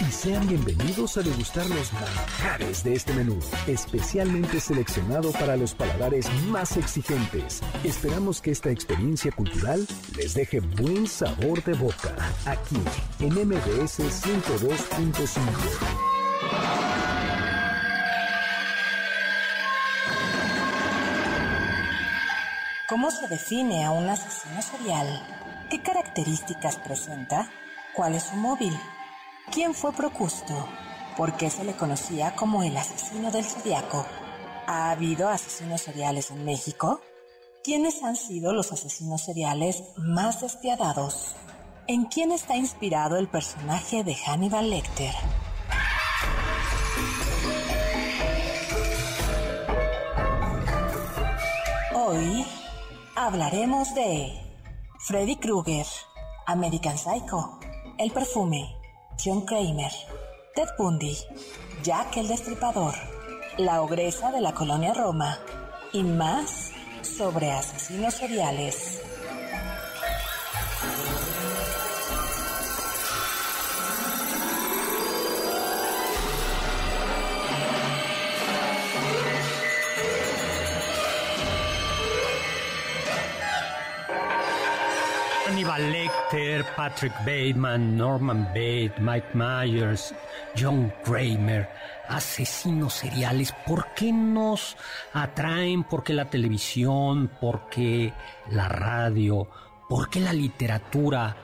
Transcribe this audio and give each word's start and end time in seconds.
Y 0.00 0.12
sean 0.12 0.46
bienvenidos 0.46 1.16
a 1.16 1.22
degustar 1.22 1.66
los 1.66 1.92
manjares 1.92 2.84
de 2.84 2.94
este 2.94 3.12
menú, 3.14 3.36
especialmente 3.66 4.60
seleccionado 4.60 5.32
para 5.32 5.56
los 5.56 5.74
paladares 5.74 6.32
más 6.46 6.76
exigentes. 6.76 7.60
Esperamos 7.82 8.40
que 8.40 8.52
esta 8.52 8.70
experiencia 8.70 9.32
cultural 9.32 9.84
les 10.16 10.34
deje 10.34 10.60
buen 10.60 11.08
sabor 11.08 11.64
de 11.64 11.74
boca, 11.74 12.14
aquí 12.46 12.76
en 13.18 13.34
MBS 13.48 13.98
102.5. 13.98 15.40
¿Cómo 22.88 23.10
se 23.10 23.26
define 23.26 23.84
a 23.84 23.90
un 23.90 24.08
asesino 24.08 24.62
serial? 24.62 25.26
¿Qué 25.70 25.82
características 25.82 26.76
presenta? 26.76 27.50
¿Cuál 27.94 28.14
es 28.14 28.22
su 28.22 28.36
móvil? 28.36 28.72
¿Quién 29.52 29.74
fue 29.74 29.92
Procusto? 29.92 30.54
¿Por 31.16 31.36
qué 31.36 31.48
se 31.48 31.64
le 31.64 31.74
conocía 31.74 32.34
como 32.36 32.62
el 32.62 32.76
asesino 32.76 33.30
del 33.30 33.44
zodiaco? 33.44 34.04
¿Ha 34.66 34.90
habido 34.90 35.28
asesinos 35.28 35.80
seriales 35.80 36.30
en 36.30 36.44
México? 36.44 37.00
¿Quiénes 37.64 38.02
han 38.02 38.14
sido 38.14 38.52
los 38.52 38.72
asesinos 38.72 39.24
seriales 39.24 39.82
más 39.96 40.42
despiadados? 40.42 41.34
¿En 41.86 42.04
quién 42.04 42.30
está 42.30 42.56
inspirado 42.56 43.16
el 43.16 43.28
personaje 43.28 44.04
de 44.04 44.14
Hannibal 44.14 44.68
Lecter? 44.68 45.14
Hoy 51.94 52.46
hablaremos 53.16 53.94
de 53.94 54.40
Freddy 55.00 55.36
Krueger, 55.36 55.86
American 56.46 56.98
Psycho, 56.98 57.58
El 57.98 58.12
Perfume, 58.12 58.77
John 59.22 59.44
Kramer, 59.44 59.90
Ted 60.54 60.68
Bundy, 60.78 61.18
Jack 61.82 62.16
el 62.18 62.28
Destripador, 62.28 62.94
La 63.56 63.82
Ogresa 63.82 64.30
de 64.30 64.40
la 64.40 64.54
Colonia 64.54 64.94
Roma 64.94 65.40
y 65.92 66.04
más 66.04 66.70
sobre 67.02 67.50
asesinos 67.50 68.14
seriales. 68.14 69.02
Patrick 86.76 87.14
Bateman, 87.24 87.96
Norman 87.96 88.44
Bates, 88.48 89.00
Mike 89.00 89.28
Myers, 89.32 90.14
John 90.54 90.92
Kramer, 91.02 91.68
asesinos 92.06 92.92
seriales. 92.94 93.52
¿Por 93.66 93.94
qué 93.94 94.12
nos 94.12 94.76
atraen? 95.14 95.84
¿Por 95.84 96.04
qué 96.04 96.12
la 96.12 96.26
televisión? 96.26 97.30
¿Por 97.40 97.70
qué 97.70 98.12
la 98.50 98.68
radio? 98.68 99.48
¿Por 99.88 100.10
qué 100.10 100.20
la 100.20 100.34
literatura 100.34 101.34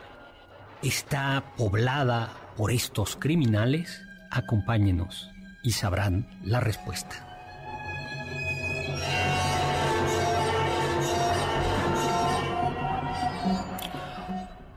está 0.82 1.42
poblada 1.56 2.30
por 2.54 2.70
estos 2.70 3.16
criminales? 3.16 4.02
Acompáñenos 4.30 5.30
y 5.62 5.70
sabrán 5.70 6.28
la 6.42 6.60
respuesta. 6.60 7.33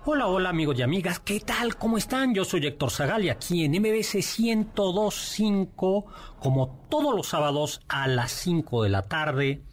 Hola, 0.10 0.28
hola 0.28 0.48
amigos 0.48 0.80
y 0.80 0.84
amigas, 0.84 1.20
¿qué 1.20 1.42
tal? 1.42 1.76
¿Cómo 1.76 1.98
están? 1.98 2.34
Yo 2.34 2.46
soy 2.46 2.66
Héctor 2.66 2.92
Zagal 2.92 3.26
y 3.26 3.30
aquí 3.30 3.66
en 3.66 3.74
MBC 3.74 4.24
1025, 4.40 6.06
como 6.40 6.86
todos 6.90 7.14
los 7.14 7.28
sábados 7.28 7.82
a 7.90 8.08
las 8.08 8.32
5 8.32 8.84
de 8.84 8.90
la 8.90 9.02
tarde, 9.02 9.64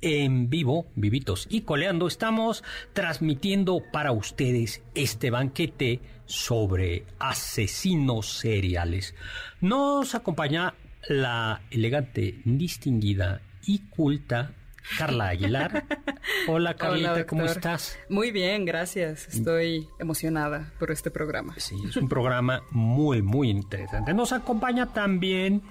en 0.00 0.50
vivo, 0.50 0.86
vivitos 0.96 1.46
y 1.48 1.60
coleando, 1.60 2.08
estamos 2.08 2.64
transmitiendo 2.92 3.84
para 3.92 4.10
ustedes 4.10 4.82
este 4.96 5.30
banquete 5.30 6.00
sobre 6.26 7.06
asesinos 7.20 8.26
seriales. 8.26 9.14
Nos 9.60 10.16
acompaña 10.16 10.74
la 11.08 11.62
elegante, 11.70 12.40
distinguida 12.44 13.42
y 13.64 13.78
culta 13.90 14.56
Carla 14.98 15.28
Aguilar. 15.28 15.84
Hola 16.48 16.74
Carlita, 16.74 17.26
¿cómo 17.26 17.44
estás? 17.44 17.98
Muy 18.08 18.30
bien, 18.30 18.64
gracias. 18.64 19.28
Estoy 19.28 19.88
emocionada 19.98 20.72
por 20.78 20.90
este 20.90 21.10
programa. 21.10 21.54
Sí, 21.58 21.76
es 21.88 21.96
un 21.96 22.08
programa 22.08 22.62
muy, 22.70 23.22
muy 23.22 23.50
interesante. 23.50 24.14
Nos 24.14 24.32
acompaña 24.32 24.92
también, 24.92 25.62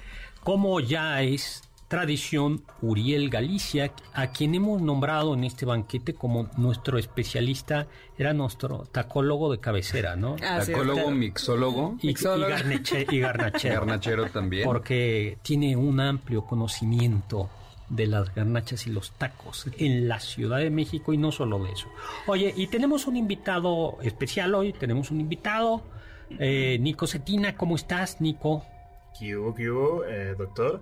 como 0.44 0.80
ya 0.80 1.22
es 1.22 1.64
tradición, 1.88 2.64
Uriel 2.82 3.30
Galicia, 3.30 3.92
a 4.14 4.28
quien 4.32 4.56
hemos 4.56 4.82
nombrado 4.82 5.36
en 5.36 5.44
este 5.44 5.64
banquete 5.64 6.16
como 6.16 6.50
nuestro 6.58 6.98
especialista, 6.98 7.86
era 8.18 8.34
nuestro 8.34 8.88
tacólogo 8.92 9.52
de 9.52 9.60
cabecera, 9.60 10.16
¿no? 10.16 10.36
Ah, 10.44 10.62
tacólogo, 10.66 11.12
mixólogo. 11.12 11.98
Y, 12.02 12.14
garnachero. 12.14 13.14
y 13.14 13.20
garnachero. 13.20 13.76
garnachero 13.82 14.26
también. 14.32 14.64
Porque 14.64 15.38
tiene 15.44 15.76
un 15.76 16.00
amplio 16.00 16.46
conocimiento 16.46 17.52
de 17.90 18.08
las 18.08 18.34
garnachas 18.34 18.88
y 18.88 18.92
los 18.92 19.12
tacos 19.12 19.68
en 19.78 20.08
la 20.08 20.20
Ciudad 20.20 20.60
de 20.60 20.70
México 20.70 21.14
y 21.14 21.18
no 21.18 21.32
solo 21.32 21.64
de 21.64 21.72
eso. 21.72 21.88
Oye, 22.28 22.54
y 22.56 22.68
tenemos 22.68 23.08
un 23.08 23.18
invitado 23.18 23.98
especial 24.02 24.56
hoy, 24.56 24.74
tenemos 24.74 25.12
un 25.12 25.22
invitado, 25.22 25.84
eh, 26.40 26.78
Nico 26.80 27.08
Cetina, 27.08 27.56
¿cómo 27.56 27.76
estás, 27.76 28.22
Nico? 28.22 28.66
¿Qué 29.18 29.38
hubo, 29.38 29.54
qué 29.54 29.70
hubo, 29.70 30.06
eh, 30.06 30.36
doctor? 30.36 30.82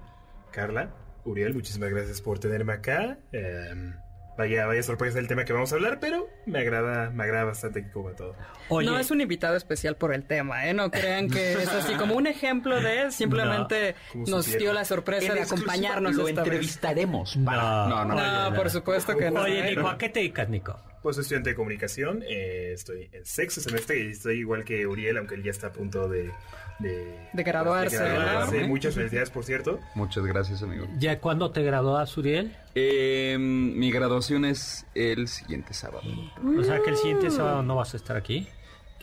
Carla, 0.51 0.91
Uriel, 1.25 1.53
muchísimas 1.53 1.89
gracias 1.89 2.21
por 2.21 2.39
tenerme 2.39 2.73
acá. 2.73 3.17
Eh, 3.31 3.93
Vaya, 4.41 4.65
vaya 4.65 4.81
sorpresa 4.81 5.19
el 5.19 5.27
tema 5.27 5.45
que 5.45 5.53
vamos 5.53 5.71
a 5.71 5.75
hablar, 5.75 5.99
pero 6.01 6.27
me 6.47 6.57
agrada, 6.57 7.11
me 7.11 7.23
agrada 7.25 7.43
bastante 7.43 7.83
que 7.83 7.91
coma 7.91 8.15
todo. 8.15 8.35
No 8.71 8.97
es 8.97 9.11
un 9.11 9.21
invitado 9.21 9.55
especial 9.55 9.97
por 9.97 10.15
el 10.15 10.23
tema, 10.23 10.67
¿eh? 10.67 10.73
No 10.73 10.89
crean 10.89 11.29
que 11.29 11.53
es 11.53 11.67
así 11.67 11.93
como 11.93 12.15
un 12.15 12.25
ejemplo 12.25 12.81
de 12.81 13.11
simplemente 13.11 13.93
nos 14.15 14.47
dio 14.57 14.73
la 14.73 14.83
sorpresa 14.83 15.35
de 15.35 15.41
acompañarnos. 15.41 16.15
Lo 16.15 16.27
entrevistaremos. 16.27 17.37
No, 17.37 17.87
no, 17.87 18.15
no, 18.15 18.55
por 18.55 18.71
supuesto 18.71 19.15
que 19.15 19.29
no. 19.29 19.41
Oye, 19.41 19.63
Nico, 19.63 19.87
¿a 19.87 19.99
qué 19.99 20.09
te 20.09 20.21
dedicas, 20.21 20.49
Nico? 20.49 20.79
Pues 21.03 21.17
soy 21.17 21.21
estudiante 21.21 21.51
de 21.51 21.55
comunicación, 21.55 22.23
eh, 22.27 22.71
estoy 22.73 23.09
en 23.11 23.25
sexto 23.25 23.61
semestre 23.61 23.99
y 24.03 24.11
estoy 24.11 24.39
igual 24.39 24.63
que 24.63 24.87
Uriel, 24.87 25.17
aunque 25.17 25.35
él 25.35 25.43
ya 25.43 25.51
está 25.51 25.67
a 25.67 25.71
punto 25.71 26.07
de... 26.07 26.31
De, 26.81 27.29
de 27.33 27.43
graduarse. 27.43 27.97
De 28.01 28.09
graduarse. 28.09 28.67
Muchas 28.67 28.95
felicidades, 28.95 29.29
por 29.29 29.43
cierto. 29.43 29.79
Muchas 29.95 30.25
gracias, 30.25 30.63
amigo. 30.63 30.87
¿Ya 30.97 31.19
cuándo 31.19 31.51
te 31.51 31.61
gradúas, 31.63 32.15
Uriel? 32.17 32.55
Eh, 32.75 33.37
mi 33.39 33.91
graduación 33.91 34.45
es 34.45 34.85
el 34.95 35.27
siguiente 35.27 35.73
sábado. 35.73 36.03
O 36.57 36.63
sea 36.63 36.79
que 36.81 36.91
el 36.91 36.97
siguiente 36.97 37.29
sábado 37.29 37.63
no 37.63 37.75
vas 37.75 37.93
a 37.93 37.97
estar 37.97 38.17
aquí. 38.17 38.47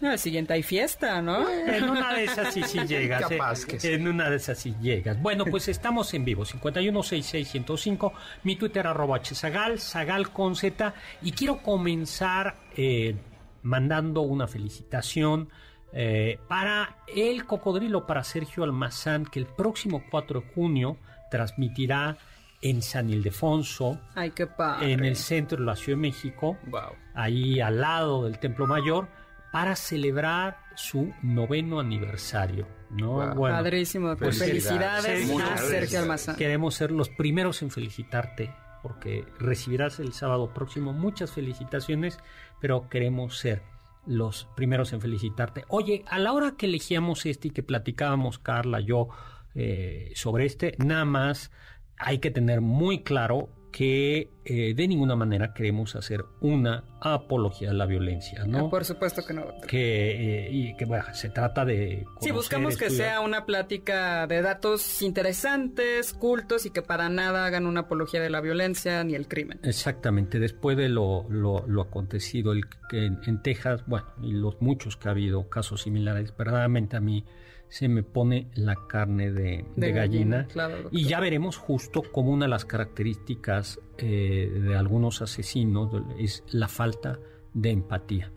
No, 0.01 0.13
el 0.13 0.19
siguiente 0.19 0.53
hay 0.53 0.63
fiesta, 0.63 1.21
¿no? 1.21 1.49
En 1.49 1.91
una 1.91 2.15
de 2.15 2.25
esas 2.25 2.55
sí, 2.55 2.63
sí 2.63 2.79
llegas. 2.87 3.23
Capaz 3.23 3.65
eh. 3.65 3.67
que 3.67 3.81
sí. 3.81 3.89
En 3.89 4.07
una 4.07 4.31
de 4.31 4.37
esas 4.37 4.59
sí 4.59 4.75
llegas. 4.81 5.21
Bueno, 5.21 5.45
pues 5.45 5.69
estamos 5.69 6.15
en 6.15 6.25
vivo. 6.25 6.45
5166105. 6.45 8.13
Mi 8.45 8.57
Twitter 8.57 8.87
arroba 8.87 9.21
hzagal, 9.21 9.81
zagal 9.81 10.31
con 10.31 10.55
Z. 10.55 10.95
Y 11.23 11.33
quiero 11.33 11.63
comenzar 11.63 12.57
eh, 12.77 13.17
mandando 13.63 14.23
una 14.23 14.47
felicitación 14.47 15.49
eh, 15.93 16.39
para 16.49 16.97
el 17.07 17.45
cocodrilo, 17.47 18.07
para 18.07 18.23
Sergio 18.25 18.65
Almazán, 18.65 19.25
que 19.25 19.39
el 19.41 19.47
próximo 19.47 20.03
4 20.11 20.41
de 20.41 20.47
junio 20.55 20.97
transmitirá 21.31 22.17
en 22.61 22.83
San 22.83 23.09
Ildefonso, 23.11 24.01
Ay, 24.15 24.31
qué 24.33 24.47
padre. 24.47 24.93
en 24.93 25.05
el 25.05 25.17
centro 25.17 25.59
de 25.59 25.65
la 25.65 25.77
Ciudad 25.77 25.97
de 25.97 26.03
México, 26.03 26.59
Wow. 26.67 26.91
ahí 27.15 27.61
al 27.61 27.81
lado 27.81 28.25
del 28.25 28.39
Templo 28.39 28.67
Mayor, 28.67 29.09
para 29.53 29.77
celebrar 29.77 30.59
su 30.75 31.13
noveno 31.23 31.81
aniversario. 31.81 32.67
¿no? 32.91 33.13
Wow. 33.13 33.35
Bueno, 33.35 33.57
Padrísimo. 33.57 34.17
Pues 34.17 34.39
Felicidades. 34.39 35.05
felicidades 35.05 35.27
Sí, 35.29 35.43
a 35.43 35.57
Sergio. 35.69 35.99
Almazán. 36.01 36.37
queremos 36.37 36.75
ser 36.75 36.91
los 36.91 37.09
primeros 37.11 37.63
en 37.63 37.71
felicitarte, 37.71 38.53
porque 38.83 39.25
recibirás 39.39 40.01
el 40.01 40.13
sábado 40.13 40.53
próximo 40.53 40.93
muchas 40.93 41.31
felicitaciones, 41.33 42.19
pero 42.61 42.89
queremos 42.89 43.39
ser 43.39 43.63
los 44.07 44.49
primeros 44.57 44.93
en 44.93 45.01
felicitarte. 45.01 45.65
Oye, 45.69 46.05
a 46.09 46.19
la 46.19 46.33
hora 46.33 46.55
que 46.57 46.67
elegíamos 46.67 47.27
este 47.27 47.49
y 47.49 47.51
que 47.51 47.63
platicábamos, 47.63 48.39
Carla, 48.39 48.81
yo, 48.81 49.09
eh, 49.55 50.13
sobre 50.15 50.47
este, 50.47 50.75
nada 50.79 51.05
más 51.05 51.51
hay 51.99 52.19
que 52.19 52.31
tener 52.31 52.61
muy 52.61 53.03
claro 53.03 53.51
que 53.71 54.31
eh, 54.45 54.75
de 54.75 54.89
ninguna 54.89 55.15
manera 55.15 55.53
queremos 55.53 55.95
hacer 55.95 56.25
una 56.41 56.85
apología 57.01 57.69
de 57.69 57.75
la 57.75 57.87
violencia, 57.87 58.45
¿no? 58.45 58.67
Ah, 58.67 58.71
por 58.71 58.85
supuesto 58.85 59.23
que 59.27 59.35
no. 59.35 59.45
que, 59.67 60.47
eh, 60.47 60.49
y 60.51 60.77
que 60.77 60.85
bueno, 60.85 61.05
se 61.13 61.29
trata 61.29 61.65
de... 61.65 61.99
Sí, 61.99 62.05
conocer, 62.31 62.33
buscamos 62.33 62.77
que 62.77 62.91
sea 62.91 63.21
una 63.21 63.45
plática 63.45 64.27
de 64.27 64.43
datos 64.43 65.03
interesantes, 65.03 66.15
cultos 66.15 66.67
y 66.67 66.71
que 66.71 66.83
para 66.83 67.09
nada 67.09 67.45
hagan 67.45 67.67
una 67.67 67.81
apología 67.81 68.21
de 68.21 68.31
la 68.31 68.41
violencia 68.41 69.05
ni 69.05 69.15
el 69.15 69.29
crimen. 69.29 69.61
Exactamente, 69.63 70.39
después 70.39 70.77
de 70.77 70.89
lo, 70.89 71.27
lo, 71.29 71.67
lo 71.67 71.83
acontecido 71.83 72.53
el, 72.53 72.65
que 72.89 73.07
en, 73.07 73.21
en 73.27 73.43
Texas, 73.43 73.85
bueno, 73.87 74.07
y 74.23 74.33
los 74.33 74.61
muchos 74.61 74.97
que 74.97 75.09
ha 75.09 75.13
habido, 75.13 75.49
casos 75.49 75.83
similares, 75.83 76.35
verdaderamente 76.37 76.97
a 76.97 77.01
mí 77.01 77.25
se 77.69 77.89
me 77.89 78.03
pone 78.03 78.49
la 78.55 78.77
carne 78.89 79.31
de, 79.31 79.65
de 79.77 79.93
gallina. 79.93 80.47
claro. 80.47 80.89
Y 80.91 81.05
ya 81.05 81.21
veremos 81.21 81.57
justo 81.57 82.03
como 82.03 82.31
una 82.33 82.47
de 82.47 82.51
las 82.51 82.65
características 82.65 83.79
eh, 83.99 84.51
de 84.63 84.77
algunos 84.77 85.21
asesinos 85.23 85.91
es 86.19 86.45
la 86.51 86.69
falta 86.69 87.19
de 87.55 87.71
empatía. 87.71 88.33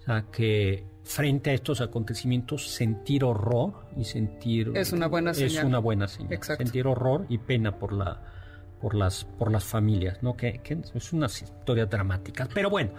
O 0.00 0.02
sea, 0.04 0.26
que 0.30 0.84
frente 1.02 1.50
a 1.50 1.54
estos 1.54 1.80
acontecimientos 1.80 2.68
sentir 2.70 3.24
horror 3.24 3.86
y 3.96 4.04
sentir... 4.04 4.72
Es 4.74 4.92
una 4.92 5.06
buena 5.06 5.30
Es 5.30 5.38
señal. 5.38 5.66
una 5.66 5.78
buena 5.78 6.08
señal. 6.08 6.32
Exacto. 6.32 6.62
Sentir 6.64 6.86
horror 6.86 7.26
y 7.28 7.38
pena 7.38 7.78
por 7.78 7.92
la 7.92 8.30
por 8.80 8.94
las 8.94 9.24
por 9.24 9.50
las 9.50 9.64
familias, 9.64 10.22
¿no? 10.22 10.36
Que, 10.36 10.58
que 10.58 10.76
es 10.94 11.12
unas 11.14 11.40
historias 11.40 11.88
dramáticas. 11.88 12.48
Pero 12.52 12.68
bueno, 12.68 12.90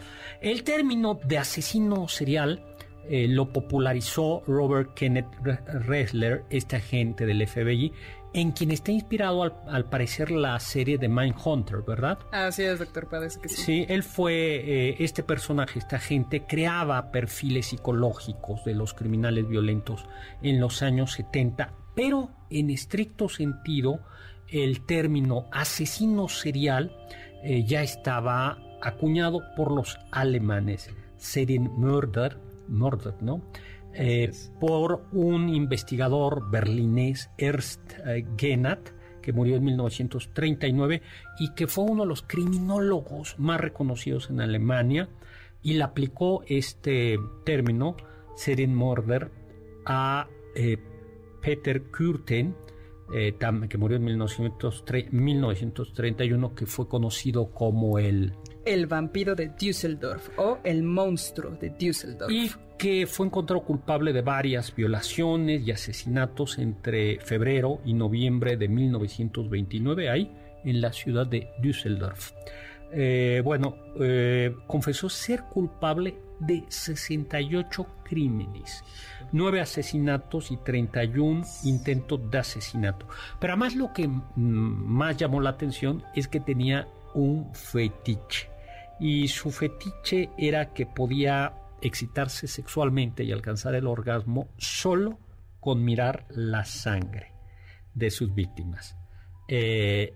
el 0.41 0.63
término 0.63 1.19
de 1.27 1.37
asesino 1.37 2.07
serial 2.07 2.63
eh, 3.09 3.27
lo 3.27 3.51
popularizó 3.51 4.43
Robert 4.47 4.93
Kenneth 4.93 5.27
Re- 5.43 5.59
Ressler, 5.81 6.43
este 6.49 6.75
agente 6.77 7.25
del 7.25 7.45
FBI, 7.47 7.91
en 8.33 8.51
quien 8.51 8.71
está 8.71 8.91
inspirado 8.91 9.43
al, 9.43 9.53
al 9.67 9.85
parecer 9.89 10.29
la 10.31 10.59
serie 10.59 10.97
de 10.97 11.07
Mindhunter, 11.07 11.83
¿verdad? 11.87 12.17
Así 12.31 12.63
es, 12.63 12.79
doctor, 12.79 13.07
parece 13.07 13.39
que 13.39 13.47
sí. 13.47 13.61
Sí, 13.61 13.85
él 13.87 14.03
fue, 14.03 14.33
eh, 14.89 14.95
este 14.99 15.23
personaje, 15.23 15.79
esta 15.79 15.99
gente, 15.99 16.43
creaba 16.45 17.11
perfiles 17.11 17.67
psicológicos 17.67 18.65
de 18.65 18.73
los 18.75 18.93
criminales 18.93 19.47
violentos 19.47 20.05
en 20.41 20.59
los 20.59 20.81
años 20.81 21.13
70, 21.13 21.73
pero 21.95 22.29
en 22.49 22.69
estricto 22.71 23.29
sentido, 23.29 24.01
el 24.49 24.85
término 24.85 25.45
asesino 25.51 26.27
serial 26.27 26.95
eh, 27.43 27.63
ya 27.65 27.83
estaba 27.83 28.57
acuñado 28.81 29.39
por 29.55 29.71
los 29.71 29.97
alemanes, 30.11 30.89
Serienmörder, 31.17 32.37
Murder, 32.67 33.15
¿no? 33.21 33.41
Eh, 33.93 34.31
por 34.59 35.05
un 35.13 35.49
investigador 35.49 36.49
berlinés, 36.51 37.29
Ernst 37.37 37.93
eh, 38.05 38.25
Genat, 38.37 38.89
que 39.21 39.33
murió 39.33 39.55
en 39.55 39.63
1939 39.63 41.01
y 41.39 41.53
que 41.53 41.67
fue 41.67 41.85
uno 41.85 42.03
de 42.03 42.09
los 42.09 42.21
criminólogos 42.21 43.39
más 43.39 43.59
reconocidos 43.59 44.29
en 44.29 44.41
Alemania 44.41 45.09
y 45.63 45.73
le 45.73 45.83
aplicó 45.83 46.43
este 46.45 47.17
término, 47.43 47.95
Serienmörder, 48.35 49.31
a 49.85 50.27
eh, 50.55 50.77
Peter 51.41 51.81
Kürten, 51.89 52.55
eh, 53.13 53.35
que 53.69 53.77
murió 53.77 53.97
en 53.97 54.03
1903 54.03 55.11
1931, 55.11 56.53
que 56.53 56.65
fue 56.67 56.87
conocido 56.87 57.51
como 57.51 57.97
el 57.97 58.33
El 58.65 58.87
vampiro 58.87 59.35
de 59.35 59.49
Düsseldorf 59.49 60.29
o 60.37 60.57
el 60.63 60.83
monstruo 60.83 61.51
de 61.51 61.69
Düsseldorf. 61.69 62.31
y 62.31 62.51
que 62.77 63.07
fue 63.07 63.27
encontrado 63.27 63.63
culpable 63.63 64.11
de 64.11 64.21
varias 64.21 64.75
violaciones 64.75 65.65
y 65.65 65.71
asesinatos 65.71 66.57
entre 66.57 67.19
febrero 67.19 67.79
y 67.85 67.93
noviembre 67.93 68.57
de 68.57 68.67
1929 68.67 70.09
ahí 70.09 70.31
en 70.63 70.81
la 70.81 70.91
ciudad 70.91 71.25
de 71.25 71.49
Düsseldorf. 71.59 72.31
Eh, 72.91 73.41
bueno, 73.43 73.77
eh, 73.99 74.55
confesó 74.67 75.09
ser 75.09 75.43
culpable 75.43 76.15
de 76.39 76.63
68 76.67 77.87
crímenes, 78.03 78.83
9 79.31 79.61
asesinatos 79.61 80.51
y 80.51 80.57
31 80.57 81.45
intentos 81.63 82.19
de 82.29 82.37
asesinato. 82.37 83.07
Pero 83.39 83.53
además 83.53 83.75
lo 83.75 83.93
que 83.93 84.07
mm, 84.07 84.21
más 84.35 85.17
llamó 85.17 85.41
la 85.41 85.51
atención 85.51 86.03
es 86.13 86.27
que 86.27 86.39
tenía 86.39 86.87
un 87.13 87.53
fetiche. 87.53 88.54
Y 88.99 89.27
su 89.27 89.51
fetiche 89.51 90.29
era 90.37 90.73
que 90.73 90.85
podía 90.85 91.53
excitarse 91.81 92.47
sexualmente 92.47 93.23
y 93.23 93.31
alcanzar 93.31 93.75
el 93.75 93.87
orgasmo 93.87 94.47
solo 94.57 95.19
con 95.59 95.83
mirar 95.83 96.25
la 96.29 96.65
sangre 96.65 97.33
de 97.93 98.11
sus 98.11 98.33
víctimas. 98.33 98.95
Eh, 99.47 100.13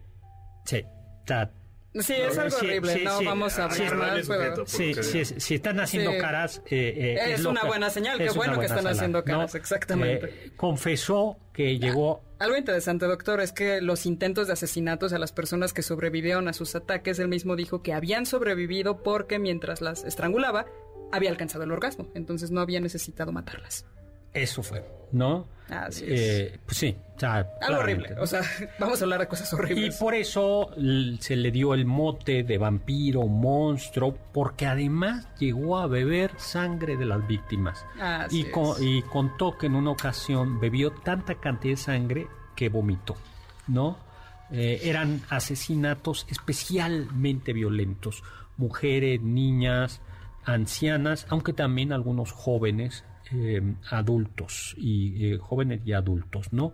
Sí, 1.96 2.14
es 2.14 2.38
algo 2.38 2.56
Sí, 2.58 2.66
horrible, 2.68 2.94
sí, 2.94 3.04
no 3.04 3.18
sí. 3.20 3.26
vamos 3.26 3.58
a 3.58 3.72
Sí, 3.72 3.82
hablar 3.84 3.98
más, 4.18 4.28
pero- 4.28 4.56
sujeto. 4.56 4.66
Sí, 4.68 4.92
Porque- 4.94 5.04
sí, 5.04 5.26
sí, 5.26 5.36
si 5.40 5.56
están 5.56 5.80
haciendo 5.80 6.12
Sí. 6.12 6.18
caras. 6.20 6.62
eh, 6.70 7.16
eh, 7.18 7.34
Es 7.34 7.42
lo 7.42 7.50
una 7.50 7.64
buena 7.64 7.90
señal, 7.90 8.18
qué 8.20 8.26
es 8.26 8.36
bueno 8.36 8.60
que 8.60 8.68
están 8.68 8.86
haciendo 8.86 9.24
caras, 9.24 9.56
exactamente. 9.56 10.26
Eh, 10.28 10.52
confesó 10.56 11.38
que 11.52 11.80
llegó. 11.80 12.22
Algo 12.38 12.56
interesante, 12.58 13.06
doctor, 13.08 13.42
es 13.42 13.52
que 13.52 13.82
los 13.82 14.06
intentos 14.06 14.48
de 14.48 14.54
asesinatos 14.54 15.14
a 15.14 15.20
las 15.20 15.32
personas 15.32 15.74
que 15.74 15.82
sobrevivieron 15.82 16.48
a 16.48 16.54
sus 16.54 16.76
ataques, 16.76 17.18
él 17.20 17.28
mismo 17.28 17.56
dijo 17.56 17.82
que 17.82 17.94
habían 17.94 18.26
sobrevivido 18.28 19.02
porque 19.04 19.40
mientras 19.40 19.82
las 19.82 20.04
estrangulaba, 20.06 20.68
había 21.12 21.32
alcanzado 21.32 21.64
el 21.64 21.72
orgasmo, 21.72 22.08
entonces 22.14 22.52
no 22.52 22.62
había 22.62 22.80
necesitado 22.80 23.32
matarlas. 23.32 23.86
Eso 24.34 24.64
fue, 24.64 24.86
¿no? 25.12 25.48
Así 25.70 26.06
Eh, 26.08 26.60
pues 26.66 26.78
sí, 26.78 26.98
o 27.16 27.20
sea, 27.20 27.36
Algo 27.36 27.50
claramente, 27.60 28.06
horrible, 28.08 28.22
o 28.22 28.26
sea, 28.28 28.42
vamos 28.80 29.00
a 29.02 29.04
hablar 29.06 29.20
de 29.20 29.28
cosas 29.28 29.52
Y 29.54 29.56
horribles. 29.56 29.98
por 29.98 30.16
eso 30.16 30.72
se 31.20 31.36
le 31.36 31.52
dio 31.52 31.74
el 31.76 31.86
mote 31.86 32.44
de 32.44 32.58
vampiro, 32.58 33.28
monstruo, 33.28 34.18
porque 34.34 34.66
además 34.66 35.28
llegó 35.38 35.78
a 35.78 35.86
beber 35.88 36.32
sangre 36.38 36.98
de 36.98 37.06
las 37.06 37.26
víctimas. 37.28 37.86
Así 38.00 38.42
y, 38.42 38.46
es. 38.46 38.82
y 38.82 39.02
contó 39.04 39.58
que 39.58 39.68
en 39.68 39.76
una 39.76 39.92
ocasión 39.92 40.60
bebió 40.60 40.92
tanta 40.92 41.36
cantidad 41.36 41.74
de 41.74 41.78
sangre 41.78 42.28
que 42.56 42.70
vomitó, 42.70 43.16
¿no? 43.68 43.98
Eh, 44.52 44.80
eran 44.84 45.22
asesinatos 45.30 46.26
especialmente 46.30 47.54
violentos. 47.54 48.24
Mujeres, 48.58 49.22
niñas, 49.22 50.02
ancianas, 50.44 51.28
aunque 51.30 51.54
también 51.54 51.94
algunos 51.94 52.32
jóvenes 52.32 53.06
eh, 53.32 53.62
adultos 53.90 54.76
y 54.78 55.34
eh, 55.34 55.38
jóvenes 55.38 55.82
y 55.86 55.94
adultos, 55.94 56.52
¿no? 56.52 56.74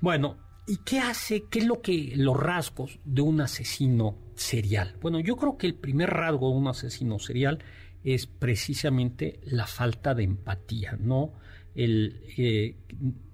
Bueno, 0.00 0.36
¿y 0.66 0.78
qué 0.78 1.00
hace? 1.00 1.44
¿Qué 1.50 1.60
es 1.60 1.66
lo 1.66 1.80
que 1.80 2.14
los 2.16 2.36
rasgos 2.36 2.98
de 3.04 3.22
un 3.22 3.40
asesino 3.40 4.18
serial? 4.34 4.96
Bueno, 5.00 5.20
yo 5.20 5.36
creo 5.36 5.56
que 5.58 5.66
el 5.66 5.74
primer 5.74 6.10
rasgo 6.10 6.50
de 6.50 6.56
un 6.56 6.68
asesino 6.68 7.18
serial 7.18 7.62
es 8.02 8.26
precisamente 8.26 9.40
la 9.44 9.66
falta 9.66 10.14
de 10.14 10.24
empatía, 10.24 10.96
¿no? 11.00 11.32
El, 11.74 12.22
eh, 12.36 12.76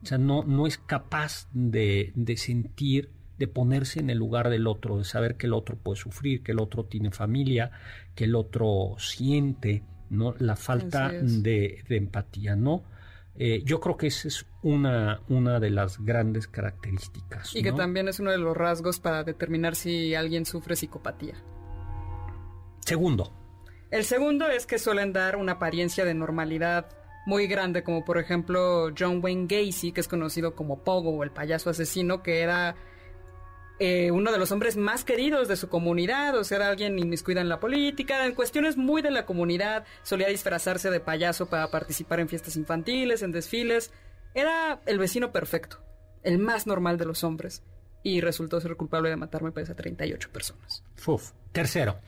o 0.02 0.06
sea, 0.06 0.18
no, 0.18 0.44
no 0.44 0.66
es 0.66 0.78
capaz 0.78 1.48
de, 1.52 2.12
de 2.14 2.36
sentir, 2.36 3.10
de 3.38 3.48
ponerse 3.48 4.00
en 4.00 4.10
el 4.10 4.18
lugar 4.18 4.48
del 4.48 4.66
otro, 4.66 4.98
de 4.98 5.04
saber 5.04 5.36
que 5.36 5.46
el 5.46 5.54
otro 5.54 5.76
puede 5.76 5.96
sufrir, 5.96 6.42
que 6.42 6.52
el 6.52 6.60
otro 6.60 6.84
tiene 6.84 7.10
familia, 7.10 7.70
que 8.14 8.24
el 8.24 8.34
otro 8.34 8.94
siente, 8.98 9.82
¿no? 10.10 10.34
La 10.38 10.56
falta 10.56 11.10
de, 11.10 11.82
de 11.88 11.96
empatía, 11.96 12.56
¿no? 12.56 12.84
Eh, 13.36 13.62
yo 13.64 13.80
creo 13.80 13.96
que 13.96 14.08
esa 14.08 14.28
es 14.28 14.44
una, 14.62 15.22
una 15.28 15.60
de 15.60 15.70
las 15.70 15.98
grandes 16.04 16.46
características. 16.46 17.56
Y 17.56 17.62
que 17.62 17.72
también 17.72 18.08
es 18.08 18.20
uno 18.20 18.30
de 18.30 18.38
los 18.38 18.54
rasgos 18.56 19.00
para 19.00 19.24
determinar 19.24 19.76
si 19.76 20.14
alguien 20.14 20.44
sufre 20.44 20.76
psicopatía. 20.76 21.34
Segundo, 22.80 23.32
El 23.90 24.04
segundo 24.04 24.48
es 24.48 24.66
que 24.66 24.78
suelen 24.78 25.12
dar 25.12 25.36
una 25.36 25.52
apariencia 25.52 26.04
de 26.04 26.14
normalidad 26.14 26.88
muy 27.26 27.46
grande, 27.46 27.82
como 27.82 28.04
por 28.04 28.18
ejemplo 28.18 28.90
John 28.98 29.20
Wayne 29.22 29.46
Gacy, 29.46 29.92
que 29.92 30.00
es 30.00 30.08
conocido 30.08 30.54
como 30.54 30.82
Pogo 30.84 31.10
o 31.10 31.24
el 31.24 31.30
payaso 31.30 31.70
asesino, 31.70 32.22
que 32.22 32.40
era 32.40 32.76
eh, 33.80 34.10
uno 34.10 34.30
de 34.30 34.38
los 34.38 34.52
hombres 34.52 34.76
más 34.76 35.04
queridos 35.04 35.48
de 35.48 35.56
su 35.56 35.68
comunidad, 35.68 36.36
o 36.36 36.44
sea, 36.44 36.58
era 36.58 36.68
alguien 36.68 36.98
inmiscuido 36.98 37.40
en 37.40 37.48
la 37.48 37.58
política, 37.58 38.26
en 38.26 38.34
cuestiones 38.34 38.76
muy 38.76 39.00
de 39.00 39.10
la 39.10 39.24
comunidad, 39.24 39.86
solía 40.02 40.28
disfrazarse 40.28 40.90
de 40.90 41.00
payaso 41.00 41.46
para 41.46 41.70
participar 41.70 42.20
en 42.20 42.28
fiestas 42.28 42.56
infantiles, 42.56 43.22
en 43.22 43.32
desfiles, 43.32 43.90
era 44.34 44.80
el 44.84 44.98
vecino 44.98 45.32
perfecto, 45.32 45.82
el 46.22 46.38
más 46.38 46.66
normal 46.66 46.98
de 46.98 47.06
los 47.06 47.24
hombres. 47.24 47.62
y 48.02 48.22
resultó 48.22 48.58
ser 48.62 48.76
culpable 48.76 49.10
de 49.10 49.16
matar, 49.16 49.42
me 49.42 49.52
parece, 49.52 49.72
a 49.72 49.76
38 49.76 50.30
personas. 50.32 50.82
Uf. 51.06 51.32
Tercero. 51.52 51.98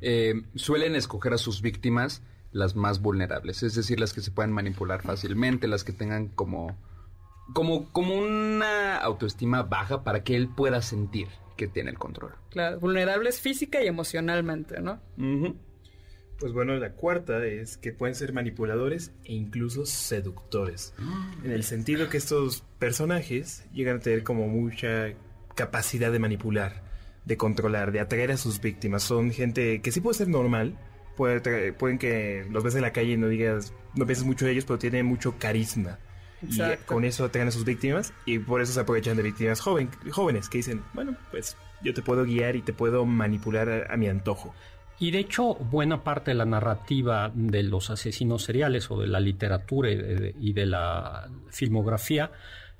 Eh, 0.00 0.34
suelen 0.54 0.94
escoger 0.94 1.32
a 1.32 1.38
sus 1.38 1.60
víctimas 1.60 2.22
las 2.52 2.76
más 2.76 3.00
vulnerables, 3.00 3.62
es 3.62 3.74
decir, 3.74 3.98
las 3.98 4.12
que 4.12 4.20
se 4.20 4.30
pueden 4.30 4.52
manipular 4.52 5.02
fácilmente, 5.02 5.68
las 5.68 5.84
que 5.84 5.92
tengan 5.92 6.28
como, 6.28 6.76
como, 7.52 7.90
como 7.92 8.16
una 8.16 8.96
autoestima 8.98 9.62
baja 9.62 10.02
para 10.02 10.22
que 10.22 10.36
él 10.36 10.48
pueda 10.48 10.82
sentir 10.82 11.28
que 11.56 11.68
tiene 11.68 11.90
el 11.90 11.98
control. 11.98 12.32
Claro, 12.50 12.80
vulnerables 12.80 13.40
física 13.40 13.82
y 13.82 13.86
emocionalmente, 13.86 14.80
¿no? 14.80 15.00
Pues 16.38 16.54
bueno, 16.54 16.74
la 16.76 16.92
cuarta 16.92 17.44
es 17.44 17.76
que 17.76 17.92
pueden 17.92 18.14
ser 18.14 18.32
manipuladores 18.32 19.12
e 19.24 19.34
incluso 19.34 19.84
seductores. 19.84 20.94
En 21.44 21.50
el 21.50 21.64
sentido 21.64 22.08
que 22.08 22.16
estos 22.16 22.62
personajes 22.78 23.64
llegan 23.74 23.98
a 23.98 24.00
tener 24.00 24.22
como 24.22 24.48
mucha 24.48 25.12
capacidad 25.54 26.10
de 26.10 26.18
manipular, 26.18 26.82
de 27.26 27.36
controlar, 27.36 27.92
de 27.92 28.00
atraer 28.00 28.32
a 28.32 28.38
sus 28.38 28.62
víctimas. 28.62 29.02
Son 29.02 29.30
gente 29.30 29.82
que 29.82 29.92
sí 29.92 30.00
puede 30.00 30.16
ser 30.16 30.28
normal, 30.28 30.78
puede 31.14 31.74
pueden 31.74 31.98
que 31.98 32.46
los 32.50 32.64
ves 32.64 32.74
en 32.74 32.82
la 32.82 32.94
calle 32.94 33.12
y 33.12 33.16
no 33.18 33.28
digas, 33.28 33.74
no 33.94 34.06
piensas 34.06 34.24
mucho 34.24 34.46
de 34.46 34.52
ellos, 34.52 34.64
pero 34.64 34.78
tienen 34.78 35.04
mucho 35.04 35.36
carisma. 35.38 35.98
Y 36.42 36.46
Exacto. 36.46 36.86
con 36.86 37.04
eso 37.04 37.24
atraen 37.24 37.48
a 37.48 37.50
sus 37.50 37.64
víctimas 37.64 38.12
y 38.24 38.38
por 38.38 38.62
eso 38.62 38.72
se 38.72 38.80
aprovechan 38.80 39.16
de 39.16 39.22
víctimas 39.22 39.60
joven, 39.60 39.90
jóvenes 40.10 40.48
que 40.48 40.58
dicen, 40.58 40.82
bueno, 40.94 41.16
pues 41.30 41.56
yo 41.82 41.92
te 41.94 42.02
puedo 42.02 42.24
guiar 42.24 42.56
y 42.56 42.62
te 42.62 42.72
puedo 42.72 43.04
manipular 43.04 43.68
a, 43.68 43.92
a 43.92 43.96
mi 43.96 44.08
antojo. 44.08 44.54
Y 44.98 45.12
de 45.12 45.18
hecho, 45.18 45.54
buena 45.54 46.04
parte 46.04 46.32
de 46.32 46.34
la 46.34 46.44
narrativa 46.44 47.32
de 47.34 47.62
los 47.62 47.88
asesinos 47.88 48.44
seriales 48.44 48.90
o 48.90 49.00
de 49.00 49.06
la 49.06 49.18
literatura 49.18 49.90
y 49.90 49.96
de, 49.96 50.34
y 50.38 50.52
de 50.52 50.66
la 50.66 51.26
filmografía 51.48 52.30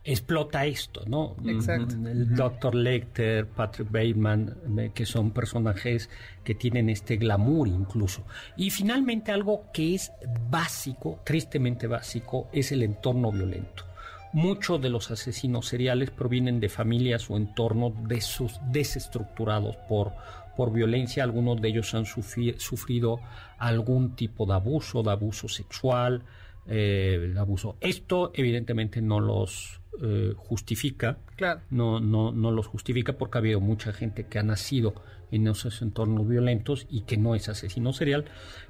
explota 0.02 0.64
esto, 0.64 1.02
¿no? 1.07 1.37
Exacto. 1.47 1.95
El 2.07 2.35
Dr. 2.35 2.75
Lecter, 2.75 3.47
Patrick 3.47 3.90
Bateman, 3.90 4.57
eh, 4.78 4.90
que 4.95 5.04
son 5.04 5.30
personajes 5.30 6.09
que 6.42 6.54
tienen 6.54 6.88
este 6.88 7.16
glamour 7.16 7.69
incluso. 7.69 8.25
Y 8.57 8.71
finalmente 8.71 9.30
algo 9.33 9.64
que 9.73 9.95
es 9.95 10.11
básico, 10.50 11.21
tristemente 11.25 11.87
básico, 11.87 12.49
es 12.52 12.73
el 12.73 12.83
entorno 12.83 13.30
violento. 13.30 13.85
Muchos 14.33 14.80
de 14.80 14.90
los 14.90 15.11
asesinos 15.11 15.66
seriales 15.66 16.11
provienen 16.11 16.61
de 16.61 16.69
familias 16.69 17.28
o 17.30 17.37
entornos 17.37 17.92
de 18.07 18.21
sus 18.21 18.61
desestructurados 18.71 19.76
por, 19.88 20.12
por 20.57 20.73
violencia. 20.73 21.25
Algunos 21.25 21.61
de 21.61 21.69
ellos 21.69 21.92
han 21.95 22.04
sufri- 22.04 22.57
sufrido 22.59 23.19
algún 23.59 24.14
tipo 24.14 24.47
de 24.47 24.54
abuso, 24.54 25.02
de 25.02 25.11
abuso 25.11 25.49
sexual, 25.49 26.23
eh, 26.66 27.33
de 27.35 27.40
abuso. 27.40 27.76
Esto 27.80 28.30
evidentemente 28.33 29.02
no 29.02 29.19
los 29.19 29.80
eh, 30.03 30.33
justifica, 30.37 31.19
Claro. 31.37 31.61
no, 31.71 32.01
no, 32.01 32.33
no 32.33 32.51
los 32.51 32.67
justifica 32.67 33.15
porque 33.15 33.39
ha 33.39 33.41
habido 33.41 33.61
mucha 33.61 33.93
gente 33.93 34.25
que 34.27 34.39
ha 34.39 34.43
nacido 34.43 34.95
en 35.33 35.47
esos 35.47 35.81
entornos 35.83 36.27
violentos 36.29 36.87
y 36.91 37.03
que 37.03 37.17
no 37.17 37.35
es 37.35 37.49
asesino 37.49 37.93
serial, 37.93 38.25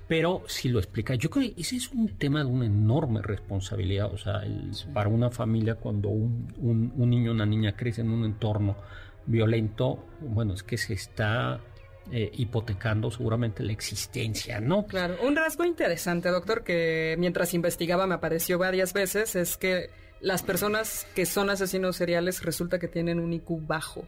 pero 0.09 0.43
sí 0.47 0.69
lo 0.69 0.79
explica. 0.79 1.15
Yo 1.15 1.31
creo 1.31 1.55
que 1.55 1.61
ese 1.61 1.77
es 1.77 1.89
un 1.91 2.09
tema 2.19 2.41
de 2.41 2.47
una 2.51 2.67
enorme 2.67 3.23
responsabilidad, 3.23 4.13
o 4.13 4.19
sea, 4.19 4.41
el- 4.45 4.71
para 4.93 5.09
una 5.09 5.31
familia 5.31 5.77
cuando 5.77 6.09
un, 6.11 6.53
un- 6.59 6.93
un 6.97 7.11
niño 7.11 7.31
o 7.31 7.35
una 7.35 7.47
niña 7.47 7.77
crece 7.77 8.01
en 8.03 8.11
un 8.11 8.25
entorno 8.25 8.77
violento, 9.27 10.05
bueno, 10.21 10.55
es 10.55 10.63
que 10.63 10.77
se 10.77 10.95
está 10.95 11.61
eh, 12.13 12.31
hipotecando 12.35 13.11
seguramente 13.11 13.63
la 13.63 13.71
existencia, 13.73 14.61
¿no? 14.61 14.85
Claro, 14.87 15.17
un 15.23 15.37
rasgo 15.37 15.65
interesante, 15.65 16.29
doctor, 16.31 16.65
que 16.65 17.15
mientras 17.19 17.55
investigaba 17.55 18.07
me 18.07 18.15
apareció 18.15 18.59
varias 18.59 18.93
veces, 18.93 19.37
es 19.37 19.57
que 19.57 19.91
las 20.21 20.43
personas 20.43 21.07
que 21.15 21.27
son 21.27 21.51
asesinos 21.51 21.97
seriales 21.97 22.43
resulta 22.43 22.79
que 22.79 22.89
tienen 22.89 23.21
un 23.21 23.33
IQ 23.33 23.67
bajo, 23.67 24.05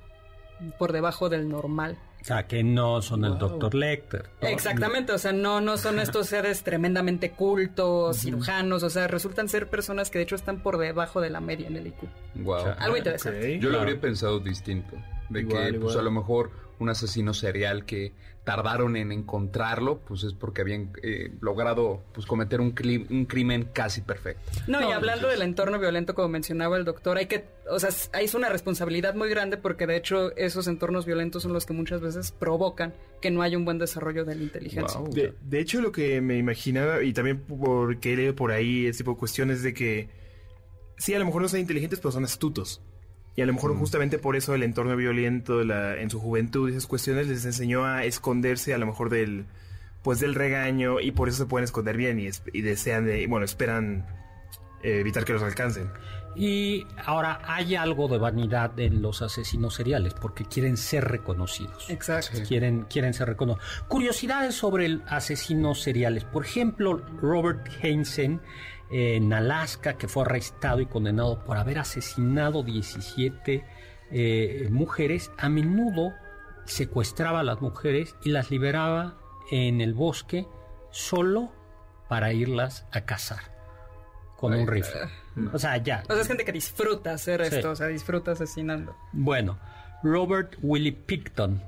por 0.78 0.92
debajo 0.92 1.28
del 1.28 1.49
normal. 1.49 1.99
O 2.21 2.25
sea, 2.25 2.47
que 2.47 2.62
no 2.62 3.02
son 3.02 3.25
el 3.25 3.37
Dr. 3.37 3.75
Lecter. 3.75 4.31
Exactamente, 4.42 5.12
o 5.12 5.19
sea, 5.19 5.33
no, 5.33 5.61
no 5.61 5.76
son 5.76 5.99
estos 5.99 6.28
seres 6.28 6.62
tremendamente 6.62 7.33
cultos, 7.33 8.19
cirujanos, 8.19 8.85
o 8.85 8.90
sea, 8.90 9.09
resultan 9.09 9.49
ser 9.49 9.69
personas 9.69 10.09
que 10.09 10.19
de 10.19 10.25
hecho 10.25 10.37
están 10.37 10.62
por 10.62 10.78
debajo 10.78 11.21
de 11.21 11.31
la 11.31 11.40
media 11.40 11.66
en 11.66 11.76
el 11.76 11.88
IQ. 11.88 12.02
Wow. 12.37 12.75
Algo 12.78 12.97
interesante. 12.97 13.59
Yo 13.59 13.71
lo 13.71 13.81
habría 13.81 14.00
pensado 14.00 14.38
distinto. 14.38 14.97
De 15.31 15.40
Igual, 15.40 15.73
que, 15.73 15.81
pues 15.81 15.97
a 15.97 16.02
lo 16.02 16.12
mejor 16.12 16.50
un 16.78 16.88
asesino 16.88 17.34
serial 17.34 17.84
que 17.84 18.12
tardaron 18.44 18.96
en 18.96 19.12
encontrarlo, 19.12 20.00
pues 20.00 20.24
es 20.24 20.32
porque 20.32 20.62
habían 20.62 20.90
eh, 21.04 21.30
logrado 21.40 22.02
pues 22.12 22.26
cometer 22.26 22.60
un, 22.60 22.74
un 23.10 23.24
crimen 23.26 23.68
casi 23.72 24.00
perfecto. 24.00 24.42
No, 24.66 24.80
y 24.80 24.84
hablando 24.86 25.12
entonces- 25.28 25.38
del 25.38 25.48
entorno 25.48 25.78
violento, 25.78 26.14
como 26.16 26.28
mencionaba 26.28 26.76
el 26.76 26.84
doctor, 26.84 27.18
hay 27.18 27.26
que, 27.26 27.44
o 27.70 27.78
sea, 27.78 27.90
es 28.20 28.34
una 28.34 28.48
responsabilidad 28.48 29.14
muy 29.14 29.28
grande 29.28 29.58
porque 29.58 29.86
de 29.86 29.96
hecho 29.96 30.34
esos 30.36 30.66
entornos 30.66 31.06
violentos 31.06 31.44
son 31.44 31.52
los 31.52 31.66
que 31.66 31.72
muchas 31.72 32.00
veces 32.00 32.32
provocan 32.32 32.92
que 33.20 33.30
no 33.30 33.42
haya 33.42 33.56
un 33.56 33.64
buen 33.64 33.78
desarrollo 33.78 34.24
de 34.24 34.34
la 34.34 34.42
inteligencia. 34.42 34.98
Wow. 34.98 35.12
De, 35.12 35.34
de 35.40 35.60
hecho, 35.60 35.80
lo 35.80 35.92
que 35.92 36.20
me 36.20 36.36
imaginaba, 36.36 37.04
y 37.04 37.12
también 37.12 37.38
porque 37.42 38.14
he 38.14 38.16
leído 38.16 38.34
por 38.34 38.50
ahí 38.50 38.86
ese 38.86 38.98
tipo 38.98 39.12
de 39.12 39.18
cuestiones 39.18 39.62
de 39.62 39.72
que 39.72 40.08
sí, 40.98 41.14
a 41.14 41.20
lo 41.20 41.26
mejor 41.26 41.42
no 41.42 41.48
son 41.48 41.60
inteligentes, 41.60 42.00
pero 42.00 42.10
son 42.10 42.24
astutos. 42.24 42.82
Y 43.34 43.40
a 43.42 43.46
lo 43.46 43.52
mejor 43.54 43.74
justamente 43.76 44.18
por 44.18 44.36
eso 44.36 44.54
el 44.54 44.62
entorno 44.62 44.94
violento 44.96 45.64
la- 45.64 45.96
en 45.96 46.10
su 46.10 46.20
juventud 46.20 46.68
y 46.68 46.72
esas 46.72 46.86
cuestiones 46.86 47.28
les 47.28 47.44
enseñó 47.46 47.84
a 47.86 48.04
esconderse 48.04 48.74
a 48.74 48.78
lo 48.78 48.86
mejor 48.86 49.08
del 49.10 49.46
pues 50.02 50.18
del 50.18 50.34
regaño 50.34 50.98
y 51.00 51.12
por 51.12 51.28
eso 51.28 51.38
se 51.44 51.46
pueden 51.46 51.64
esconder 51.64 51.96
bien 51.96 52.18
y, 52.18 52.26
es- 52.26 52.42
y 52.52 52.60
desean 52.62 53.06
de, 53.06 53.24
bueno, 53.28 53.44
esperan 53.44 54.04
eh, 54.82 54.98
evitar 55.00 55.24
que 55.24 55.32
los 55.32 55.42
alcancen. 55.44 55.88
Y 56.34 56.84
ahora 57.04 57.40
hay 57.46 57.76
algo 57.76 58.08
de 58.08 58.18
vanidad 58.18 58.78
en 58.80 59.00
los 59.00 59.22
asesinos 59.22 59.74
seriales 59.74 60.12
porque 60.14 60.44
quieren 60.44 60.76
ser 60.76 61.04
reconocidos. 61.04 61.88
Exacto. 61.88 62.38
Quieren, 62.48 62.86
quieren 62.90 63.14
ser 63.14 63.28
reconocidos. 63.28 63.64
Curiosidades 63.86 64.54
sobre 64.56 64.86
el 64.86 65.02
asesinos 65.06 65.80
seriales. 65.82 66.24
Por 66.24 66.44
ejemplo, 66.44 66.96
Robert 67.20 67.68
En 68.92 69.32
Alaska, 69.32 69.94
que 69.94 70.06
fue 70.08 70.25
arrestado 70.25 70.80
y 70.80 70.87
condenado 70.87 71.42
por 71.44 71.56
haber 71.56 71.78
asesinado 71.78 72.62
17 72.62 73.64
eh, 74.11 74.68
mujeres, 74.70 75.30
a 75.38 75.49
menudo 75.49 76.12
secuestraba 76.66 77.40
a 77.40 77.42
las 77.42 77.61
mujeres 77.61 78.14
y 78.22 78.30
las 78.30 78.50
liberaba 78.50 79.16
en 79.50 79.80
el 79.80 79.94
bosque 79.94 80.46
solo 80.90 81.50
para 82.08 82.32
irlas 82.32 82.87
a 82.92 83.00
cazar 83.02 83.40
con 84.37 84.52
un 84.54 84.66
rifle. 84.66 85.00
O 85.52 85.58
sea, 85.58 85.78
ya. 85.78 86.02
O 86.08 86.12
sea, 86.12 86.20
es 86.20 86.28
gente 86.28 86.44
que 86.44 86.52
disfruta 86.52 87.12
hacer 87.12 87.44
Sí. 87.46 87.56
esto, 87.56 87.70
o 87.70 87.76
sea, 87.76 87.87
disfruta 87.87 88.32
asesinando. 88.32 88.94
Bueno, 89.12 89.58
Robert 90.02 90.56
Willie 90.61 90.92
Picton 90.92 91.62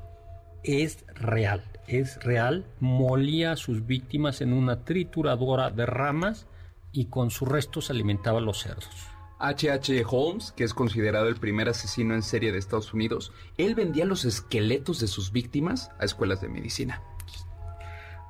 es 0.65 1.05
real, 1.15 1.63
es 1.87 2.23
real. 2.23 2.67
Molía 2.81 3.53
a 3.53 3.57
sus 3.57 3.87
víctimas 3.87 4.41
en 4.43 4.53
una 4.53 4.85
trituradora 4.85 5.71
de 5.71 5.87
ramas 5.87 6.47
y 6.95 7.07
con 7.07 7.31
sus 7.31 7.47
restos 7.49 7.91
alimentaba 7.91 8.39
a 8.39 8.43
los 8.43 8.61
cerdos. 8.61 8.89
H.H. 9.41 10.05
Holmes, 10.09 10.53
que 10.57 10.65
es 10.65 10.73
considerado 10.73 11.29
el 11.29 11.37
primer 11.37 11.69
asesino 11.69 12.15
en 12.15 12.23
serie 12.23 12.53
de 12.53 12.59
Estados 12.59 12.95
Unidos, 12.95 13.33
él 13.59 13.75
vendía 13.75 14.07
los 14.07 14.25
esqueletos 14.25 15.01
de 15.01 15.09
sus 15.09 15.33
víctimas 15.33 15.91
a 15.99 16.05
escuelas 16.07 16.41
de 16.41 16.49
medicina. 16.49 17.03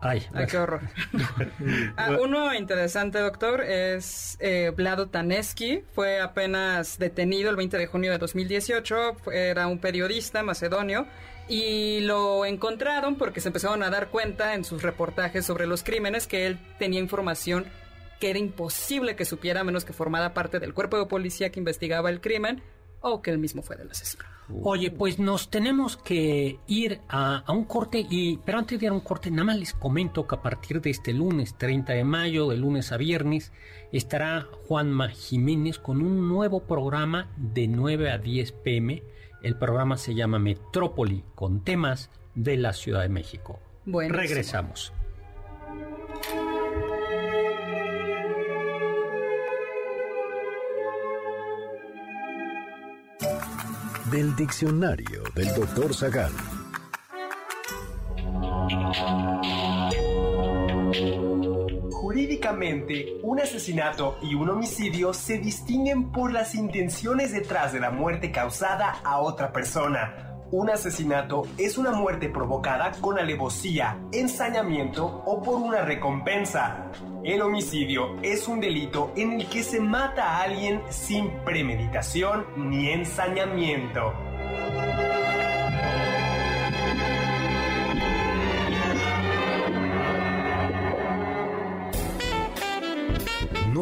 Ay, 0.01 0.27
Ay, 0.35 0.47
qué 0.47 0.59
horror. 0.59 0.81
Ah, 1.97 2.19
uno 2.21 2.53
interesante, 2.55 3.19
doctor, 3.21 3.63
es 3.63 4.37
eh, 4.41 4.71
Vlado 4.77 5.09
Taneski. 5.09 5.83
Fue 5.95 6.21
apenas 6.21 6.99
detenido 6.99 7.49
el 7.51 7.57
20 7.57 7.79
de 7.79 7.87
junio 7.87 8.11
de 8.11 8.19
2018. 8.19 9.15
Fue- 9.23 9.49
Era 9.51 9.67
un 9.67 9.79
periodista 9.79 10.43
macedonio. 10.43 11.07
Y 11.49 12.01
lo 12.01 12.45
encontraron 12.45 13.17
porque 13.17 13.41
se 13.41 13.49
empezaron 13.49 13.83
a 13.83 13.91
dar 13.91 14.09
cuenta 14.09 14.55
en 14.55 14.65
sus 14.65 14.83
reportajes 14.83 15.45
sobre 15.47 15.67
los 15.67 15.83
crímenes 15.83 16.27
que 16.27 16.47
él 16.47 16.59
tenía 16.79 17.01
información 17.01 17.65
que 18.21 18.31
era 18.31 18.39
imposible 18.39 19.17
que 19.17 19.25
supiera 19.25 19.61
a 19.61 19.65
menos 19.65 19.85
que 19.85 19.93
formara 19.93 20.35
parte 20.35 20.61
del 20.61 20.75
cuerpo 20.75 20.99
de 20.99 21.07
policía 21.07 21.51
que 21.51 21.61
investigaba 21.61 22.11
el 22.11 22.21
crimen 22.21 22.63
o 23.01 23.21
que 23.21 23.31
él 23.31 23.39
mismo 23.39 23.63
fue 23.63 23.77
del 23.77 23.91
asesino. 23.91 24.25
Oye, 24.63 24.91
pues 24.91 25.19
nos 25.19 25.51
tenemos 25.51 25.97
que 25.97 26.59
ir 26.67 27.01
a, 27.09 27.45
a 27.47 27.53
un 27.53 27.65
corte, 27.65 28.07
y, 28.09 28.39
pero 28.39 28.59
antes 28.59 28.79
de 28.79 28.87
ir 28.87 28.91
a 28.91 28.95
un 28.95 29.01
corte, 29.01 29.31
nada 29.31 29.45
más 29.45 29.59
les 29.59 29.75
comento 29.75 30.27
que 30.27 30.35
a 30.35 30.43
partir 30.43 30.81
de 30.81 30.91
este 30.91 31.13
lunes 31.13 31.57
30 31.57 31.93
de 31.93 32.05
mayo, 32.05 32.49
de 32.49 32.57
lunes 32.57 32.93
a 32.93 32.97
viernes, 32.97 33.53
estará 33.93 34.47
Juanma 34.67 35.09
Jiménez 35.11 35.79
con 35.79 36.01
un 36.01 36.29
nuevo 36.29 36.61
programa 36.65 37.31
de 37.37 37.69
9 37.69 38.11
a 38.11 38.19
10 38.19 38.53
pm. 38.53 39.03
El 39.43 39.57
programa 39.57 39.99
se 39.99 40.15
llama 40.15 40.39
Metrópoli, 40.39 41.25
con 41.35 41.63
temas 41.63 42.11
de 42.35 42.57
la 42.57 42.73
Ciudad 42.73 43.03
de 43.03 43.11
México. 43.11 43.61
Regresamos. 43.87 44.93
Del 54.11 54.37
diccionario 54.37 55.23
del 55.35 55.55
doctor 55.55 55.95
Zagal. 55.95 56.31
Jurídicamente, 61.91 63.19
un 63.23 63.41
asesinato 63.41 64.19
y 64.23 64.35
un 64.35 64.51
homicidio 64.51 65.15
se 65.15 65.39
distinguen 65.39 66.13
por 66.13 66.33
las 66.33 66.55
intenciones 66.55 67.33
detrás 67.33 67.73
de 67.73 67.81
la 67.81 67.91
muerte 67.91 68.31
causada 68.31 69.01
a 69.05 69.21
otra 69.21 69.53
persona. 69.53 70.34
Un 70.57 70.71
asesinato 70.71 71.49
es 71.59 71.79
una 71.79 71.91
muerte 71.91 72.29
provocada 72.29 72.93
con 73.01 73.19
alevosía, 73.19 73.99
ensañamiento 74.13 75.05
o 75.27 75.43
por 75.43 75.57
una 75.57 75.81
recompensa. 75.81 76.93
El 77.25 77.43
homicidio 77.43 78.15
es 78.23 78.47
un 78.47 78.61
delito 78.61 79.13
en 79.17 79.33
el 79.33 79.49
que 79.49 79.65
se 79.65 79.81
mata 79.81 80.23
a 80.23 80.43
alguien 80.43 80.81
sin 80.91 81.29
premeditación 81.45 82.47
ni 82.57 82.91
ensañamiento. 82.91 84.13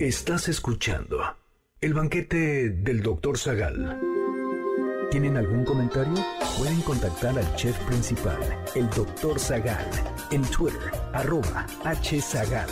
Estás 0.00 0.48
escuchando 0.48 1.18
el 1.80 1.92
banquete 1.92 2.70
del 2.70 3.02
Dr. 3.02 3.36
Zagal. 3.36 4.00
¿Tienen 5.10 5.36
algún 5.36 5.64
comentario? 5.64 6.14
Pueden 6.56 6.80
contactar 6.82 7.36
al 7.36 7.56
chef 7.56 7.76
principal, 7.84 8.38
el 8.76 8.88
Dr. 8.90 9.40
Zagal, 9.40 9.90
en 10.30 10.42
Twitter, 10.42 10.92
arroba 11.12 11.66
hzagal. 11.82 12.70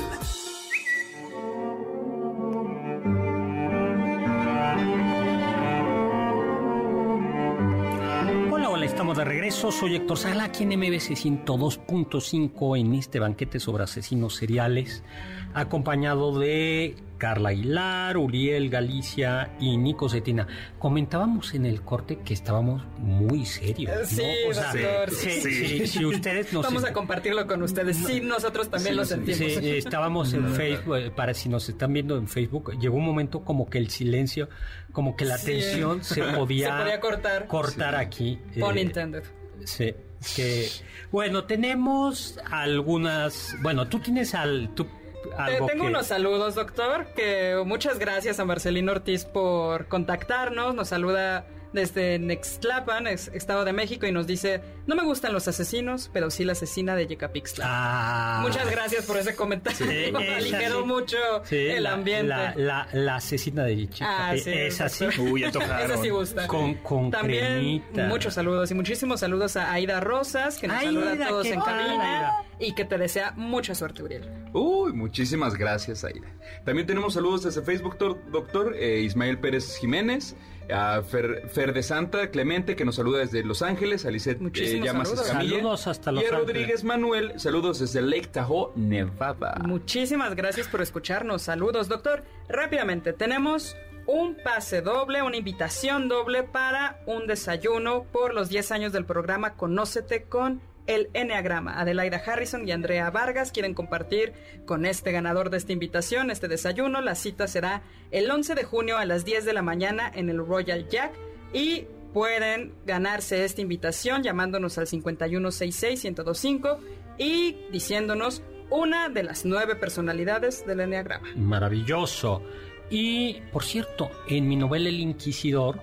Estamos 8.97 9.19
de 9.19 9.25
regreso. 9.27 9.71
Soy 9.71 9.95
Héctor 9.95 10.17
Sala, 10.17 10.45
aquí 10.45 10.63
en 10.63 10.71
MBC 10.71 11.11
102.5 11.11 12.81
en 12.81 12.95
este 12.95 13.21
banquete 13.21 13.61
sobre 13.61 13.85
asesinos 13.85 14.37
seriales, 14.37 15.05
acompañado 15.53 16.39
de 16.39 16.97
Carla 17.19 17.49
Aguilar, 17.51 18.17
Uriel 18.17 18.69
Galicia 18.71 19.51
y 19.61 19.77
Nico 19.77 20.09
Cetina. 20.09 20.47
Comentábamos 20.79 21.55
en 21.55 21.67
el 21.67 21.83
corte 21.83 22.19
que 22.25 22.35
estábamos 22.35 22.83
muy 22.99 23.45
serios. 23.47 23.97
¿no? 24.01 24.07
Sí, 24.07 24.23
O 24.51 24.55
sea, 24.55 24.73
doctor. 24.73 25.11
sí, 25.11 25.31
Sí. 25.31 25.67
sí, 25.67 25.87
si 25.87 26.05
ustedes 26.05 26.53
nos 26.53 26.65
Vamos 26.65 26.85
a 26.85 26.93
compartirlo 26.93 27.47
con 27.47 27.63
ustedes. 27.63 27.97
Sí, 27.97 28.21
nosotros 28.21 28.69
también 28.71 28.97
lo 28.97 29.05
sentimos. 29.05 29.39
Sí, 29.39 29.45
eh, 29.45 29.79
estábamos 29.79 30.33
en 30.35 30.49
Facebook, 30.55 30.97
eh, 30.97 31.11
para 31.11 31.33
si 31.35 31.49
nos 31.49 31.69
están 31.69 31.93
viendo 31.93 32.17
en 32.19 32.29
Facebook, 32.29 32.79
llegó 32.79 32.97
un 32.97 33.05
momento 33.07 33.43
como 33.45 33.69
que 33.71 33.79
el 33.79 33.91
silencio, 33.91 34.49
como 34.93 35.17
que 35.17 35.25
la 35.25 35.39
Sí. 35.39 35.53
tensión 35.53 36.05
se 36.05 36.23
podía, 36.37 36.77
Se 36.77 36.83
podía 36.83 37.01
cortar. 37.01 37.47
cortar 37.47 37.95
aquí. 37.95 38.39
Pun 38.59 38.77
eh, 38.79 38.83
intended. 38.83 39.23
Sí, 39.65 39.95
que 40.35 40.69
bueno, 41.11 41.45
tenemos 41.45 42.39
algunas, 42.51 43.57
bueno, 43.63 43.89
tú 43.89 43.99
tienes 44.01 44.35
al 44.35 44.71
tú 44.75 44.85
Eh, 44.85 45.06
algo 45.37 45.67
tengo 45.67 45.85
que- 45.85 45.91
unos 45.91 46.07
saludos, 46.07 46.55
doctor, 46.55 47.07
que 47.17 47.61
muchas 47.65 47.99
gracias 47.99 48.39
a 48.41 48.45
Marcelino 48.45 48.93
Ortiz 48.93 49.25
por 49.25 49.87
contactarnos. 49.87 50.75
Nos 50.75 50.89
saluda 50.89 51.45
desde 51.77 52.19
Nextlapan, 52.19 53.07
ex- 53.07 53.29
Estado 53.33 53.65
de 53.65 53.73
México, 53.73 54.05
y 54.07 54.11
nos 54.13 54.27
dice, 54.27 54.61
no 54.89 54.97
me 54.97 55.05
gustan 55.05 55.33
los 55.33 55.47
asesinos, 55.47 56.11
pero 56.13 56.31
sí 56.31 56.45
la 56.45 56.53
asesina 56.53 56.97
de 56.97 57.07
Yecapixtla. 57.07 57.65
Ah. 57.69 58.39
Muchas 58.43 58.69
gracias 58.69 59.05
por 59.07 59.17
ese 59.17 59.37
comentario. 59.37 59.79
Sí, 59.87 60.13
Aligeró 60.37 60.81
sí. 60.81 60.87
mucho 60.87 61.17
Sí, 61.45 61.57
el 61.69 61.85
la- 61.85 61.93
ambiente. 61.93 62.27
La, 62.27 62.55
la, 62.57 62.89
la 62.93 63.17
asesina 63.17 63.63
de 63.63 63.89
Chica. 63.89 64.31
Ah, 64.31 64.35
sí, 64.37 64.51
es 64.51 64.81
así. 64.81 65.05
Uy. 65.21 65.45
Esa 65.45 65.97
sí 66.03 66.09
gusta. 66.09 66.49
Con, 66.49 66.75
con 66.77 67.11
También 67.13 67.45
cremita. 67.53 68.09
muchos 68.09 68.35
saludos 68.35 68.71
y 68.73 68.75
muchísimos 68.75 69.21
saludos 69.21 69.57
a 69.57 69.73
Aida 69.73 70.01
Rosas, 70.01 70.59
que 70.59 70.67
nos 70.67 70.79
Aida, 70.79 70.93
saluda 71.05 71.25
a 71.25 71.29
todos 71.29 71.47
¿qué 71.47 71.53
en 71.53 71.61
cabina 71.61 72.33
y 72.59 72.75
que 72.75 72.85
te 72.85 72.97
desea 72.99 73.33
mucha 73.37 73.75
suerte, 73.75 74.03
Uriel. 74.03 74.25
Uy, 74.55 74.93
muchísimas 74.95 75.55
gracias, 75.55 76.03
Aida. 76.05 76.27
También 76.65 76.87
tenemos 76.87 77.15
saludos 77.15 77.43
desde 77.45 77.61
Facebook, 77.63 77.99
doctor, 77.99 78.31
doctor, 78.33 78.75
eh, 78.79 79.01
Ismael 79.01 79.39
Pérez 79.39 79.77
Jiménez, 79.79 80.35
a 80.73 81.03
Fer, 81.03 81.49
Fer 81.49 81.73
de 81.73 81.83
Santa, 81.83 82.31
Clemente, 82.31 82.77
que 82.77 82.85
nos 82.85 82.97
saluda 82.97 83.19
desde 83.21 83.45
Los 83.45 83.63
Ángeles, 83.63 84.05
a 84.07 84.11
Lisette 84.11 84.41
eh, 84.41 84.81
Llamas 84.83 85.09
saludos. 85.09 85.27
Escamilla. 85.27 85.57
Saludos 85.57 85.87
hasta 85.87 86.13
Los 86.13 86.23
y 86.23 86.27
a 86.27 86.29
Ángeles. 86.29 86.47
Rodríguez 86.47 86.85
Manuel, 86.85 87.41
saludos 87.41 87.79
desde 87.81 88.03
Lake 88.03 88.29
Tahoe, 88.29 88.73
Nevada. 88.77 89.57
Muchísimas 89.65 90.35
gracias 90.35 90.69
por 90.69 90.83
escucharnos. 90.83 91.43
Saludos, 91.43 91.89
doctor. 91.89 92.25
Rápidamente, 92.49 93.13
tenemos 93.13 93.77
un 94.07 94.37
pase 94.37 94.83
doble, 94.83 95.23
una 95.23 95.37
invitación 95.37 96.09
doble 96.09 96.43
para 96.45 97.01
un 97.07 97.27
desayuno 97.27 98.05
por 98.05 98.35
los 98.35 98.49
10 98.49 98.73
años 98.73 98.93
del 98.93 99.05
programa 99.05 99.55
Conócete 99.55 100.25
con 100.25 100.61
el 100.87 101.09
Enneagrama. 101.15 101.81
Adelaida 101.81 102.23
Harrison 102.25 102.67
y 102.67 102.73
Andrea 102.73 103.11
Vargas 103.11 103.53
quieren 103.53 103.75
compartir 103.75 104.33
con 104.65 104.87
este 104.87 105.13
ganador 105.13 105.51
de 105.51 105.59
esta 105.59 105.73
invitación, 105.73 106.31
este 106.31 106.49
desayuno. 106.49 107.01
La 107.01 107.15
cita 107.15 107.47
será 107.49 107.83
el 108.11 108.31
11 108.31 108.55
de 108.55 108.65
junio 108.65 108.99
a 108.99 109.05
las 109.05 109.25
10 109.25 109.45
de 109.45 109.53
la 109.53 109.63
mañana 109.63 110.11
en 110.15 110.29
el 110.29 110.39
Royal 110.39 110.89
Jack 110.89 111.13
y 111.53 111.87
pueden 112.13 112.73
ganarse 112.87 113.45
esta 113.45 113.61
invitación 113.61 114.23
llamándonos 114.23 114.79
al 114.79 114.87
5166-1025 114.87 116.79
y 117.19 117.57
diciéndonos 117.71 118.43
una 118.71 119.09
de 119.09 119.23
las 119.23 119.45
nueve 119.45 119.77
personalidades 119.77 120.67
del 120.67 120.81
Enneagrama. 120.81 121.29
Maravilloso. 121.37 122.43
Y, 122.91 123.43
por 123.53 123.65
cierto, 123.65 124.11
en 124.29 124.49
mi 124.49 124.57
novela 124.57 124.89
El 124.89 125.01
Inquisidor, 125.01 125.83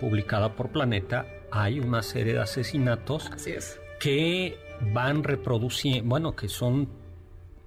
publicada 0.00 0.54
por 0.54 0.70
Planeta, 0.70 1.26
hay 1.50 1.80
una 1.80 2.02
serie 2.02 2.34
de 2.34 2.40
asesinatos 2.40 3.30
Así 3.32 3.52
es. 3.52 3.80
Que 4.00 4.58
van 4.92 5.24
reproduciendo, 5.24 6.08
bueno, 6.08 6.36
que 6.36 6.48
son 6.48 6.88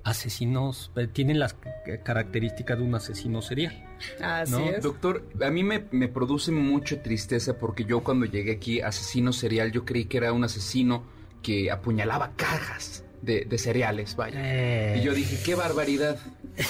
asesinos, 0.03 0.91
eh, 0.95 1.07
tienen 1.07 1.39
las 1.39 1.55
características 2.03 2.77
de 2.77 2.83
un 2.83 2.95
asesino 2.95 3.41
serial. 3.41 3.85
Así 4.21 4.51
No, 4.51 4.69
es. 4.69 4.81
Doctor, 4.81 5.27
a 5.41 5.49
mí 5.49 5.63
me, 5.63 5.85
me 5.91 6.07
produce 6.07 6.51
mucha 6.51 7.01
tristeza 7.01 7.57
porque 7.57 7.85
yo 7.85 8.01
cuando 8.03 8.25
llegué 8.25 8.53
aquí, 8.53 8.81
asesino 8.81 9.33
serial, 9.33 9.71
yo 9.71 9.85
creí 9.85 10.05
que 10.05 10.17
era 10.17 10.33
un 10.33 10.43
asesino 10.43 11.03
que 11.43 11.69
apuñalaba 11.71 12.33
cajas 12.35 13.03
de, 13.21 13.45
de 13.45 13.57
cereales, 13.57 14.15
vaya. 14.15 14.39
Eh. 14.41 14.99
Y 14.99 15.05
yo 15.05 15.13
dije, 15.13 15.37
qué 15.43 15.55
barbaridad. 15.55 16.17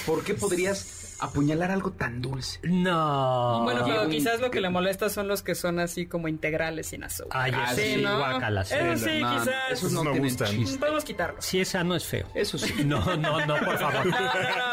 ¿Por 0.05 0.23
qué 0.23 0.33
podrías 0.33 1.08
apuñalar 1.19 1.71
algo 1.71 1.91
tan 1.91 2.21
dulce? 2.21 2.59
No. 2.63 3.61
Bueno, 3.63 3.83
pero 3.85 4.07
quizás 4.09 4.39
lo 4.39 4.49
que 4.51 4.61
le 4.61 4.69
molesta 4.69 5.09
son 5.09 5.27
los 5.27 5.41
que 5.41 5.55
son 5.55 5.79
así 5.79 6.05
como 6.05 6.27
integrales 6.27 6.87
sin 6.87 7.03
azúcar. 7.03 7.29
Ay, 7.41 7.51
Ah, 7.55 7.73
sí, 7.75 7.81
sí, 7.95 8.01
guácala, 8.03 8.63
sí. 8.65 8.75
Eso 8.75 9.05
sí, 9.05 9.19
No, 9.19 9.29
no, 9.33 9.39
quizás. 9.39 9.55
esos 9.71 9.91
no 9.91 10.03
no 10.03 10.15
gustan. 10.15 10.47
chiste. 10.49 10.77
Podemos 10.79 11.03
quitarlos. 11.03 11.43
Si 11.45 11.59
esa 11.59 11.83
no 11.83 11.95
es 11.95 12.05
feo. 12.05 12.27
Eso 12.33 12.57
sí. 12.57 12.73
No, 12.85 13.15
no, 13.17 13.45
no, 13.45 13.55
por 13.57 13.77
favor. 13.77 14.05
No, 14.07 14.21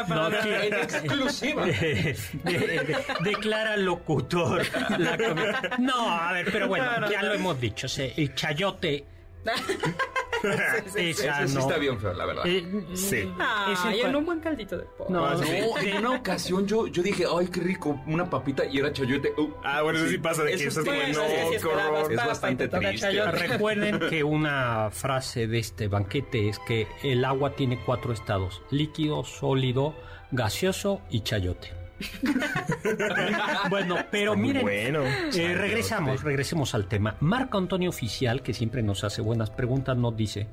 no, 0.09 0.31
no, 0.31 0.31
no, 0.31 0.77
exclusiva. 0.83 1.67
De- 1.67 2.17
de- 2.45 2.53
de- 2.55 2.97
declara 3.23 3.77
locutor. 3.77 4.63
la 4.99 5.17
comida. 5.19 5.61
no, 5.79 6.11
a 6.11 6.33
ver, 6.33 6.49
pero 6.53 6.69
bueno, 6.69 6.87
No, 6.93 7.01
no, 7.01 7.11
ya 7.11 7.23
no. 7.23 7.29
lo 7.29 7.35
hemos 7.35 7.61
dicho. 7.61 7.89
sí, 7.89 8.13
el 8.17 8.35
chayote. 8.35 9.05
Sí, 10.87 10.91
sí, 10.91 11.15
sí. 11.15 11.27
esa 11.27 11.39
Eso 11.41 11.49
sí 11.49 11.55
no. 11.55 11.61
está 11.61 11.79
bien 11.79 11.99
feo, 11.99 12.13
la 12.15 12.27
verdad. 12.27 12.47
Eh, 12.47 12.85
Sí. 12.95 13.29
es 13.73 13.85
el- 13.85 14.01
en 14.07 14.17
un 14.17 14.25
buen 14.27 14.41
caldito 14.41 14.77
de 14.79 14.85
pollo. 14.85 15.11
No, 15.11 15.31
No, 15.31 15.39
sí. 15.43 15.49
en 15.85 15.99
una 15.99 16.17
ocasión 16.17 16.67
yo, 16.67 16.87
yo 16.87 17.03
dije, 17.03 17.25
ay, 17.31 17.47
qué 17.49 17.61
rico, 17.61 18.01
una 18.07 18.29
papita 18.29 18.65
y 18.65 18.79
era 18.79 18.93
chayote. 18.93 19.33
Uh, 19.37 19.51
Ah, 19.65 19.83
bueno, 19.83 19.99
eso 19.99 20.09
sí 20.09 20.19
pasa 20.19 20.43
de 20.45 20.57
que 20.57 20.65
Eso 20.67 20.81
como, 20.85 20.93
Bueno, 20.97 21.13
no, 21.19 21.25
esperabas 21.53 21.91
horror. 22.03 22.13
Es 22.13 22.27
bastante 22.27 22.69
triste. 22.69 23.31
Recuerden 23.33 24.01
que 24.11 24.25
una 24.25 24.91
frase 24.91 25.47
de 25.47 25.59
este 25.59 25.89
banquete 25.89 26.49
es 26.49 26.59
que 26.61 26.87
el 27.03 27.25
agua 27.25 27.55
tiene 27.57 27.79
cuatro 27.85 28.13
estados: 28.13 28.63
líquido, 28.71 29.25
sólido, 29.25 29.95
gaseoso 30.31 31.01
y 31.11 31.21
chayote. 31.21 31.73
bueno, 33.71 33.97
pero 34.11 34.37
miren, 34.37 34.63
bueno. 34.63 35.03
eh, 35.05 35.55
regresamos, 35.57 36.23
regresemos 36.23 36.75
al 36.75 36.87
tema. 36.89 37.17
Marco 37.21 37.59
Antonio 37.59 37.91
Oficial, 37.91 38.43
que 38.43 38.55
siempre 38.55 38.83
nos 38.83 39.05
hace 39.05 39.23
buenas 39.23 39.51
preguntas, 39.51 39.97
nos 39.97 40.17
dice: 40.17 40.47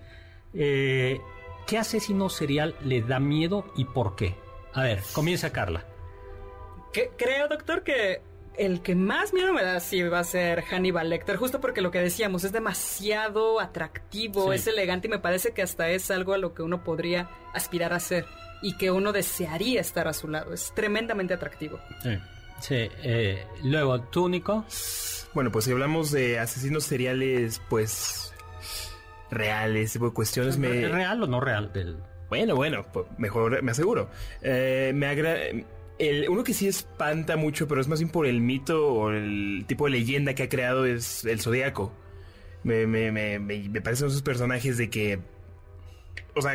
eh, 0.54 1.20
¿Qué 1.68 1.78
asesino 1.78 2.30
serial 2.30 2.76
le 2.84 3.02
da 3.02 3.20
miedo 3.20 3.66
y 3.76 3.86
por 3.86 4.16
qué? 4.16 4.36
A 4.74 4.84
ver, 4.84 5.02
comienza 5.14 5.52
Carla. 5.52 5.86
Que- 6.92 7.12
creo, 7.18 7.48
doctor, 7.48 7.84
que 7.84 8.22
el 8.58 8.82
que 8.82 8.94
más 8.96 9.34
miedo 9.34 9.52
me 9.52 9.64
da 9.64 9.80
sí 9.80 10.02
va 10.04 10.20
a 10.20 10.24
ser 10.24 10.62
Hannibal 10.64 11.10
Lecter, 11.10 11.38
justo 11.38 11.60
porque 11.60 11.82
lo 11.82 11.90
que 11.90 12.00
decíamos 12.00 12.44
es 12.44 12.52
demasiado 12.52 13.60
atractivo, 13.60 14.50
Sí. 14.52 14.56
es 14.56 14.68
elegante 14.68 15.08
y 15.08 15.10
me 15.12 15.20
parece 15.20 15.54
que 15.54 15.62
hasta 15.64 15.90
es 15.90 16.12
algo 16.12 16.34
a 16.34 16.38
lo 16.38 16.54
que 16.54 16.62
uno 16.62 16.84
podría 16.84 17.30
aspirar 17.54 17.94
a 17.94 18.00
ser. 18.00 18.26
Y 18.64 18.78
que 18.78 18.90
uno 18.90 19.12
desearía 19.12 19.82
estar 19.82 20.08
a 20.08 20.14
su 20.14 20.28
lado. 20.28 20.54
Es 20.54 20.74
tremendamente 20.74 21.36
atractivo. 21.36 21.80
Sí. 22.02 22.18
Sí, 22.62 22.76
eh, 23.04 23.46
luego, 23.64 24.00
¿tú, 24.04 24.30
Nico? 24.30 24.66
Bueno, 25.34 25.52
pues 25.52 25.66
si 25.66 25.72
hablamos 25.72 26.12
de 26.12 26.40
asesinos 26.40 26.86
seriales, 26.86 27.62
pues 27.68 28.34
reales, 29.30 29.92
tipo 29.92 30.06
de 30.06 30.14
cuestiones 30.14 30.58
me... 30.58 30.88
¿Real 30.88 31.22
o 31.24 31.28
no 31.28 31.42
real? 31.42 31.74
Del... 31.74 31.98
Bueno, 32.30 32.56
bueno, 32.56 32.86
pues 32.94 33.06
mejor 33.18 33.62
me 33.64 33.72
aseguro. 33.72 34.10
Eh, 34.42 34.94
me 34.96 35.08
agrada... 35.08 35.40
El, 36.00 36.30
uno 36.30 36.44
que 36.44 36.54
sí 36.54 36.68
espanta 36.68 37.36
mucho, 37.36 37.68
pero 37.68 37.82
es 37.82 37.90
más 37.90 38.00
bien 38.00 38.10
por 38.10 38.26
el 38.26 38.40
mito 38.40 38.88
o 38.88 39.12
el 39.12 39.66
tipo 39.68 39.86
de 39.86 39.92
leyenda 39.92 40.34
que 40.34 40.44
ha 40.44 40.50
creado 40.50 40.86
es 40.86 41.26
el 41.26 41.42
Zodíaco. 41.42 41.92
Me, 42.64 42.88
me, 42.88 43.12
me, 43.12 43.40
me, 43.40 43.68
me 43.68 43.82
parecen 43.82 44.08
esos 44.08 44.22
personajes 44.22 44.78
de 44.78 44.90
que... 44.90 45.20
O 46.36 46.42
sea, 46.42 46.52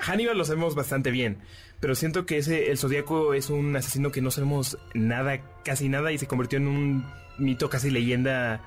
Hannibal 0.00 0.36
lo 0.36 0.44
sabemos 0.44 0.74
bastante 0.74 1.10
bien, 1.10 1.38
pero 1.80 1.94
siento 1.94 2.26
que 2.26 2.38
ese 2.38 2.70
el 2.70 2.78
Zodíaco 2.78 3.34
es 3.34 3.48
un 3.50 3.74
asesino 3.76 4.12
que 4.12 4.20
no 4.20 4.30
sabemos 4.30 4.78
nada, 4.94 5.40
casi 5.64 5.88
nada, 5.88 6.12
y 6.12 6.18
se 6.18 6.26
convirtió 6.26 6.58
en 6.58 6.68
un 6.68 7.04
mito 7.38 7.70
casi 7.70 7.90
leyenda 7.90 8.60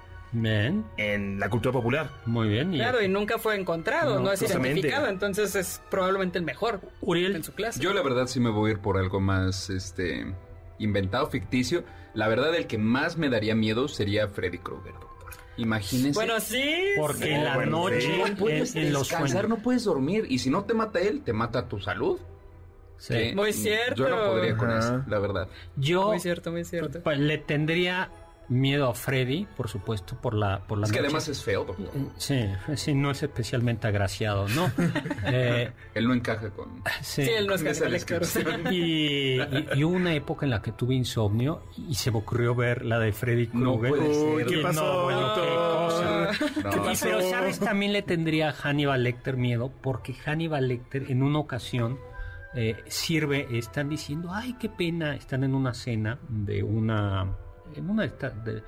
en 0.97 1.39
la 1.39 1.49
cultura 1.49 1.71
popular. 1.71 2.09
Muy 2.25 2.49
bien. 2.49 2.73
y- 2.73 2.77
Claro, 2.77 3.01
y 3.01 3.07
nunca 3.07 3.37
fue 3.37 3.55
encontrado, 3.55 4.15
No, 4.15 4.21
no, 4.25 4.31
es 4.33 4.39
justamente. 4.39 4.69
identificado, 4.79 5.07
entonces 5.07 5.55
es 5.55 5.81
probablemente 5.89 6.37
el 6.39 6.43
mejor 6.45 6.81
Uriel. 7.01 7.35
en 7.35 7.43
su 7.43 7.53
clase. 7.53 7.79
Yo 7.79 7.93
la 7.93 8.01
verdad 8.01 8.27
sí 8.27 8.39
me 8.39 8.49
voy 8.49 8.71
a 8.71 8.73
ir 8.73 8.79
por 8.79 8.97
algo 8.97 9.19
más, 9.21 9.69
este, 9.69 10.25
inventado, 10.79 11.27
ficticio. 11.27 11.83
La 12.13 12.27
verdad 12.27 12.53
el 12.55 12.67
que 12.67 12.77
más 12.77 13.17
me 13.17 13.29
daría 13.29 13.55
miedo 13.55 13.87
sería 13.87 14.27
Freddy 14.27 14.57
Krueger, 14.57 14.93
doctor. 15.55 15.65
Imagínese. 15.65 16.13
Bueno, 16.13 16.39
sí. 16.39 16.63
Porque 16.97 17.23
sí. 17.25 17.29
en 17.29 17.43
la 17.43 17.65
noche, 17.65 18.17
no 18.17 18.35
puedes 18.35 18.75
en, 18.75 18.93
los 18.93 19.09
descansar, 19.09 19.49
no 19.49 19.57
puedes 19.57 19.83
dormir. 19.83 20.25
Y 20.29 20.39
si 20.39 20.49
no 20.49 20.65
te 20.65 20.73
mata 20.73 20.99
él, 20.99 21.21
te 21.21 21.33
mata 21.33 21.67
tu 21.67 21.79
salud. 21.79 22.19
Sí. 22.97 23.13
Que 23.13 23.35
Muy 23.35 23.53
cierto. 23.53 23.95
Yo 23.95 24.09
no 24.09 24.31
podría 24.31 24.57
con 24.57 24.71
eso, 24.71 25.03
la 25.07 25.19
verdad. 25.19 25.47
Yo 25.75 26.07
Muy 26.07 26.19
cierto, 26.19 26.51
muy 26.51 26.63
cierto. 26.63 27.01
pues, 27.01 27.19
le 27.19 27.37
tendría 27.37 28.09
miedo 28.49 28.87
a 28.89 28.93
Freddy, 28.93 29.47
por 29.57 29.67
supuesto, 29.69 30.15
por 30.21 30.33
la, 30.35 30.59
por 30.67 30.77
la 30.77 30.85
Es 30.85 30.91
que 30.91 30.99
además 30.99 31.27
es 31.27 31.43
feo, 31.43 31.65
doctor. 31.65 31.87
Sí, 32.17 32.45
sí, 32.75 32.93
no 32.93 33.11
es 33.11 33.23
especialmente 33.23 33.87
agraciado, 33.87 34.47
¿no? 34.49 34.71
Eh, 35.27 35.71
Él 35.95 36.07
no 36.07 36.13
encaja 36.13 36.49
con... 36.51 36.81
sí. 37.01 37.23
Sí, 37.25 37.31
él 37.31 37.47
no 37.47 37.55
es 37.55 37.61
Con 37.63 37.71
esa 37.71 37.85
Hannibal 37.85 37.91
Lecter. 37.99 38.19
descripción. 38.19 38.73
Y, 38.73 39.39
y- 39.41 39.67
y 39.75 39.83
hubo 39.83 39.95
una 39.95 40.13
época 40.13 40.45
en 40.45 40.51
la 40.51 40.61
que 40.61 40.71
tuve 40.71 40.93
insomnio 40.95 41.63
y 41.77 41.95
se 41.95 42.11
me 42.11 42.19
ocurrió 42.19 42.53
ver 42.53 42.85
la 42.85 42.99
de 42.99 43.11
Freddy 43.11 43.49
No 43.53 43.77
Krueger. 43.79 43.89
puede 43.99 44.13
ser. 44.13 44.23
Uy, 44.35 44.45
¿qué 44.45 44.57
pasó, 44.61 44.83
no, 44.85 45.03
bueno, 45.03 45.33
qué 45.33 45.41
cosa. 45.41 46.31
No. 46.63 46.69
¿Qué 46.69 46.77
Y, 46.77 46.79
pasó? 46.81 47.05
pero, 47.05 47.21
¿sabes? 47.29 47.59
También 47.59 47.93
le 47.93 48.01
tendría 48.03 48.49
a 48.49 48.53
Hannibal 48.53 49.03
Lecter 49.03 49.37
miedo 49.37 49.71
porque 49.81 50.13
Hannibal 50.13 50.67
Lecter 50.67 51.09
en 51.11 51.23
una 51.23 51.39
ocasión 51.39 51.97
eh, 52.53 52.83
sirve, 52.87 53.47
están 53.57 53.89
diciendo, 53.89 54.29
ay, 54.31 54.55
qué 54.59 54.69
pena, 54.69 55.15
están 55.15 55.43
en 55.43 55.53
una 55.55 55.73
cena 55.73 56.19
de 56.29 56.63
una, 56.63 57.35
en 57.77 57.89
una 57.89 58.05
esta- 58.05 58.29
de, 58.29 58.63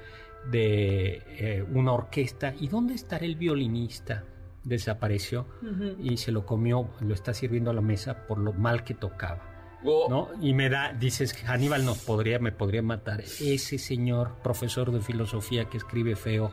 de, 0.50 1.22
eh, 1.28 1.66
una 1.74 1.92
orquesta 1.94 2.54
y 2.60 2.68
¿dónde 2.68 2.94
estará 2.96 3.26
el 3.26 3.36
violinista? 3.36 4.24
Desapareció 4.64 5.48
Ujú. 5.62 5.96
y 6.02 6.18
se 6.18 6.32
lo 6.32 6.46
comió, 6.46 6.90
lo 7.00 7.14
está 7.14 7.34
sirviendo 7.34 7.72
a 7.72 7.74
la 7.74 7.82
mesa 7.82 8.28
por 8.28 8.38
lo 8.38 8.52
mal 8.54 8.84
que 8.84 8.94
tocaba. 8.94 9.42
Oh, 9.86 10.08
¿no? 10.10 10.30
Y 10.42 10.54
me 10.54 10.70
da, 10.70 10.92
dices, 10.92 11.34
Hannibal 11.46 11.86
nos 11.86 12.00
podría, 12.00 12.40
me 12.40 12.52
podría 12.52 12.82
matar. 12.82 13.22
Ese 13.22 13.78
señor 13.78 14.36
profesor 14.44 14.92
de 14.92 15.00
filosofía 15.02 15.66
que 15.66 15.78
escribe 15.78 16.16
feo. 16.16 16.52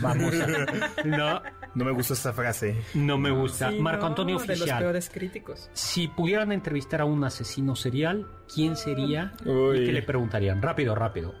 Vamos 0.00 0.34
a... 0.40 0.46
No, 1.04 1.42
No 1.74 1.84
me 1.84 1.90
gustó 1.92 2.14
esta 2.14 2.32
frase. 2.32 2.76
no 2.94 3.18
me 3.18 3.30
gusta. 3.30 3.70
Sí, 3.70 3.78
Marco 3.80 4.02
no, 4.02 4.06
Antonio 4.08 4.38
De 4.38 4.46
los 4.46 4.58
Oficial. 4.60 4.78
peores 4.80 5.10
críticos. 5.10 5.68
Si 5.72 6.08
pudieran 6.08 6.52
entrevistar 6.52 7.00
a 7.00 7.04
un 7.06 7.24
asesino 7.24 7.74
serial, 7.74 8.26
¿quién 8.54 8.76
sería? 8.76 9.32
Uy. 9.44 9.78
¿Y 9.80 9.86
qué 9.86 9.92
le 9.92 10.02
preguntarían? 10.02 10.62
Rápido, 10.62 10.94
rápido. 10.94 11.34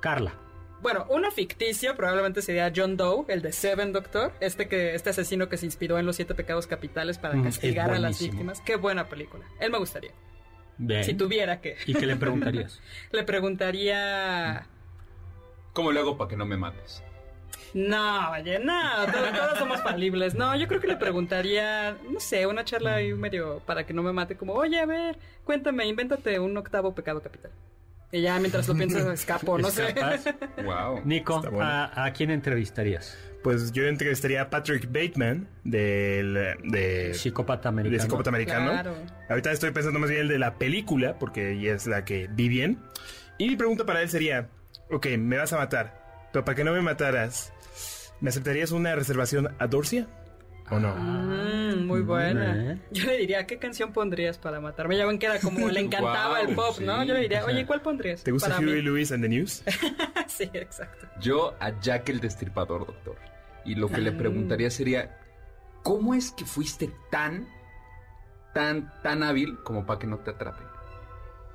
Carla. 0.00 0.34
Bueno, 0.82 1.04
uno 1.10 1.30
ficticio 1.30 1.94
probablemente 1.94 2.40
sería 2.40 2.72
John 2.74 2.96
Doe, 2.96 3.26
el 3.28 3.42
de 3.42 3.52
Seven 3.52 3.92
Doctor, 3.92 4.32
este 4.40 4.66
que 4.66 4.94
este 4.94 5.10
asesino 5.10 5.48
que 5.50 5.58
se 5.58 5.66
inspiró 5.66 5.98
en 5.98 6.06
los 6.06 6.16
siete 6.16 6.34
pecados 6.34 6.66
capitales 6.66 7.18
para 7.18 7.34
Mm, 7.34 7.44
castigar 7.44 7.90
a 7.92 7.98
las 7.98 8.18
víctimas. 8.18 8.62
Qué 8.62 8.76
buena 8.76 9.08
película. 9.08 9.44
Él 9.60 9.70
me 9.70 9.78
gustaría. 9.78 10.12
Bien. 10.78 11.04
Si 11.04 11.12
tuviera 11.12 11.60
que. 11.60 11.76
¿Y 11.84 11.92
qué 11.92 12.06
le 12.06 12.16
preguntarías? 12.16 12.80
Le 13.12 13.22
preguntaría. 13.24 14.66
¿Cómo 15.74 15.92
le 15.92 16.00
hago 16.00 16.16
para 16.16 16.28
que 16.30 16.36
no 16.36 16.46
me 16.46 16.56
mates? 16.56 17.02
No, 17.74 18.30
oye, 18.32 18.58
no, 18.58 19.06
todos, 19.12 19.32
todos 19.32 19.58
somos 19.58 19.82
falibles. 19.82 20.34
No, 20.34 20.56
yo 20.56 20.66
creo 20.66 20.80
que 20.80 20.88
le 20.88 20.96
preguntaría, 20.96 21.96
no 22.10 22.18
sé, 22.18 22.46
una 22.46 22.64
charla 22.64 22.96
ahí 22.96 23.12
medio 23.12 23.60
para 23.66 23.86
que 23.86 23.94
no 23.94 24.02
me 24.02 24.12
mate, 24.12 24.36
como, 24.36 24.54
oye, 24.54 24.80
a 24.80 24.86
ver, 24.86 25.18
cuéntame, 25.44 25.86
invéntate 25.86 26.40
un 26.40 26.56
octavo 26.56 26.94
pecado 26.94 27.22
capital. 27.22 27.52
Y 28.12 28.22
ya 28.22 28.38
mientras 28.38 28.66
lo 28.68 28.74
pienso, 28.74 29.12
escapo, 29.12 29.58
no 29.58 29.70
sé. 29.70 29.94
Nico, 31.04 31.40
bueno. 31.42 31.62
¿a, 31.62 32.04
a 32.04 32.12
quién 32.12 32.30
entrevistarías? 32.30 33.16
Pues 33.42 33.72
yo 33.72 33.84
entrevistaría 33.84 34.42
a 34.42 34.50
Patrick 34.50 34.86
Bateman 34.86 35.48
del 35.64 36.56
de, 36.64 37.14
Psicópata 37.14 37.70
americano. 37.70 37.96
de 37.96 38.02
Psicópata 38.02 38.30
Americano. 38.30 38.70
Claro. 38.70 38.94
Ahorita 39.30 39.52
estoy 39.52 39.70
pensando 39.70 39.98
más 39.98 40.10
bien 40.10 40.22
el 40.22 40.28
de 40.28 40.38
la 40.38 40.58
película, 40.58 41.18
porque 41.18 41.52
ella 41.52 41.74
es 41.74 41.86
la 41.86 42.04
que 42.04 42.28
vi 42.30 42.48
bien. 42.48 42.78
Y 43.38 43.48
mi 43.48 43.56
pregunta 43.56 43.86
para 43.86 44.02
él 44.02 44.10
sería, 44.10 44.48
ok, 44.90 45.06
me 45.18 45.38
vas 45.38 45.52
a 45.54 45.56
matar, 45.56 46.28
pero 46.32 46.44
para 46.44 46.54
que 46.54 46.64
no 46.64 46.72
me 46.72 46.82
mataras, 46.82 47.52
¿me 48.20 48.28
aceptarías 48.28 48.72
una 48.72 48.94
reservación 48.94 49.54
a 49.58 49.66
Dorcia? 49.66 50.06
¿O 50.70 50.78
no? 50.78 50.94
Mm, 50.94 51.86
muy 51.86 52.02
buena. 52.02 52.72
Eh. 52.72 52.78
Yo 52.92 53.06
le 53.06 53.16
diría, 53.18 53.44
¿qué 53.46 53.58
canción 53.58 53.92
pondrías 53.92 54.38
para 54.38 54.60
matarme? 54.60 54.96
Ya 54.96 55.04
ven 55.06 55.18
que 55.18 55.26
era 55.26 55.40
como, 55.40 55.68
le 55.68 55.80
encantaba 55.86 56.40
el 56.40 56.54
pop, 56.54 56.78
¿no? 56.80 57.02
Yo 57.04 57.14
le 57.14 57.20
diría, 57.20 57.44
oye, 57.44 57.66
¿cuál 57.66 57.82
pondrías? 57.82 58.22
¿Te 58.22 58.30
gusta 58.30 58.48
para 58.50 58.60
Huey? 58.60 58.80
Lewis 58.82 59.10
and 59.10 59.22
the 59.24 59.28
News? 59.28 59.64
sí, 60.28 60.48
exacto. 60.54 61.06
Yo 61.20 61.54
a 61.60 61.78
Jack 61.80 62.08
el 62.10 62.20
Destripador, 62.20 62.86
doctor. 62.86 63.16
Y 63.64 63.74
lo 63.74 63.88
que 63.88 64.00
le 64.00 64.12
Mm. 64.12 64.16
preguntaría 64.18 64.70
sería, 64.70 65.18
¿cómo 65.82 66.14
es 66.14 66.30
que 66.30 66.44
fuiste 66.44 66.90
tan, 67.10 67.48
tan, 68.54 68.92
tan 69.02 69.22
hábil 69.24 69.58
como 69.64 69.84
para 69.86 69.98
que 69.98 70.06
no 70.06 70.18
te 70.18 70.30
atrapen? 70.30 70.66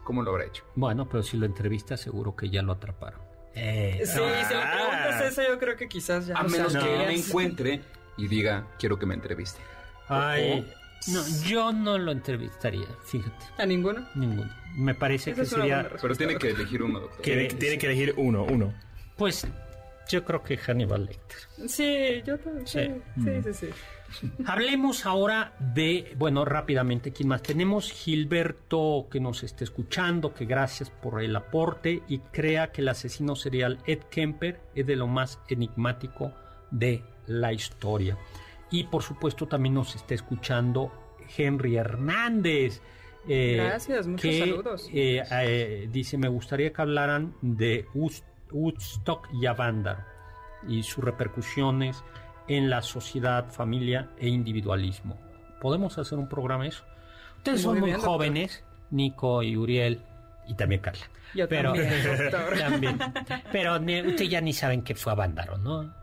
¿Cómo 0.03 0.21
lo 0.23 0.31
habrá 0.31 0.45
hecho? 0.45 0.63
Bueno, 0.75 1.07
pero 1.09 1.23
si 1.23 1.37
lo 1.37 1.45
entrevistas, 1.45 1.99
seguro 2.01 2.35
que 2.35 2.49
ya 2.49 2.61
lo 2.61 2.73
atraparon. 2.73 3.21
Eh, 3.55 4.01
Sí, 4.03 4.11
si 4.11 4.53
le 4.53 4.61
preguntas 4.61 5.21
eso, 5.31 5.41
yo 5.47 5.57
creo 5.57 5.77
que 5.77 5.87
quizás 5.87 6.27
ya 6.27 6.35
A 6.37 6.43
no 6.43 6.49
menos 6.49 6.73
sabrías. 6.73 6.99
que 6.99 7.07
me 7.07 7.15
encuentre 7.15 7.81
y 8.17 8.27
diga, 8.27 8.67
quiero 8.79 8.97
que 8.99 9.05
me 9.05 9.13
entreviste. 9.15 9.59
Ay, 10.07 10.71
no, 11.07 11.21
yo 11.45 11.71
no 11.73 11.97
lo 11.97 12.11
entrevistaría, 12.11 12.87
fíjate, 13.05 13.45
¿A 13.57 13.65
ninguno? 13.65 14.07
ninguno. 14.15 14.49
Me 14.75 14.93
parece 14.93 15.31
Esa 15.31 15.41
que 15.41 15.47
sería. 15.47 15.89
Pero 16.01 16.15
tiene 16.15 16.35
que 16.37 16.49
elegir 16.49 16.83
uno, 16.83 16.99
doctor. 16.99 17.21
Tiene, 17.21 17.47
Que- 17.47 17.55
tiene 17.55 17.77
que 17.77 17.85
elegir 17.87 18.13
uno, 18.17 18.43
uno. 18.43 18.73
pues, 19.15 19.47
yo 20.09 20.23
creo 20.25 20.43
que 20.43 20.57
Hannibal 20.57 21.05
Lecter. 21.05 21.37
Sí, 21.67 22.21
yo 22.25 22.37
también. 22.37 22.67
Sí, 22.67 22.79
Sí. 23.23 23.41
sí, 23.43 23.53
sí. 23.53 23.67
sí. 24.19 24.31
Hablemos 24.45 25.05
ahora 25.05 25.53
de, 25.59 26.13
bueno, 26.17 26.45
rápidamente, 26.45 27.11
¿quién 27.11 27.29
más? 27.29 27.41
Tenemos 27.41 27.91
Gilberto 27.91 29.07
que 29.09 29.19
nos 29.19 29.43
está 29.43 29.63
escuchando, 29.63 30.33
que 30.33 30.45
gracias 30.45 30.89
por 30.89 31.21
el 31.23 31.35
aporte 31.35 32.03
y 32.07 32.19
crea 32.19 32.71
que 32.71 32.81
el 32.81 32.89
asesino 32.89 33.35
serial 33.35 33.79
Ed 33.87 33.99
Kemper 34.11 34.59
es 34.75 34.85
de 34.85 34.95
lo 34.95 35.07
más 35.07 35.39
enigmático 35.47 36.33
de 36.71 37.03
la 37.27 37.53
historia. 37.53 38.17
Y 38.71 38.85
por 38.85 39.03
supuesto 39.03 39.47
también 39.47 39.75
nos 39.75 39.95
está 39.95 40.13
escuchando 40.13 40.91
Henry 41.37 41.75
Hernández. 41.77 42.81
eh, 43.27 43.55
Gracias, 43.57 44.07
muchos 44.07 44.21
que, 44.29 44.39
saludos. 44.39 44.89
eh, 44.93 45.23
eh, 45.31 45.89
dice, 45.91 46.17
me 46.17 46.27
gustaría 46.27 46.71
que 46.73 46.81
hablaran 46.81 47.33
de 47.41 47.87
Wood- 47.93 48.23
Woodstock 48.51 49.27
y 49.33 49.45
Avándaro 49.45 50.03
y 50.67 50.83
sus 50.83 51.03
repercusiones 51.03 52.03
en 52.47 52.69
la 52.69 52.81
sociedad, 52.81 53.49
familia 53.51 54.09
e 54.19 54.27
individualismo. 54.27 55.17
¿Podemos 55.61 55.97
hacer 55.97 56.17
un 56.19 56.27
programa 56.29 56.67
eso? 56.67 56.83
Ustedes 57.37 57.61
son 57.61 57.73
Muy 57.73 57.79
muy 57.81 57.89
bien, 57.89 57.97
doctor. 57.97 58.13
jóvenes, 58.17 58.63
Nico 58.91 59.41
y 59.43 59.57
Uriel, 59.57 60.01
y 60.47 60.53
también 60.53 60.81
Carla. 60.81 61.05
Yo 61.33 61.47
pero, 61.49 61.73
también, 61.73 62.03
doctor. 62.03 62.57
también. 62.59 62.97
Pero 63.51 63.75
ustedes 63.75 64.29
ya 64.29 64.41
ni 64.41 64.53
saben 64.53 64.83
qué 64.83 64.93
fue 64.95 65.11
Avándaro, 65.11 65.57
¿no? 65.57 65.93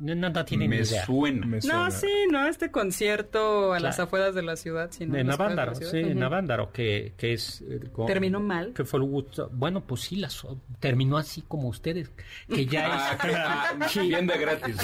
No, 0.00 0.14
no, 0.14 0.30
no 0.30 0.44
tienen 0.44 0.70
Me 0.70 0.76
ni 0.78 0.82
idea. 0.82 1.04
suena. 1.04 1.44
Me 1.46 1.60
suena. 1.60 1.84
No, 1.86 1.90
sí, 1.90 2.06
no, 2.30 2.46
este 2.46 2.70
concierto 2.70 3.72
a 3.72 3.80
las 3.80 3.98
afueras 3.98 4.32
de 4.34 4.42
la 4.42 4.54
ciudad. 4.56 4.90
sino 4.92 5.16
En 5.16 5.28
Avándaro, 5.30 5.74
sí, 5.74 5.84
en 5.98 6.18
Ujú. 6.18 6.24
Avándaro, 6.24 6.70
que, 6.72 7.14
que 7.16 7.32
es... 7.32 7.62
eh, 7.62 7.80
con- 7.92 8.06
Terminó 8.06 8.38
mal. 8.38 8.72
Que 8.74 8.84
fue 8.84 9.00
el 9.00 9.06
Woodstock. 9.06 9.50
Bueno, 9.52 9.80
pues 9.80 10.02
sí, 10.02 10.16
las, 10.16 10.46
terminó 10.78 11.16
así 11.18 11.42
como 11.48 11.66
ustedes, 11.68 12.10
que 12.48 12.66
ya 12.66 13.16
Ah, 13.20 13.78
es... 13.86 13.94
de 13.96 14.38
gratis. 14.38 14.76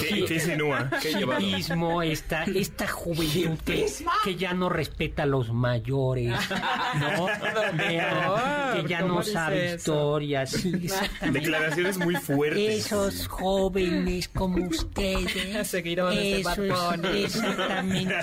Qué 1.01 1.13
llevado. 1.13 1.39
hipismo, 1.39 2.01
esta, 2.01 2.43
esta 2.43 2.87
juventud 2.87 3.57
que, 3.65 3.85
que 4.25 4.35
ya 4.35 4.53
no 4.53 4.67
respeta 4.67 5.23
a 5.23 5.25
los 5.25 5.53
mayores, 5.53 6.33
¿no? 6.99 7.25
Vea, 7.77 8.73
que 8.75 8.87
ya 8.89 9.01
¿cómo 9.01 9.15
no 9.15 9.23
sabe 9.23 9.73
eso? 9.75 9.75
historia, 9.93 10.45
sí, 10.45 10.73
exactamente. 10.83 11.39
Declaraciones 11.39 11.97
muy 11.97 12.15
fuertes. 12.15 12.85
Esos 12.85 13.27
jóvenes 13.27 14.27
como 14.27 14.57
ustedes. 14.67 14.88
Seguidores 15.63 16.17
de 16.17 16.39
Eso 16.41 16.49
Bad 16.49 16.65
es, 16.65 17.01
Bunny. 17.01 17.23
Exactamente. 17.23 18.15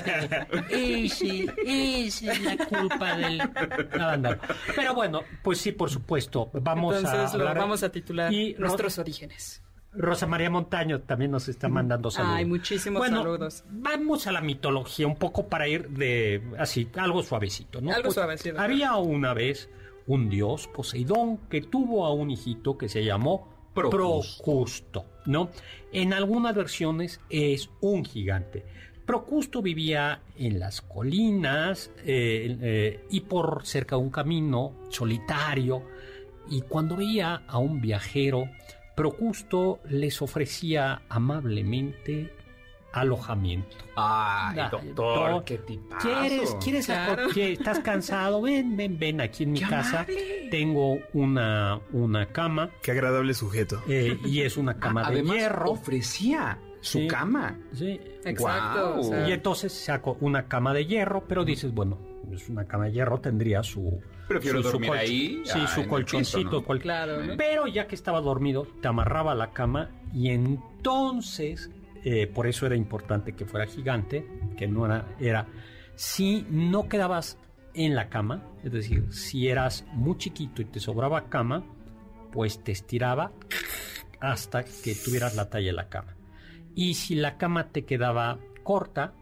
Ese, 1.05 1.47
esa 1.65 2.33
es 2.33 2.43
la 2.43 2.57
culpa 2.67 3.17
del. 3.17 3.43
Pero 4.77 4.95
bueno, 4.95 5.21
pues 5.43 5.59
sí, 5.59 5.73
por 5.73 5.91
supuesto. 5.91 6.51
Vamos 6.53 6.97
Entonces 6.97 7.35
a 7.35 7.37
lo 7.39 7.45
vamos 7.55 7.83
a 7.83 7.91
titular 7.91 8.33
Y 8.33 8.55
Ro- 8.55 8.61
Nuestros 8.69 8.99
orígenes. 8.99 9.63
Rosa 9.99 10.27
María 10.27 10.51
Montaño 10.51 11.01
también 11.01 11.31
nos 11.31 11.49
está 11.49 11.69
mandando 11.71 12.11
saludos. 12.11 12.37
Ay, 12.37 12.45
muchísimos 12.45 13.01
Bueno, 13.01 13.19
saludos. 13.23 13.65
Vamos 13.71 14.27
a 14.27 14.33
la 14.33 14.43
mitología 14.43 15.07
un 15.07 15.17
poco 15.17 15.49
para 15.49 15.67
ir 15.69 15.89
de 15.89 16.43
así, 16.59 16.87
algo 16.97 17.23
suavecito, 17.23 17.81
¿no? 17.81 17.87
Pues, 17.87 17.97
Algo 17.97 18.11
suavecito. 18.11 18.61
Había 18.61 18.95
una 18.97 19.33
vez 19.33 19.71
un 20.07 20.29
dios, 20.29 20.69
Poseidón, 20.69 21.39
que 21.49 21.63
tuvo 21.63 22.05
a 22.05 22.13
un 22.13 22.31
hijito 22.31 22.77
que 22.77 22.91
se 22.91 23.05
llamó 23.05 23.56
Procusto. 23.77 24.43
Procusto, 24.43 25.05
¿no? 25.27 25.51
En 25.93 26.13
algunas 26.13 26.55
versiones 26.55 27.21
es 27.31 27.71
un 27.81 28.05
gigante. 28.05 28.65
Procusto 29.05 29.63
vivía 29.63 30.21
en 30.37 30.59
las 30.59 30.83
colinas 30.83 31.93
eh, 31.99 32.57
eh, 32.61 33.05
y 33.09 33.21
por 33.21 33.65
cerca 33.65 33.97
de 33.97 34.03
un 34.03 34.11
camino 34.11 34.73
solitario. 34.89 35.83
Y 36.51 36.63
cuando 36.63 36.97
veía 36.97 37.43
a 37.47 37.59
un 37.59 37.81
viajero, 37.81 38.49
Procusto 38.97 39.81
les 39.89 40.23
ofrecía 40.23 41.03
amablemente 41.09 42.33
alojamiento. 42.97 43.77
Ay, 43.97 44.57
doctor, 44.57 44.95
doctor, 44.95 45.45
qué 45.45 45.59
tipazo. 45.59 46.09
¿Quieres, 46.09 46.57
quieres 46.63 46.87
Claro. 46.87 47.29
¿Estás 47.35 47.79
cansado? 47.81 48.43
Ven, 48.43 48.77
ven, 48.77 48.99
ven 48.99 49.21
aquí 49.21 49.45
en 49.45 49.53
mi 49.53 49.59
¡Qué 49.61 49.67
casa. 49.67 50.01
amable! 50.01 50.49
Tengo 50.51 50.99
una, 51.13 51.81
una 51.93 52.27
cama 52.27 52.71
Qué 52.83 52.91
agradable 52.93 53.35
sujeto. 53.35 53.83
eh, 53.89 54.19
y 54.25 54.43
es 54.43 54.57
una 54.57 54.79
cama 54.79 55.03
de 55.03 55.07
Además, 55.21 55.37
hierro. 55.37 55.71
ofrecía 55.71 56.59
su 56.81 56.99
Sí. 56.99 57.09
cama. 57.09 57.59
Sí. 57.73 58.01
Exacto. 58.25 58.91
Guau. 58.93 59.01
o 59.01 59.03
sea, 59.03 59.29
Y 59.29 59.33
entonces 59.33 59.73
saco 59.73 60.17
una 60.21 60.47
cama 60.47 60.73
de 60.75 60.87
hierro, 60.87 61.25
pero 61.27 61.45
dices, 61.45 61.73
bueno, 61.73 61.99
es 62.33 62.49
una 62.49 62.67
cama 62.67 62.85
de 62.87 62.93
hierro, 62.93 63.21
tendría 63.21 63.63
su... 63.63 64.01
Prefiero 64.29 64.61
su- 64.63 64.71
dormir 64.73 64.91
ahí, 64.93 65.43
Sí, 65.45 65.61
ah, 65.63 65.67
su 65.69 65.83
el 65.83 65.89
colchoncito. 65.89 66.39
piso, 66.39 66.51
¿no? 66.51 66.65
cual- 66.65 66.81
Claro, 66.81 67.23
¿no? 67.25 67.35
Pero 67.37 67.67
ya 67.69 67.87
que 67.87 67.95
estaba 67.95 68.21
dormido, 68.21 68.67
te 68.83 68.89
amarraba 68.89 69.33
a 69.33 69.35
la 69.37 69.53
cama 69.53 69.91
y 70.13 70.31
entonces, 70.31 71.71
eh, 72.09 72.29
por 72.29 72.47
eso 72.47 72.67
era 72.67 72.77
importante 72.77 73.33
que 73.33 73.47
fuera 73.47 73.67
gigante, 73.67 74.25
que 74.57 74.69
no 74.69 74.87
era, 74.87 75.17
era, 75.19 75.49
si 75.97 76.47
no 76.49 76.89
quedabas 76.89 77.37
en 77.75 77.97
la 77.97 78.09
cama, 78.09 78.45
es 78.63 78.71
decir, 78.71 79.13
si 79.13 79.49
eras 79.49 79.85
muy 79.93 80.17
chiquito 80.17 80.63
y 80.63 80.67
te 80.67 80.79
sobraba 80.79 81.29
cama, 81.29 81.65
pues 82.31 82.63
te 82.63 82.71
estiraba 82.71 83.33
hasta 84.21 84.63
que 84.63 84.95
tuvieras 84.95 85.35
la 85.35 85.51
talla 85.51 85.67
de 85.67 85.73
la 85.73 85.89
cama. 85.89 86.15
Y 86.77 86.95
si 86.95 87.17
la 87.17 87.39
cama 87.39 87.71
te 87.73 87.85
quedaba 87.85 88.39
corta, 88.63 89.13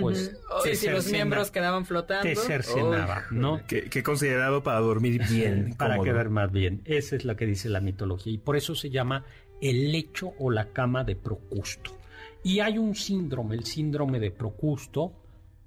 pues 0.00 0.38
te 0.62 0.76
Sí, 0.76 0.86
si 0.86 0.90
los 0.90 1.10
miembros 1.10 1.50
quedaban 1.50 1.84
flotando. 1.84 2.22
te 2.28 2.36
cercenaba, 2.36 3.24
¿no? 3.32 3.66
Que, 3.66 3.90
que 3.90 4.04
considerado 4.04 4.62
para 4.62 4.78
dormir 4.78 5.20
bien. 5.28 5.74
para 5.76 5.96
cómodo. 5.96 6.12
quedar 6.12 6.30
más 6.30 6.52
bien. 6.52 6.80
Esa 6.84 7.16
es 7.16 7.24
la 7.24 7.34
que 7.34 7.44
dice 7.44 7.68
la 7.68 7.80
mitología. 7.80 8.32
Y 8.32 8.38
por 8.38 8.56
eso 8.56 8.76
se 8.76 8.90
llama 8.90 9.24
el 9.60 9.90
lecho 9.90 10.32
o 10.38 10.52
la 10.52 10.72
cama 10.72 11.02
de 11.02 11.16
Procusto. 11.16 12.03
Y 12.44 12.60
hay 12.60 12.78
un 12.78 12.94
síndrome, 12.94 13.56
el 13.56 13.64
síndrome 13.64 14.20
de 14.20 14.30
Procusto, 14.30 15.12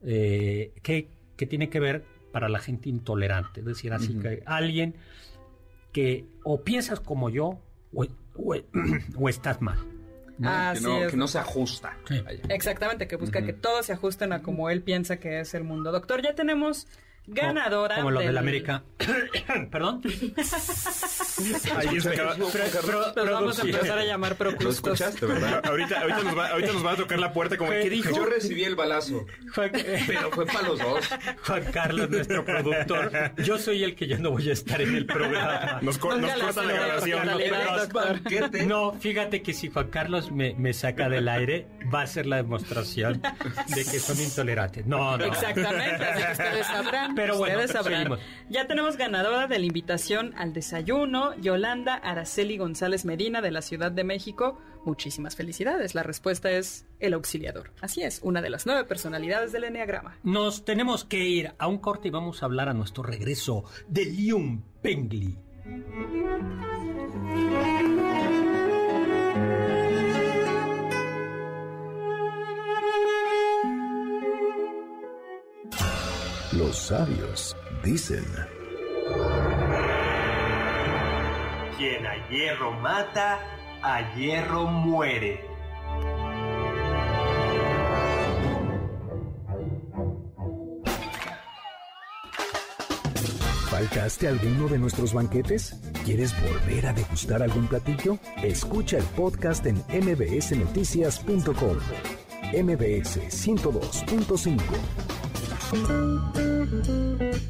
eh, 0.03 0.73
que, 0.81 1.09
que 1.35 1.45
tiene 1.45 1.69
que 1.69 1.79
ver 1.81 2.05
para 2.31 2.47
la 2.47 2.59
gente 2.59 2.87
intolerante. 2.87 3.59
Es 3.61 3.65
decir, 3.65 3.91
así 3.93 4.17
que 4.19 4.43
alguien 4.45 4.95
que 5.91 6.25
o 6.43 6.61
piensas 6.63 6.99
como 6.99 7.29
yo 7.29 7.59
o, 7.93 8.05
o- 8.35 8.55
o 9.19 9.29
estás 9.29 9.61
mal. 9.61 9.77
¿no? 10.37 10.47
Ah, 10.49 10.73
que, 10.75 10.81
no, 10.81 11.03
es- 11.03 11.11
que 11.11 11.17
no 11.17 11.27
se 11.27 11.39
ajusta. 11.39 11.97
Sí. 12.07 12.21
Exactamente, 12.49 13.07
que 13.07 13.15
busca 13.15 13.41
que 13.43 13.53
todos 13.53 13.87
se 13.87 13.93
ajusten 13.93 14.31
a 14.33 14.43
como 14.43 14.69
él 14.69 14.83
piensa 14.83 15.19
que 15.19 15.39
es 15.39 15.53
el 15.55 15.63
mundo. 15.63 15.91
Doctor, 15.91 16.21
ya 16.21 16.35
tenemos 16.35 16.87
ganadora. 17.27 17.95
Como 17.97 18.11
lo 18.11 18.19
de 18.19 18.25
del- 18.27 18.35
la 18.35 18.41
América. 18.41 18.83
Perdón. 19.71 20.01
Se 20.47 22.09
acaba- 22.09 22.35
Los 22.37 23.29
vamos 23.31 23.59
a 23.59 23.61
empezar 23.63 23.97
a 23.99 24.03
llamar 24.05 24.31
¿Lo 24.31 24.37
procustos. 24.37 24.99
escuchaste, 24.99 25.25
verdad? 25.25 25.61
ahorita, 25.67 26.01
ahorita, 26.01 26.23
nos 26.23 26.37
va, 26.37 26.47
ahorita 26.49 26.73
nos 26.73 26.85
va 26.85 26.91
a 26.91 26.95
tocar 26.95 27.19
la 27.19 27.33
puerta 27.33 27.57
como, 27.57 27.71
¿qué 27.71 27.89
dijo? 27.89 28.09
Yo 28.15 28.25
recibí 28.25 28.63
el 28.63 28.75
balazo, 28.75 29.25
Juan, 29.53 29.71
pero 30.07 30.31
fue 30.31 30.45
para 30.45 30.61
los 30.67 30.79
dos. 30.79 31.09
Juan 31.45 31.63
Carlos, 31.71 32.09
nuestro 32.09 32.43
productor. 32.45 33.11
Yo 33.43 33.57
soy 33.57 33.83
el 33.83 33.95
que 33.95 34.07
ya 34.07 34.17
no 34.17 34.31
voy 34.31 34.49
a 34.49 34.53
estar 34.53 34.81
en 34.81 34.95
el 34.95 35.05
programa. 35.05 35.79
Nos, 35.81 35.97
co- 35.97 36.09
corta 36.09 36.63
la 36.63 36.73
grabación. 36.73 37.27
No, 38.67 38.93
fíjate 38.93 39.41
que 39.41 39.53
si 39.53 39.69
Juan 39.69 39.89
Carlos 39.89 40.31
me, 40.31 40.53
me 40.55 40.73
saca 40.73 41.09
del 41.09 41.27
aire, 41.27 41.67
va 41.93 42.01
a 42.01 42.07
ser 42.07 42.25
la 42.25 42.37
demostración 42.37 43.21
de 43.21 43.85
que 43.85 43.99
son 43.99 44.19
intolerantes. 44.19 44.85
No, 44.85 45.17
no. 45.17 45.25
Exactamente, 45.25 46.03
así 46.05 46.23
que 46.25 46.31
ustedes 46.31 46.67
sabrán. 46.67 47.15
Pero 47.17 47.37
bueno, 47.37 47.55
ustedes 47.55 47.71
sabrán. 47.71 48.03
seguimos. 48.03 48.19
Ya 48.49 48.67
tenemos 48.67 48.97
ganadora 48.97 49.47
de 49.47 49.59
la 49.59 49.65
invitación 49.65 50.33
al 50.37 50.53
desayuno, 50.53 51.35
Yolanda 51.35 51.95
Araceli 51.95 52.57
González 52.57 53.05
Medina 53.05 53.41
de 53.41 53.51
la 53.51 53.61
Ciudad 53.61 53.91
de 53.91 54.03
México. 54.03 54.59
Muchísimas 54.85 55.35
felicidades. 55.35 55.95
La 55.95 56.03
respuesta 56.03 56.49
es 56.51 56.85
el 56.99 57.13
auxiliador. 57.13 57.71
Así 57.81 58.03
es, 58.03 58.21
una 58.23 58.41
de 58.41 58.49
las 58.49 58.65
nueve 58.65 58.85
personalidades 58.85 59.51
del 59.51 59.65
Enneagrama. 59.65 60.17
Nos 60.23 60.63
tenemos 60.63 61.03
que 61.03 61.19
ir 61.19 61.53
a 61.57 61.67
un 61.67 61.79
corte 61.79 62.07
y 62.07 62.11
vamos 62.11 62.41
a 62.41 62.45
hablar 62.45 62.69
a 62.69 62.73
nuestro 62.73 63.03
regreso 63.03 63.65
de 63.87 64.05
Lium 64.05 64.63
Pengli. 64.81 65.37
Los 76.57 76.75
sabios 76.75 77.55
dicen, 77.83 78.25
Quien 81.77 82.05
a 82.05 82.29
hierro 82.29 82.71
mata, 82.73 83.39
a 83.83 84.15
hierro 84.15 84.65
muere. 84.65 85.47
¿faltaste 93.77 94.27
alguno 94.27 94.67
de 94.67 94.79
nuestros 94.79 95.13
banquetes? 95.13 95.75
¿Quieres 96.03 96.33
volver 96.41 96.87
a 96.87 96.93
degustar 96.93 97.43
algún 97.43 97.67
platillo? 97.67 98.17
Escucha 98.41 98.97
el 98.97 99.03
podcast 99.03 99.63
en 99.67 99.77
mbsnoticias.com. 99.89 101.77
MBS 102.53 103.19
102.5. 103.29 105.16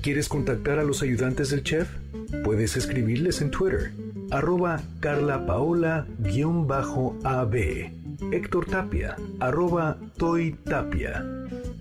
¿Quieres 0.01 0.29
contactar 0.29 0.79
a 0.79 0.83
los 0.83 1.01
ayudantes 1.01 1.49
del 1.49 1.63
chef? 1.63 1.87
Puedes 2.43 2.77
escribirles 2.77 3.41
en 3.41 3.51
Twitter, 3.51 3.91
arroba 4.31 4.81
carlapaola-ab, 4.99 6.07
Héctor 8.31 8.65
Tapia, 8.65 9.15
arroba 9.39 9.97
Toy 10.17 10.55
Tapia, 10.63 11.23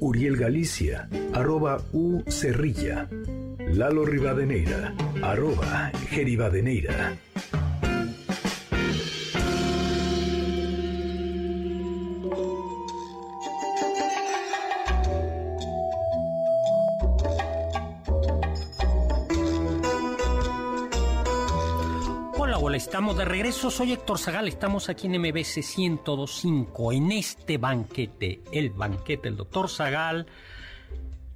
Uriel 0.01 0.37
Galicia, 0.37 1.09
arroba 1.33 1.79
U 1.93 2.23
Cerrilla, 2.29 3.09
Lalo 3.73 4.05
Rivadeneira, 4.05 4.95
arroba 5.23 5.91
Geribadeneira. 6.11 7.17
Estamos 22.87 23.17
de 23.17 23.25
regreso. 23.25 23.69
Soy 23.69 23.93
Héctor 23.93 24.17
Zagal, 24.17 24.47
estamos 24.47 24.89
aquí 24.89 25.09
en 25.09 25.21
MBC 25.21 25.57
1025 25.77 26.93
en 26.93 27.11
este 27.11 27.59
banquete, 27.59 28.43
el 28.53 28.71
banquete 28.71 29.29
del 29.29 29.37
doctor 29.37 29.69
Zagal. 29.69 30.29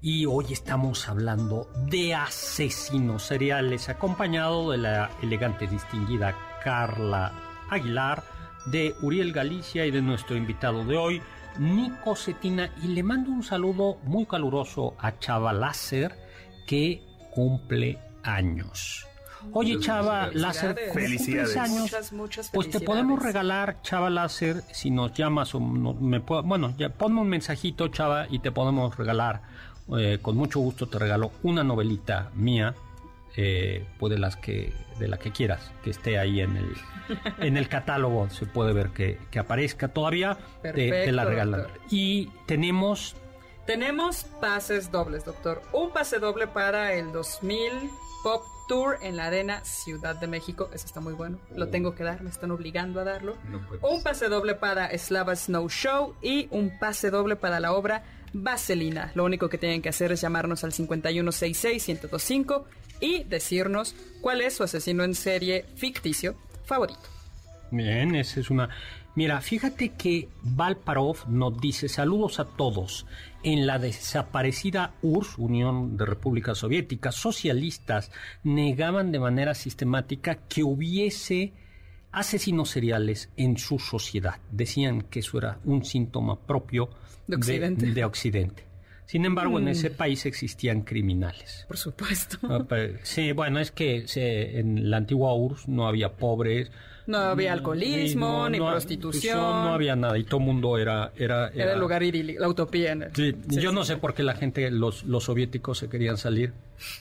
Y 0.01 0.27
hoy 0.27 0.53
estamos 0.53 1.09
hablando 1.09 1.69
de 1.89 2.15
asesinos 2.15 3.25
seriales, 3.25 3.89
acompañado 3.89 4.71
de 4.71 4.79
la 4.79 5.11
elegante, 5.23 5.67
distinguida 5.67 6.37
Carla 6.63 7.33
Aguilar, 7.69 8.23
de 8.67 8.95
Uriel 9.03 9.33
Galicia 9.33 9.85
y 9.87 9.91
de 9.91 10.03
nuestro 10.03 10.37
invitado 10.37 10.85
de 10.85 10.97
hoy, 10.97 11.23
Nico 11.59 12.15
Cetina. 12.15 12.73
Y 12.81 12.89
le 12.89 13.03
mando 13.03 13.33
un 13.33 13.43
saludo 13.43 13.97
muy 14.05 14.25
caluroso 14.25 14.95
a 15.01 15.19
Chava 15.19 15.53
Láser, 15.53 16.17
que 16.69 17.03
cumple 17.35 17.99
años. 18.23 19.10
Oye, 19.53 19.75
Muchas 19.75 19.87
Chava 19.87 20.27
felicidades. 20.27 20.35
Láser, 20.43 20.77
¿cómo 20.89 20.95
Felicidades. 20.95 21.57
años? 21.57 21.81
Muchas, 21.81 22.13
muchas 22.13 22.51
Pues 22.51 22.67
te 22.69 22.73
felicidades. 22.73 22.87
podemos 22.87 23.23
regalar, 23.23 23.83
Chava 23.83 24.11
Láser, 24.11 24.63
si 24.73 24.91
nos 24.91 25.13
llamas 25.15 25.55
o 25.55 25.61
no- 25.61 25.95
me 25.95 26.21
puedo- 26.21 26.43
bueno, 26.43 26.75
ya 26.77 26.91
ponme 26.91 27.21
un 27.21 27.29
mensajito, 27.29 27.89
Chava, 27.89 28.27
y 28.29 28.39
te 28.41 28.51
podemos 28.53 28.97
regalar. 28.97 29.43
eh, 29.99 30.19
con 30.23 30.37
mucho 30.37 30.61
gusto 30.61 30.87
te 30.87 31.01
regalo 31.01 31.33
una 31.43 31.65
novelita 31.65 32.31
mía 32.35 32.77
eh, 33.37 33.85
pues 33.99 34.13
de 34.13 34.19
las 34.21 34.37
que, 34.37 34.73
de 35.01 35.09
la 35.09 35.17
que 35.19 35.33
quieras, 35.33 35.73
que 35.83 35.91
esté 35.91 36.17
ahí 36.19 36.41
en 36.41 36.57
el, 36.57 36.75
en 37.39 37.57
el 37.57 37.69
catálogo, 37.69 38.29
se 38.31 38.47
puede 38.47 38.73
ver 38.73 38.91
que, 38.91 39.19
que 39.33 39.39
aparezca 39.41 39.89
todavía, 39.89 40.39
te, 40.63 40.73
te 40.73 41.11
la 41.13 41.25
regalan. 41.25 41.63
doctor. 41.63 41.81
Y 41.91 42.27
tenemos 42.47 43.17
Tenemos 43.67 44.25
pases 44.41 44.91
dobles, 44.93 45.25
doctor. 45.25 45.61
Un 45.73 45.91
pase 45.91 46.19
doble 46.21 46.47
para 46.47 46.93
el 46.93 47.11
2000 47.13 47.73
Pop 48.23 48.43
Tour 48.71 48.99
en 49.03 49.17
la 49.17 49.27
Arena 49.27 49.65
Ciudad 49.65 50.15
de 50.15 50.29
México. 50.29 50.71
Ese 50.73 50.87
está 50.87 51.01
muy 51.01 51.13
bueno. 51.13 51.41
Lo 51.57 51.71
tengo 51.71 51.97
que 51.97 52.05
dar, 52.05 52.23
me 52.23 52.31
están 52.31 52.53
obligando 52.53 53.01
a 53.01 53.05
darlo. 53.05 53.37
No. 53.49 53.61
Un 53.83 54.01
pase 54.05 54.29
doble 54.29 54.55
para 54.55 54.97
Slava 54.97 55.35
Snow 55.35 55.69
Show 55.69 56.15
y 56.23 56.47
un 56.53 56.79
pase 56.79 57.11
doble 57.11 57.35
para 57.35 57.59
la 57.59 57.73
obra 57.73 58.05
Vaselina. 58.33 59.11
Lo 59.17 59.25
único 59.25 59.49
que 59.49 59.59
tienen 59.59 59.83
que 59.83 59.89
hacer 59.89 60.13
es 60.13 60.21
llamarnos 60.21 60.63
al 60.63 60.71
5166-1025 60.71 62.63
y 63.01 63.25
decirnos 63.25 63.97
cuál 64.21 64.41
es 64.41 64.55
su 64.55 64.63
asesino 64.63 65.03
en 65.03 65.17
serie 65.17 65.65
ficticio 65.75 66.37
favorito. 66.65 67.01
Bien, 67.73 68.15
esa 68.15 68.39
es 68.39 68.51
una. 68.51 68.69
Mira, 69.17 69.41
fíjate 69.41 69.91
que 69.91 70.29
Valparov 70.43 71.29
nos 71.29 71.61
dice 71.61 71.89
saludos 71.89 72.39
a 72.39 72.45
todos. 72.45 73.07
En 73.43 73.67
la 73.67 73.79
desaparecida 73.79 74.95
URSS, 75.03 75.39
Unión 75.39 75.97
de 75.97 76.07
Repúblicas 76.07 76.59
Soviéticas, 76.59 77.17
socialistas 77.17 78.13
negaban 78.45 79.11
de 79.13 79.19
manera 79.19 79.55
sistemática 79.55 80.37
que 80.49 80.63
hubiese 80.63 81.53
asesinos 82.13 82.71
seriales 82.71 83.31
en 83.37 83.57
su 83.59 83.79
sociedad. 83.79 84.37
Decían 84.53 85.03
que 85.03 85.21
eso 85.21 85.39
era 85.39 85.59
un 85.65 85.85
síntoma 85.85 86.39
propio 86.41 86.91
De 87.27 87.37
Occidente. 87.37 87.87
Mm. 87.87 87.95
de 87.95 88.05
Occidente. 88.05 88.65
Sin 89.07 89.25
embargo, 89.25 89.59
en 89.59 89.67
ese 89.67 89.91
país 89.91 90.25
existían 90.25 90.83
criminales. 90.83 91.65
Por 91.67 91.77
supuesto. 91.77 92.39
Ah, 92.45 92.65
pero- 92.69 92.99
Sí, 93.03 93.33
bueno, 93.33 93.59
es 93.59 93.73
que 93.73 94.05
en 94.15 94.89
la 94.89 94.99
antigua 94.99 95.35
URSS 95.35 95.67
no 95.69 95.89
había 95.89 96.13
pobres. 96.17 96.71
No 97.11 97.19
había 97.19 97.53
alcoholismo, 97.53 98.47
sí, 98.47 98.53
ni 98.53 98.59
no- 98.59 98.71
prostitución. 98.71 99.39
No 99.39 99.75
había 99.75 99.97
nada 99.97 100.17
y 100.19 100.25
todo 100.25 100.41
el 100.41 100.47
mundo 100.47 100.79
era... 100.79 101.13
Era, 101.17 101.49
Era 101.49 101.75
el 101.75 101.81
lugar 101.81 102.03
idílico, 102.03 102.41
la 102.41 102.49
utopía. 102.49 102.93
En 102.93 103.03
el... 103.03 103.15
Sí, 103.15 103.35
Sí, 103.49 103.61
yo 103.61 103.73
no 103.73 103.85
sé 103.85 103.97
por 103.97 104.15
qué 104.15 104.23
la 104.23 104.35
gente, 104.35 104.71
los, 104.71 105.05
los 105.05 105.25
soviéticos 105.25 105.79
se 105.79 105.89
querían 105.89 106.17
salir, 106.17 106.53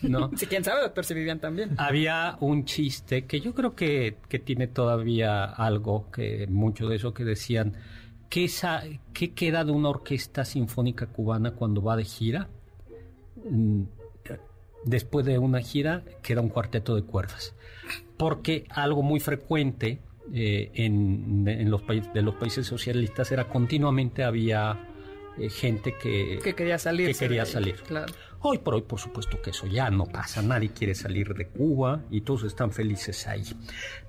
¿no? 0.02 0.32
Sí, 0.38 0.45
quién 0.48 0.63
sabe, 0.63 0.82
doctor, 0.82 1.06
si 1.06 1.13
vivían 1.13 1.39
también. 1.39 1.76
Había 1.78 2.38
un 2.39 2.65
chiste 2.65 3.26
que 3.26 3.39
yo 3.39 3.54
creo 3.54 3.76
que, 3.76 4.17
que 4.28 4.39
tiene 4.39 4.67
todavía 4.67 5.43
algo, 5.45 6.10
que 6.12 6.48
mucho 6.48 6.88
de 6.89 6.95
eso 6.95 7.13
que 7.13 7.24
decían, 7.24 7.74
¿qué, 8.30 8.45
esa, 8.45 8.84
¿qué 9.13 9.34
queda 9.34 9.63
de 9.63 9.72
una 9.72 9.89
orquesta 9.89 10.43
sinfónica 10.45 11.06
cubana 11.08 11.52
cuando 11.52 11.82
va 11.84 11.95
de 11.95 12.06
gira? 12.06 12.48
Mm, 13.50 13.84
Después 14.86 15.26
de 15.26 15.38
una 15.38 15.60
gira 15.60 16.04
queda 16.24 16.39
un 16.39 16.48
cuarteto 16.48 16.95
de 16.95 17.02
cuerdas. 17.04 17.54
Porque 18.19 18.65
algo 18.69 19.01
muy 19.01 19.19
frecuente 19.19 19.99
eh, 20.34 20.69
en, 20.75 21.47
en 21.47 21.71
los 21.71 21.82
países 21.82 22.13
de 22.13 22.21
los 22.21 22.36
países 22.36 22.67
socialistas 22.67 23.32
era 23.32 23.45
continuamente 23.45 24.23
había 24.23 24.77
eh, 25.39 25.49
gente 25.49 25.95
que, 25.97 26.39
Que 26.43 26.53
quería 26.53 26.77
salir. 26.77 27.08
que 27.08 27.13
quería 27.17 27.45
salir. 27.45 27.75
Claro. 27.88 28.13
Hoy 28.41 28.58
por 28.58 28.75
hoy, 28.75 28.82
por 28.82 28.99
supuesto 28.99 29.41
que 29.41 29.51
eso 29.51 29.67
ya 29.67 29.89
no 29.89 30.05
pasa. 30.05 30.41
Nadie 30.41 30.69
quiere 30.69 30.95
salir 30.95 31.34
de 31.34 31.47
Cuba 31.47 32.01
y 32.12 32.21
todos 32.21 32.43
están 32.43 32.71
felices 32.71 33.25
ahí. 33.27 33.43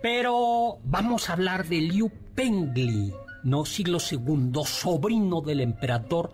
Pero 0.03 0.79
vamos 0.85 1.31
a 1.31 1.35
hablar 1.35 1.67
de 1.67 1.81
Liu 1.81 2.11
Pengli, 2.35 3.13
no 3.45 3.65
siglo 3.65 3.99
II, 3.99 4.53
sobrino 4.65 5.41
del 5.41 5.61
emperador 5.61 6.33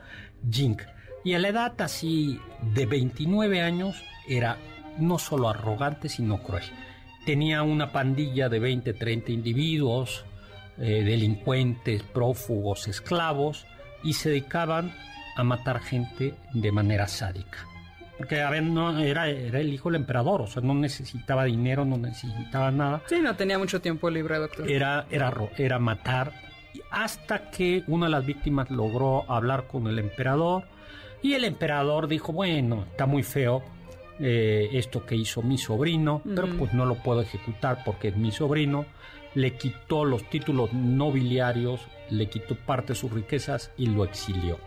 Jing. 0.50 0.78
Y 1.24 1.34
a 1.34 1.38
la 1.38 1.48
edad 1.48 1.80
así 1.82 2.40
de 2.74 2.86
29 2.86 3.60
años 3.60 4.02
era 4.28 4.58
no 4.98 5.18
solo 5.18 5.48
arrogante, 5.48 6.08
sino 6.08 6.42
cruel. 6.42 6.64
Tenía 7.26 7.64
una 7.64 7.90
pandilla 7.90 8.48
de 8.48 8.60
20, 8.60 8.94
30 8.94 9.32
individuos, 9.32 10.24
eh, 10.78 11.02
delincuentes, 11.02 12.04
prófugos, 12.04 12.86
esclavos, 12.86 13.66
y 14.04 14.12
se 14.12 14.28
dedicaban 14.28 14.94
a 15.34 15.42
matar 15.42 15.80
gente 15.80 16.34
de 16.54 16.70
manera 16.70 17.08
sádica. 17.08 17.66
Porque 18.16 18.40
a 18.40 18.48
ver, 18.48 18.62
no, 18.62 18.96
era, 19.00 19.28
era 19.28 19.58
el 19.58 19.72
hijo 19.74 19.90
del 19.90 20.02
emperador, 20.02 20.42
o 20.42 20.46
sea, 20.46 20.62
no 20.62 20.72
necesitaba 20.74 21.44
dinero, 21.44 21.84
no 21.84 21.98
necesitaba 21.98 22.70
nada. 22.70 23.02
Sí, 23.06 23.16
no 23.20 23.34
tenía 23.34 23.58
mucho 23.58 23.80
tiempo 23.80 24.08
libre, 24.08 24.38
doctor. 24.38 24.70
Era, 24.70 25.06
era, 25.10 25.34
era 25.58 25.80
matar. 25.80 26.32
Hasta 26.92 27.50
que 27.50 27.82
una 27.88 28.06
de 28.06 28.12
las 28.12 28.24
víctimas 28.24 28.70
logró 28.70 29.28
hablar 29.28 29.66
con 29.66 29.88
el 29.88 29.98
emperador. 29.98 30.62
Y 31.22 31.34
el 31.34 31.44
emperador 31.44 32.06
dijo, 32.06 32.32
bueno, 32.32 32.84
está 32.88 33.06
muy 33.06 33.24
feo 33.24 33.64
eh, 34.20 34.68
esto 34.72 35.04
que 35.04 35.14
hizo 35.14 35.42
mi 35.42 35.58
sobrino, 35.58 36.22
pero 36.34 36.48
pues 36.56 36.72
no 36.72 36.84
lo 36.86 36.96
puedo 36.96 37.20
ejecutar 37.22 37.82
porque 37.84 38.08
es 38.08 38.16
mi 38.16 38.32
sobrino. 38.32 38.86
Le 39.34 39.54
quitó 39.56 40.04
los 40.04 40.28
títulos 40.30 40.72
nobiliarios, 40.72 41.80
le 42.10 42.28
quitó 42.28 42.54
parte 42.56 42.94
de 42.94 42.98
sus 42.98 43.12
riquezas 43.12 43.70
y 43.76 43.86
lo 43.86 44.04
exilió. 44.04 44.58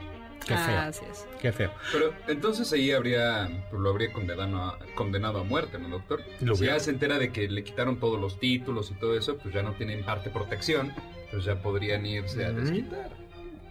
Qué 0.45 0.53
Ah, 0.53 0.91
feo, 0.91 1.05
qué 1.41 1.51
feo. 1.51 1.71
Pero 1.91 2.13
entonces 2.27 2.71
ahí 2.73 2.91
habría, 2.91 3.49
pues 3.69 3.81
lo 3.81 3.89
habría 3.89 4.11
condenado 4.13 4.57
a, 4.57 4.79
condenado 4.95 5.39
a 5.39 5.43
muerte, 5.43 5.77
¿no, 5.77 5.89
doctor? 5.89 6.21
Lo 6.41 6.55
si 6.55 6.65
ya 6.65 6.79
se 6.79 6.91
entera 6.91 7.19
de 7.19 7.31
que 7.31 7.47
le 7.49 7.63
quitaron 7.63 7.99
todos 7.99 8.19
los 8.19 8.39
títulos 8.39 8.89
y 8.91 8.93
todo 8.95 9.17
eso, 9.17 9.37
pues 9.37 9.53
ya 9.53 9.61
no 9.63 9.73
tienen 9.73 10.03
parte 10.03 10.29
protección, 10.29 10.93
pues 11.31 11.43
ya 11.45 11.61
podrían 11.61 12.05
irse 12.05 12.45
a 12.45 12.51
desquitar. 12.51 13.09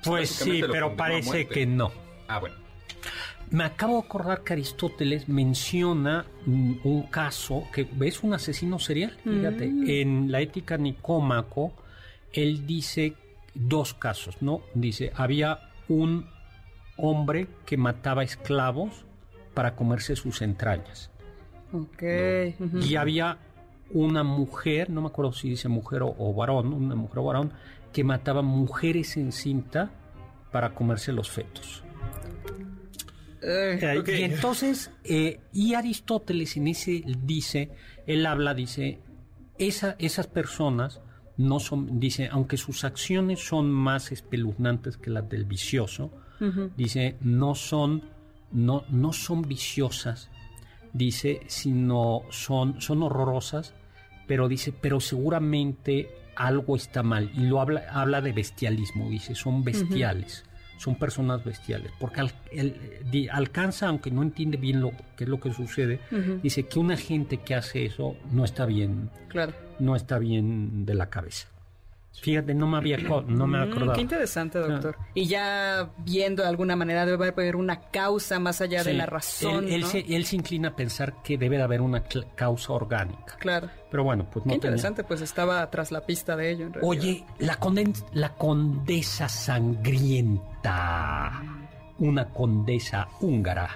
Pues 0.04 0.30
sí, 0.30 0.62
pero 0.70 0.94
parece 0.94 1.48
que 1.48 1.66
no. 1.66 1.90
Ah, 2.28 2.38
bueno. 2.38 2.54
Me 3.50 3.64
acabo 3.64 4.00
de 4.00 4.06
acordar 4.06 4.42
que 4.42 4.52
Aristóteles 4.52 5.28
menciona 5.28 6.26
un 6.46 7.06
caso 7.10 7.64
que 7.72 7.88
es 8.02 8.22
un 8.22 8.34
asesino 8.34 8.78
serial. 8.78 9.16
Fíjate, 9.24 9.66
Mm. 9.68 9.84
en 9.88 10.32
la 10.32 10.40
ética 10.40 10.76
Nicómaco, 10.76 11.72
él 12.32 12.66
dice 12.66 13.14
dos 13.54 13.94
casos, 13.94 14.36
¿no? 14.42 14.60
Dice, 14.74 15.12
había 15.16 15.70
un 15.88 16.26
hombre 16.96 17.46
que 17.64 17.76
mataba 17.76 18.22
esclavos 18.22 19.04
para 19.54 19.74
comerse 19.74 20.14
sus 20.16 20.42
entrañas. 20.42 21.10
Ok. 21.72 22.02
Y 22.82 22.96
había 22.96 23.38
una 23.90 24.22
mujer, 24.24 24.90
no 24.90 25.00
me 25.00 25.08
acuerdo 25.08 25.32
si 25.32 25.48
dice 25.48 25.68
mujer 25.68 26.02
o, 26.02 26.14
o 26.18 26.34
varón, 26.34 26.72
una 26.74 26.94
mujer 26.94 27.18
o 27.20 27.24
varón, 27.24 27.52
que 27.92 28.04
mataba 28.04 28.42
mujeres 28.42 29.16
en 29.16 29.32
cinta 29.32 29.90
para 30.52 30.74
comerse 30.74 31.12
los 31.12 31.30
fetos. 31.30 31.82
Eh. 33.42 34.02
Y 34.06 34.22
entonces, 34.22 34.90
eh, 35.04 35.40
y 35.52 35.74
Aristóteles 35.74 36.56
en 36.56 36.68
ese 36.68 37.04
dice, 37.24 37.70
él 38.06 38.26
habla, 38.26 38.54
dice, 38.54 39.00
esa, 39.58 39.96
esas 39.98 40.26
personas 40.26 41.00
no 41.36 41.60
son, 41.60 42.00
dice, 42.00 42.28
aunque 42.30 42.56
sus 42.56 42.84
acciones 42.84 43.40
son 43.40 43.70
más 43.70 44.12
espeluznantes 44.12 44.96
que 44.96 45.10
las 45.10 45.28
del 45.28 45.44
vicioso, 45.44 46.10
dice, 46.76 47.16
no 47.20 47.56
son, 47.56 48.04
no, 48.52 48.84
no 48.90 49.12
son 49.12 49.42
viciosas, 49.42 50.30
dice, 50.92 51.40
sino 51.48 52.22
son, 52.30 52.80
son 52.80 53.02
horrorosas, 53.02 53.74
pero 54.28 54.46
dice, 54.48 54.72
pero 54.72 55.00
seguramente 55.00 56.08
algo 56.36 56.76
está 56.76 57.02
mal. 57.02 57.30
Y 57.34 57.46
lo 57.46 57.60
habla, 57.60 57.86
habla 57.90 58.20
de 58.20 58.32
bestialismo, 58.32 59.10
dice, 59.10 59.34
son 59.34 59.64
bestiales, 59.64 60.44
son 60.78 60.94
personas 60.94 61.44
bestiales, 61.44 61.92
porque 62.00 62.20
al- 62.22 62.32
el- 62.50 63.28
alcanza, 63.30 63.88
aunque 63.88 64.10
no 64.10 64.22
entiende 64.22 64.56
bien 64.56 64.80
lo 64.80 64.92
qué 65.16 65.24
es 65.24 65.28
lo 65.30 65.38
que 65.40 65.52
sucede, 65.52 66.00
dice 66.42 66.66
que 66.66 66.78
una 66.78 66.96
gente 66.96 67.36
que 67.38 67.54
hace 67.54 67.84
eso 67.84 68.16
no 68.32 68.44
está 68.44 68.64
bien, 68.64 69.10
Claro. 69.28 69.52
no 69.78 69.94
está 69.96 70.18
bien 70.18 70.86
de 70.86 70.94
la 70.94 71.10
cabeza. 71.10 71.48
Fíjate, 72.20 72.52
no 72.52 72.66
me 72.66 72.78
había, 72.78 72.96
no 72.98 73.46
me 73.46 73.58
Mm, 73.58 73.62
acordaba. 73.70 73.94
qué 73.94 74.00
interesante, 74.00 74.58
doctor. 74.58 74.96
Y 75.14 75.26
ya 75.26 75.90
viendo 75.98 76.42
de 76.42 76.48
alguna 76.48 76.74
manera 76.74 77.06
debe 77.06 77.28
haber 77.28 77.54
una 77.54 77.80
causa 77.80 78.40
más 78.40 78.60
allá 78.60 78.82
de 78.82 78.92
la 78.94 79.06
razón. 79.06 79.66
Él, 79.66 79.74
él 79.74 79.80
¿no? 79.82 79.86
se, 79.86 80.00
él 80.00 80.24
se 80.26 80.34
inclina 80.34 80.70
a 80.70 80.74
pensar 80.76 81.22
que 81.22 81.38
debe 81.38 81.58
de 81.58 81.62
haber 81.62 81.80
una 81.80 82.02
causa 82.34 82.72
orgánica. 82.72 83.36
Claro. 83.38 83.68
Pero 83.88 84.02
bueno, 84.02 84.24
pues 84.32 84.44
no 84.44 84.52
Qué 84.52 84.58
tenía. 84.58 84.70
interesante, 84.76 85.04
pues 85.04 85.20
estaba 85.20 85.70
tras 85.70 85.92
la 85.92 86.04
pista 86.06 86.34
de 86.34 86.50
ello. 86.50 86.66
En 86.66 86.72
realidad. 86.74 86.90
Oye, 86.90 87.24
la, 87.38 87.60
conden- 87.60 87.94
la 88.12 88.34
condesa 88.34 89.28
sangrienta, 90.18 91.32
una 91.98 92.28
condesa 92.30 93.08
húngara, 93.20 93.68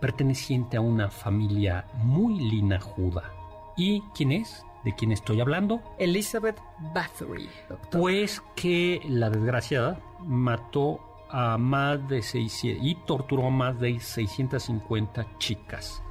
perteneciente 0.00 0.76
a 0.76 0.80
una 0.80 1.10
familia 1.10 1.84
muy 2.02 2.38
linajuda. 2.50 3.32
¿Y 3.76 4.00
quién 4.14 4.32
es? 4.32 4.62
¿De 4.86 4.94
quién 4.94 5.10
estoy 5.12 5.40
hablando? 5.40 5.82
Elizabeth 5.98 6.58
Bathory, 6.94 7.50
doctor. 7.68 8.00
Pues 8.00 8.40
que 8.54 9.02
la 9.08 9.28
desgraciada 9.30 10.00
mató 10.20 11.00
a 11.28 11.58
más 11.58 12.08
de 12.08 12.22
600 12.22 12.86
y 12.86 12.94
torturó 13.04 13.48
a 13.48 13.50
más 13.50 13.78
de 13.80 13.98
650 13.98 15.26
chicas. 15.38 16.02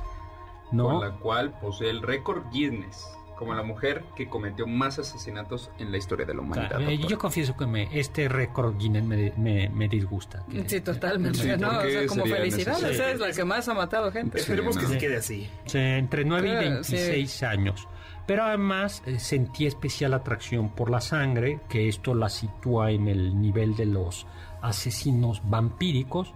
¿No? 0.71 0.89
Por 0.99 1.05
la 1.07 1.15
cual 1.15 1.57
posee 1.61 1.89
el 1.89 2.01
récord 2.01 2.43
Guinness. 2.51 3.07
como 3.38 3.53
la 3.53 3.63
mujer 3.63 4.05
que 4.15 4.30
cometió 4.30 4.65
más 4.65 4.97
asesinatos 4.97 5.69
en 5.78 5.91
la 5.91 5.97
historia 5.97 6.26
de 6.26 6.34
la 6.34 6.39
humanidad. 6.41 6.69
Claro, 6.69 6.84
eh, 6.86 6.91
doctor. 6.93 7.09
yo 7.11 7.17
confieso 7.17 7.57
que 7.57 7.65
me, 7.65 7.89
este 7.99 8.30
récord 8.30 8.78
Guinness 8.78 9.03
me, 9.03 9.34
me- 9.36 9.67
me 9.67 9.89
disgusta. 9.89 10.45
que- 10.49 10.67
Sí, 10.69 10.80
totalmente, 10.80 11.39
Sí, 11.39 11.47
¿no? 11.59 11.67
¿por 11.69 11.86
O 11.86 11.89
sea, 11.89 12.07
como 12.07 12.26
necesario? 12.26 12.88
es 12.88 13.19
la 13.19 13.32
que 13.34 13.43
más 13.43 13.67
ha 13.67 13.73
matado 13.73 14.09
gente. 14.11 14.39
Esperemos 14.39 14.76
Sí, 14.76 14.80
que 14.82 14.88
no. 14.88 14.91
se 14.93 14.97
quede 14.99 15.17
así. 15.17 15.49
Sí, 15.65 15.78
entre 15.78 16.23
9 16.23 16.47
y 16.47 16.51
Claro, 16.51 16.65
26 16.65 17.43
años. 17.43 17.88
Pero 18.26 18.43
además 18.43 19.03
eh, 19.05 19.19
sentí 19.19 19.65
especial 19.67 20.13
atracción 20.13 20.69
por 20.69 20.89
la 20.89 21.01
sangre, 21.01 21.59
que 21.69 21.88
esto 21.88 22.15
la 22.15 22.30
sitúa 22.30 22.91
en 22.91 23.07
el 23.07 23.39
nivel 23.39 23.76
de 23.76 23.86
los 23.86 24.26
asesinos 24.61 25.41
vampíricos. 25.47 26.34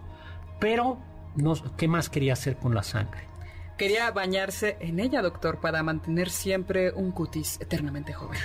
Pero, 0.58 0.98
¿qué 1.76 1.88
más 1.88 2.08
quería 2.08 2.34
hacer 2.34 2.56
con 2.56 2.74
la 2.74 2.82
sangre? 2.82 3.29
Quería 3.80 4.10
bañarse 4.10 4.76
en 4.80 5.00
ella, 5.00 5.22
doctor, 5.22 5.58
para 5.58 5.82
mantener 5.82 6.28
siempre 6.28 6.92
un 6.92 7.12
cutis 7.12 7.58
eternamente 7.62 8.12
joven. 8.12 8.38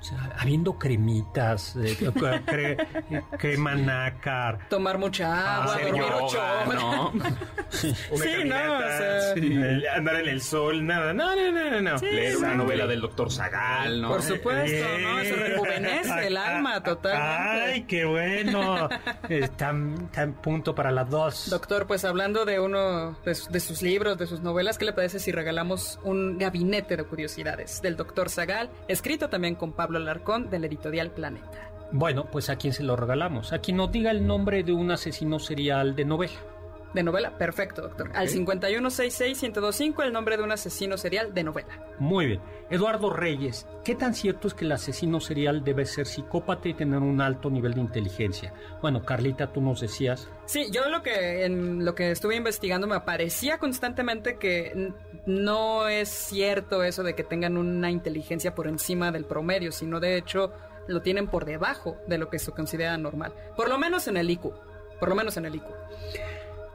O 0.00 0.04
sea, 0.04 0.18
habiendo 0.36 0.76
cremitas, 0.76 1.76
eh, 1.76 1.96
cre- 2.00 3.24
crema 3.38 3.76
nácar. 3.76 4.66
Tomar 4.68 4.98
mucha 4.98 5.58
agua, 5.60 5.74
Hacer 5.76 5.84
dormir 5.86 6.02
yoga, 6.02 6.16
ocho 6.24 6.38
horas. 6.42 6.74
No, 6.74 7.10
Una 7.12 7.28
Sí, 7.70 8.44
no, 8.44 8.76
o 8.76 8.80
sea- 8.80 9.34
sí, 9.34 9.86
andar 9.96 10.16
en 10.16 10.28
el 10.28 10.40
sol, 10.42 10.84
nada. 10.84 11.12
No, 11.12 11.36
no, 11.36 11.52
no, 11.52 11.70
no. 11.70 11.80
no. 11.80 11.96
leer 12.00 12.36
una 12.38 12.54
novela 12.56 12.86
del 12.88 13.00
doctor 13.00 13.30
Zagal, 13.30 14.02
¿no? 14.02 14.08
Por 14.08 14.22
supuesto, 14.22 14.84
¿no? 15.00 15.20
Eso 15.20 15.36
rejuvenece 15.36 16.26
el 16.26 16.36
alma 16.36 16.82
totalmente. 16.82 17.72
Ay, 17.72 17.82
qué 17.84 18.04
bueno. 18.04 18.88
Está 19.28 19.72
está 20.02 20.22
en 20.22 20.32
punto 20.34 20.74
para 20.74 20.90
las 20.90 21.08
dos. 21.08 21.48
Doctor, 21.50 21.86
pues 21.86 22.04
hablando 22.04 22.44
de 22.44 22.58
uno 22.58 23.12
de, 23.24 23.34
su- 23.36 23.50
de 23.52 23.60
sus 23.60 23.80
libros, 23.82 24.18
de 24.18 24.26
sus 24.26 24.40
novelas, 24.40 24.71
¿qué 24.78 24.84
le 24.84 24.92
parece 24.92 25.18
si 25.18 25.32
regalamos 25.32 25.98
un 26.04 26.38
gabinete 26.38 26.96
de 26.96 27.04
curiosidades 27.04 27.82
del 27.82 27.96
doctor 27.96 28.30
Zagal, 28.30 28.70
escrito 28.88 29.28
también 29.28 29.54
con 29.54 29.72
Pablo 29.72 29.98
Alarcón 29.98 30.50
del 30.50 30.64
editorial 30.64 31.10
Planeta? 31.10 31.70
Bueno, 31.92 32.26
pues 32.30 32.48
a 32.48 32.56
quién 32.56 32.72
se 32.72 32.82
lo 32.82 32.96
regalamos. 32.96 33.52
A 33.52 33.58
quien 33.58 33.76
nos 33.76 33.92
diga 33.92 34.10
el 34.10 34.26
nombre 34.26 34.62
de 34.62 34.72
un 34.72 34.90
asesino 34.90 35.38
serial 35.38 35.94
de 35.94 36.04
novela. 36.06 36.51
De 36.94 37.02
novela, 37.02 37.38
perfecto, 37.38 37.82
doctor. 37.82 38.10
Al 38.14 38.28
5166-1025, 38.28 40.04
el 40.04 40.12
nombre 40.12 40.36
de 40.36 40.42
un 40.42 40.52
asesino 40.52 40.98
serial 40.98 41.32
de 41.32 41.44
novela. 41.44 41.86
Muy 41.98 42.26
bien. 42.26 42.40
Eduardo 42.68 43.10
Reyes, 43.10 43.66
¿qué 43.84 43.94
tan 43.94 44.14
cierto 44.14 44.48
es 44.48 44.54
que 44.54 44.64
el 44.64 44.72
asesino 44.72 45.20
serial 45.20 45.64
debe 45.64 45.86
ser 45.86 46.06
psicópata 46.06 46.68
y 46.68 46.74
tener 46.74 46.98
un 47.00 47.20
alto 47.20 47.50
nivel 47.50 47.74
de 47.74 47.80
inteligencia? 47.80 48.52
Bueno, 48.80 49.04
Carlita, 49.04 49.52
tú 49.52 49.60
nos 49.60 49.80
decías. 49.80 50.28
Sí, 50.46 50.68
yo 50.70 50.88
lo 50.88 51.02
que 51.02 51.44
en 51.44 51.84
lo 51.84 51.94
que 51.94 52.10
estuve 52.10 52.36
investigando 52.36 52.86
me 52.86 52.96
aparecía 52.96 53.58
constantemente 53.58 54.36
que 54.36 54.92
no 55.26 55.88
es 55.88 56.08
cierto 56.08 56.82
eso 56.82 57.02
de 57.02 57.14
que 57.14 57.24
tengan 57.24 57.56
una 57.56 57.90
inteligencia 57.90 58.54
por 58.54 58.66
encima 58.66 59.12
del 59.12 59.24
promedio, 59.24 59.72
sino 59.72 60.00
de 60.00 60.16
hecho 60.16 60.52
lo 60.88 61.02
tienen 61.02 61.26
por 61.28 61.44
debajo 61.44 61.96
de 62.06 62.18
lo 62.18 62.28
que 62.28 62.38
se 62.38 62.52
considera 62.52 62.96
normal. 62.98 63.32
Por 63.56 63.68
lo 63.68 63.78
menos 63.78 64.08
en 64.08 64.16
el 64.16 64.30
IQ. 64.30 64.52
Por 64.98 65.08
lo 65.08 65.14
menos 65.14 65.36
en 65.36 65.46
el 65.46 65.56
IQ. 65.56 65.64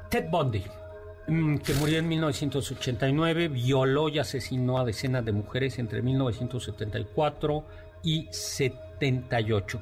Ted 0.10 0.30
Bundy, 0.30 0.64
mm, 1.28 1.58
que 1.58 1.74
murió 1.74 2.00
en 2.00 2.08
1989, 2.08 3.50
violó 3.50 4.10
y 4.10 4.20
asesinó 4.20 4.80
a 4.80 4.86
decenas 4.86 5.26
de 5.26 5.32
mujeres 5.32 5.80
entre 5.80 6.02
1974 6.02 7.64
y 8.04 8.28
78. 8.32 9.82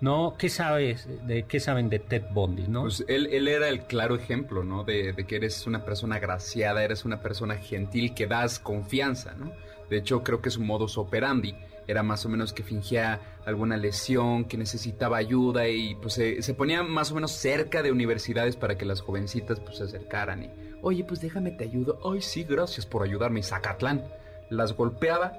¿No? 0.00 0.34
¿Qué 0.36 0.50
sabes 0.50 1.08
de 1.26 1.44
qué 1.44 1.60
saben 1.60 1.88
de 1.88 1.98
Ted 1.98 2.24
Bundy, 2.30 2.66
no? 2.68 2.82
Pues 2.82 3.04
él, 3.08 3.28
él 3.32 3.48
era 3.48 3.68
el 3.68 3.82
claro 3.82 4.16
ejemplo, 4.16 4.62
¿no? 4.62 4.84
De, 4.84 5.12
de 5.14 5.24
que 5.24 5.36
eres 5.36 5.66
una 5.66 5.84
persona 5.84 6.18
graciada, 6.18 6.84
eres 6.84 7.06
una 7.06 7.22
persona 7.22 7.56
gentil 7.56 8.12
que 8.12 8.26
das 8.26 8.58
confianza, 8.58 9.34
¿no? 9.34 9.52
De 9.88 9.98
hecho, 9.98 10.22
creo 10.22 10.42
que 10.42 10.50
su 10.50 10.60
modus 10.60 10.98
operandi 10.98 11.54
era 11.86 12.02
más 12.02 12.26
o 12.26 12.28
menos 12.28 12.52
que 12.52 12.62
fingía 12.62 13.20
alguna 13.44 13.76
lesión, 13.76 14.44
que 14.46 14.56
necesitaba 14.56 15.16
ayuda 15.16 15.68
y 15.68 15.94
pues 15.96 16.14
se, 16.14 16.42
se 16.42 16.54
ponía 16.54 16.82
más 16.82 17.12
o 17.12 17.14
menos 17.14 17.32
cerca 17.32 17.82
de 17.82 17.92
universidades 17.92 18.56
para 18.56 18.76
que 18.76 18.84
las 18.84 19.00
jovencitas 19.00 19.60
pues 19.60 19.78
se 19.78 19.84
acercaran 19.84 20.44
y, 20.44 20.50
oye, 20.82 21.04
pues 21.04 21.20
déjame 21.20 21.50
te 21.50 21.64
ayudo. 21.64 21.98
Ay, 22.04 22.22
sí, 22.22 22.44
gracias 22.44 22.86
por 22.86 23.02
ayudarme. 23.02 23.40
Y 23.40 23.42
Zacatlán 23.42 24.04
las 24.50 24.72
golpeaba 24.72 25.32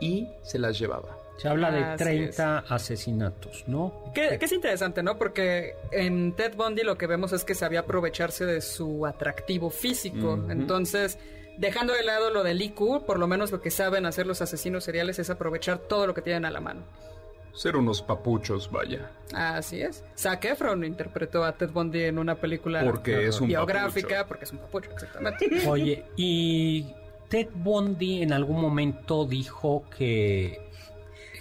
y 0.00 0.28
se 0.42 0.58
las 0.58 0.78
llevaba. 0.78 1.16
Se 1.38 1.48
habla 1.48 1.70
de 1.70 1.84
Así 1.84 2.04
30 2.04 2.64
asesinatos, 2.68 3.64
¿no? 3.66 4.04
Que, 4.14 4.38
que 4.38 4.44
es 4.46 4.52
interesante, 4.52 5.02
¿no? 5.02 5.18
Porque 5.18 5.74
en 5.92 6.34
Ted 6.34 6.54
Bundy 6.56 6.82
lo 6.82 6.96
que 6.96 7.06
vemos 7.06 7.32
es 7.32 7.44
que 7.44 7.54
sabía 7.54 7.80
aprovecharse 7.80 8.46
de 8.46 8.62
su 8.62 9.04
atractivo 9.04 9.68
físico. 9.68 10.42
Entonces, 10.48 11.18
dejando 11.58 11.92
de 11.92 12.04
lado 12.04 12.30
lo 12.30 12.42
del 12.42 12.62
IQ, 12.62 13.04
por 13.04 13.18
lo 13.18 13.26
menos 13.26 13.52
lo 13.52 13.60
que 13.60 13.70
saben 13.70 14.06
hacer 14.06 14.26
los 14.26 14.40
asesinos 14.40 14.84
seriales 14.84 15.18
es 15.18 15.28
aprovechar 15.28 15.78
todo 15.78 16.06
lo 16.06 16.14
que 16.14 16.22
tienen 16.22 16.46
a 16.46 16.50
la 16.50 16.60
mano. 16.60 16.84
Ser 17.56 17.74
unos 17.76 18.02
papuchos, 18.02 18.70
vaya. 18.70 19.10
Así 19.34 19.80
es. 19.80 20.04
Zac 20.16 20.44
Efron 20.44 20.84
interpretó 20.84 21.42
a 21.42 21.52
Ted 21.52 21.70
Bundy 21.70 22.04
en 22.04 22.18
una 22.18 22.34
película 22.34 22.84
Porque 22.84 23.26
es 23.28 23.40
un 23.40 23.48
biográfica, 23.48 24.08
papucho. 24.08 24.28
porque 24.28 24.44
es 24.44 24.52
un 24.52 24.58
papucho, 24.58 24.90
exactamente. 24.92 25.62
Oye, 25.68 26.04
y 26.16 26.94
Ted 27.28 27.48
Bundy 27.54 28.22
en 28.22 28.32
algún 28.34 28.60
momento 28.60 29.24
dijo 29.24 29.84
que 29.96 30.60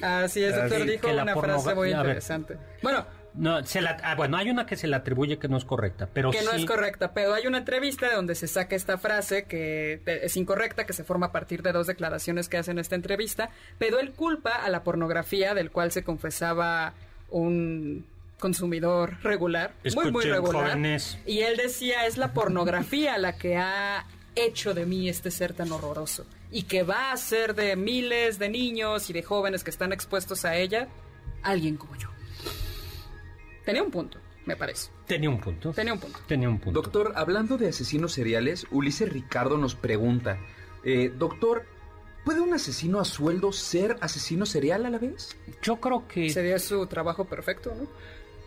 Así 0.01 0.43
es, 0.43 0.55
doctor, 0.55 0.85
dijo 0.85 1.07
una 1.09 1.35
frase 1.35 1.75
muy 1.75 1.91
interesante. 1.91 2.57
Bueno, 2.81 3.05
no, 3.37 3.63
se 3.65 3.81
la, 3.81 3.97
ah, 4.03 4.15
bueno, 4.15 4.37
hay 4.37 4.49
una 4.49 4.65
que 4.65 4.75
se 4.77 4.87
le 4.87 4.95
atribuye 4.95 5.37
que 5.39 5.47
no 5.47 5.57
es 5.57 5.65
correcta, 5.65 6.07
pero 6.13 6.31
que 6.31 6.41
no 6.43 6.51
es 6.51 6.65
correcta, 6.65 7.13
pero 7.13 7.33
hay 7.33 7.47
una 7.47 7.57
entrevista 7.59 8.13
donde 8.13 8.35
se 8.35 8.47
saca 8.47 8.75
esta 8.75 8.97
frase 8.97 9.43
que 9.43 9.99
te- 10.05 10.25
es 10.25 10.37
incorrecta, 10.37 10.85
que 10.85 10.93
se 10.93 11.03
forma 11.03 11.27
a 11.27 11.31
partir 11.31 11.61
de 11.61 11.71
dos 11.71 11.87
declaraciones 11.87 12.47
que 12.49 12.57
hace 12.57 12.71
en 12.71 12.79
esta 12.79 12.95
entrevista, 12.95 13.49
pero 13.77 13.99
él 13.99 14.11
culpa 14.13 14.51
a 14.55 14.69
la 14.69 14.83
pornografía 14.83 15.53
del 15.53 15.69
cual 15.71 15.91
se 15.91 16.03
confesaba 16.03 16.93
un 17.29 18.05
consumidor 18.39 19.17
regular, 19.23 19.73
muy 19.95 20.11
muy 20.11 20.25
regular, 20.25 20.69
jóvenes. 20.71 21.17
y 21.25 21.39
él 21.39 21.57
decía 21.57 22.05
es 22.05 22.17
la 22.17 22.33
pornografía 22.33 23.17
la 23.17 23.37
que 23.37 23.55
ha 23.57 24.05
hecho 24.35 24.73
de 24.73 24.85
mí 24.85 25.07
este 25.09 25.31
ser 25.31 25.53
tan 25.53 25.71
horroroso 25.71 26.25
y 26.51 26.63
que 26.63 26.83
va 26.83 27.09
a 27.09 27.13
hacer 27.13 27.55
de 27.55 27.75
miles 27.77 28.37
de 28.37 28.49
niños 28.49 29.09
y 29.09 29.13
de 29.13 29.23
jóvenes 29.23 29.63
que 29.63 29.69
están 29.71 29.93
expuestos 29.93 30.43
a 30.45 30.55
ella 30.57 30.87
alguien 31.43 31.77
como 31.77 31.95
yo. 31.95 32.09
Tenía 33.65 33.83
un 33.83 33.91
punto, 33.91 34.19
me 34.45 34.55
parece. 34.55 34.89
Tenía 35.07 35.29
un 35.29 35.39
punto. 35.39 35.71
Tenía 35.71 35.93
un 35.93 35.99
punto. 35.99 36.19
Tenía 36.27 36.49
un 36.49 36.59
punto. 36.59 36.81
Doctor, 36.81 37.13
hablando 37.15 37.57
de 37.57 37.69
asesinos 37.69 38.13
seriales, 38.13 38.67
Ulises 38.71 39.11
Ricardo 39.11 39.57
nos 39.57 39.75
pregunta, 39.75 40.37
eh, 40.83 41.11
doctor, 41.17 41.65
¿puede 42.23 42.41
un 42.41 42.53
asesino 42.53 42.99
a 42.99 43.05
sueldo 43.05 43.51
ser 43.51 43.97
asesino 44.01 44.45
serial 44.45 44.85
a 44.85 44.89
la 44.89 44.99
vez? 44.99 45.35
Yo 45.61 45.77
creo 45.77 46.07
que 46.07 46.29
Sería 46.29 46.59
su 46.59 46.85
trabajo 46.87 47.25
perfecto, 47.25 47.73
¿no? 47.75 47.87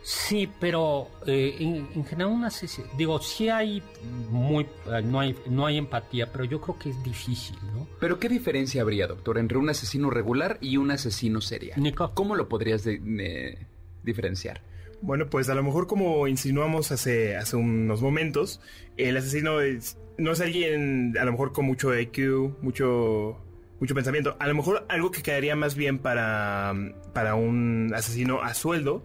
sí, 0.00 0.48
pero 0.58 1.10
eh, 1.26 1.56
en, 1.58 1.88
en 1.94 2.04
general 2.06 2.32
un 2.32 2.44
asesino, 2.44 2.86
digo, 2.96 3.20
sí 3.20 3.48
hay 3.50 3.82
muy, 4.30 4.64
eh, 4.86 5.02
no 5.04 5.20
hay, 5.20 5.36
no 5.50 5.66
hay 5.66 5.76
empatía, 5.76 6.32
pero 6.32 6.44
yo 6.44 6.60
creo 6.62 6.78
que 6.78 6.90
es 6.90 7.02
difícil, 7.02 7.56
¿no? 7.74 7.86
Pero 8.00 8.18
¿qué 8.18 8.28
diferencia 8.30 8.80
habría, 8.80 9.06
doctor, 9.06 9.36
entre 9.36 9.58
un 9.58 9.68
asesino 9.68 10.08
regular 10.08 10.56
y 10.62 10.76
un 10.78 10.92
asesino 10.92 11.40
serial? 11.42 11.82
Nico. 11.82 12.12
¿Cómo 12.14 12.36
lo 12.36 12.48
podrías 12.48 12.84
de- 12.84 13.02
eh, 13.18 13.66
diferenciar? 14.02 14.62
Bueno, 15.00 15.26
pues 15.26 15.48
a 15.48 15.54
lo 15.54 15.62
mejor 15.62 15.86
como 15.86 16.26
insinuamos 16.26 16.90
hace, 16.90 17.36
hace 17.36 17.56
unos 17.56 18.02
momentos, 18.02 18.60
el 18.96 19.16
asesino 19.16 19.60
es, 19.60 19.96
no 20.16 20.32
es 20.32 20.40
alguien 20.40 21.16
a 21.18 21.24
lo 21.24 21.32
mejor 21.32 21.52
con 21.52 21.66
mucho 21.66 21.96
IQ, 21.96 22.58
mucho, 22.62 23.38
mucho 23.80 23.94
pensamiento. 23.94 24.36
A 24.40 24.48
lo 24.48 24.54
mejor 24.54 24.84
algo 24.88 25.10
que 25.10 25.22
quedaría 25.22 25.54
más 25.54 25.76
bien 25.76 25.98
para, 25.98 26.74
para 27.14 27.36
un 27.36 27.92
asesino 27.94 28.42
a 28.42 28.54
sueldo, 28.54 29.04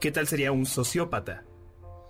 ¿qué 0.00 0.10
tal 0.10 0.26
sería 0.26 0.50
un 0.50 0.64
sociópata? 0.64 1.44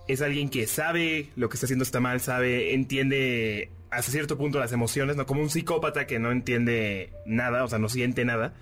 Es 0.07 0.21
alguien 0.21 0.49
que 0.49 0.65
sabe 0.67 1.29
lo 1.35 1.49
que 1.49 1.55
está 1.55 1.65
haciendo 1.65 1.83
está 1.83 1.99
mal, 1.99 2.21
sabe, 2.21 2.73
entiende 2.73 3.69
hasta 3.89 4.11
cierto 4.11 4.37
punto 4.37 4.59
las 4.59 4.71
emociones, 4.71 5.15
no 5.15 5.25
como 5.25 5.41
un 5.41 5.49
psicópata 5.49 6.07
que 6.07 6.19
no 6.19 6.31
entiende 6.31 7.11
nada, 7.25 7.63
o 7.63 7.67
sea, 7.67 7.79
no 7.79 7.89
siente 7.89 8.25
nada. 8.25 8.53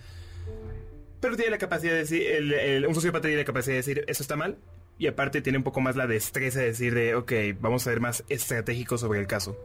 Pero 1.21 1.35
tiene 1.37 1.51
la 1.51 1.57
capacidad 1.57 1.93
de 1.93 1.99
decir, 1.99 2.23
el- 2.23 2.53
el- 2.53 2.87
un 2.87 2.93
sociópata 2.95 3.23
tiene 3.27 3.37
la 3.37 3.45
capacidad 3.45 3.73
de 3.73 3.77
decir, 3.77 4.03
eso 4.07 4.23
está 4.23 4.35
mal. 4.35 4.57
Y 4.97 5.07
aparte 5.07 5.41
tiene 5.41 5.57
un 5.57 5.63
poco 5.63 5.79
más 5.81 5.95
la 5.95 6.05
destreza 6.07 6.59
de 6.59 6.65
decir 6.65 6.93
de, 6.93 7.15
ok, 7.15 7.31
vamos 7.59 7.87
a 7.87 7.91
ser 7.91 7.99
más 8.01 8.23
estratégicos 8.27 8.99
sobre 9.01 9.19
el 9.19 9.27
caso. 9.27 9.57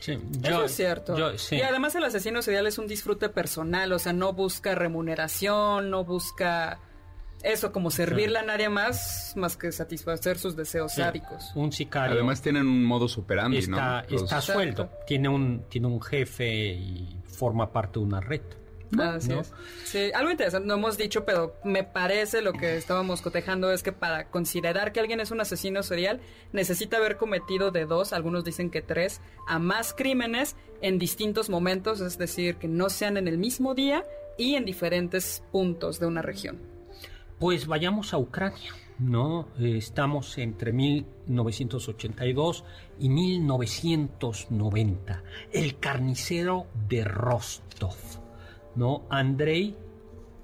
Sí, 0.00 0.18
Eso 0.42 0.64
es 0.64 0.72
cierto. 0.74 1.16
yo- 1.16 1.38
sí. 1.38 1.56
Y 1.56 1.62
además 1.62 1.94
el 1.94 2.04
asesino 2.04 2.42
serial 2.42 2.66
es 2.66 2.76
un 2.78 2.86
disfrute 2.86 3.28
personal, 3.30 3.90
o 3.92 3.98
sea, 3.98 4.12
no 4.12 4.32
busca 4.34 4.74
remuneración, 4.74 5.88
no 5.90 6.04
busca 6.04 6.78
eso, 7.42 7.72
como 7.72 7.90
servirle 7.90 8.38
a 8.38 8.42
nadie 8.42 8.68
más, 8.68 9.32
más 9.36 9.56
que 9.56 9.72
satisfacer 9.72 10.38
sus 10.38 10.56
deseos 10.56 10.92
Sí, 10.92 11.00
sádicos. 11.00 11.52
Un 11.54 11.72
sicario. 11.72 12.14
Además 12.14 12.42
tienen 12.42 12.66
un 12.66 12.84
modus 12.84 13.16
operandi, 13.18 13.58
está, 13.58 14.02
¿no? 14.02 14.08
Los- 14.10 14.22
está 14.24 14.40
sueldo, 14.42 14.90
tiene 15.06 15.28
un, 15.28 15.64
tiene 15.68 15.86
un 15.86 16.00
jefe 16.02 16.48
y 16.74 17.16
forma 17.26 17.72
parte 17.72 17.98
de 17.98 18.04
una 18.04 18.20
red. 18.20 18.42
Así 18.98 19.30
¿no? 19.30 19.40
es. 19.40 19.52
Sí, 19.84 20.10
algo 20.14 20.30
interesante, 20.30 20.68
no 20.68 20.74
hemos 20.74 20.96
dicho, 20.96 21.24
pero 21.24 21.56
me 21.64 21.84
parece 21.84 22.42
lo 22.42 22.52
que 22.52 22.76
estábamos 22.76 23.22
cotejando 23.22 23.72
es 23.72 23.82
que 23.82 23.92
para 23.92 24.30
considerar 24.30 24.92
que 24.92 25.00
alguien 25.00 25.20
es 25.20 25.30
un 25.30 25.40
asesino 25.40 25.82
serial, 25.82 26.20
necesita 26.52 26.98
haber 26.98 27.16
cometido 27.16 27.70
de 27.70 27.86
dos, 27.86 28.12
algunos 28.12 28.44
dicen 28.44 28.70
que 28.70 28.82
tres, 28.82 29.20
a 29.48 29.58
más 29.58 29.92
crímenes 29.92 30.56
en 30.80 30.98
distintos 30.98 31.48
momentos, 31.48 32.00
es 32.00 32.18
decir, 32.18 32.56
que 32.56 32.68
no 32.68 32.90
sean 32.90 33.16
en 33.16 33.28
el 33.28 33.38
mismo 33.38 33.74
día 33.74 34.04
y 34.38 34.54
en 34.54 34.64
diferentes 34.64 35.42
puntos 35.50 35.98
de 35.98 36.06
una 36.06 36.22
región. 36.22 36.58
Pues 37.38 37.66
vayamos 37.66 38.14
a 38.14 38.18
Ucrania, 38.18 38.72
¿no? 38.98 39.48
Estamos 39.58 40.38
entre 40.38 40.72
1982 40.72 42.64
y 42.98 43.10
1990. 43.10 45.22
El 45.52 45.78
carnicero 45.78 46.66
de 46.88 47.04
Rostov, 47.04 47.94
¿no? 48.76 49.06
Andrei 49.10 49.76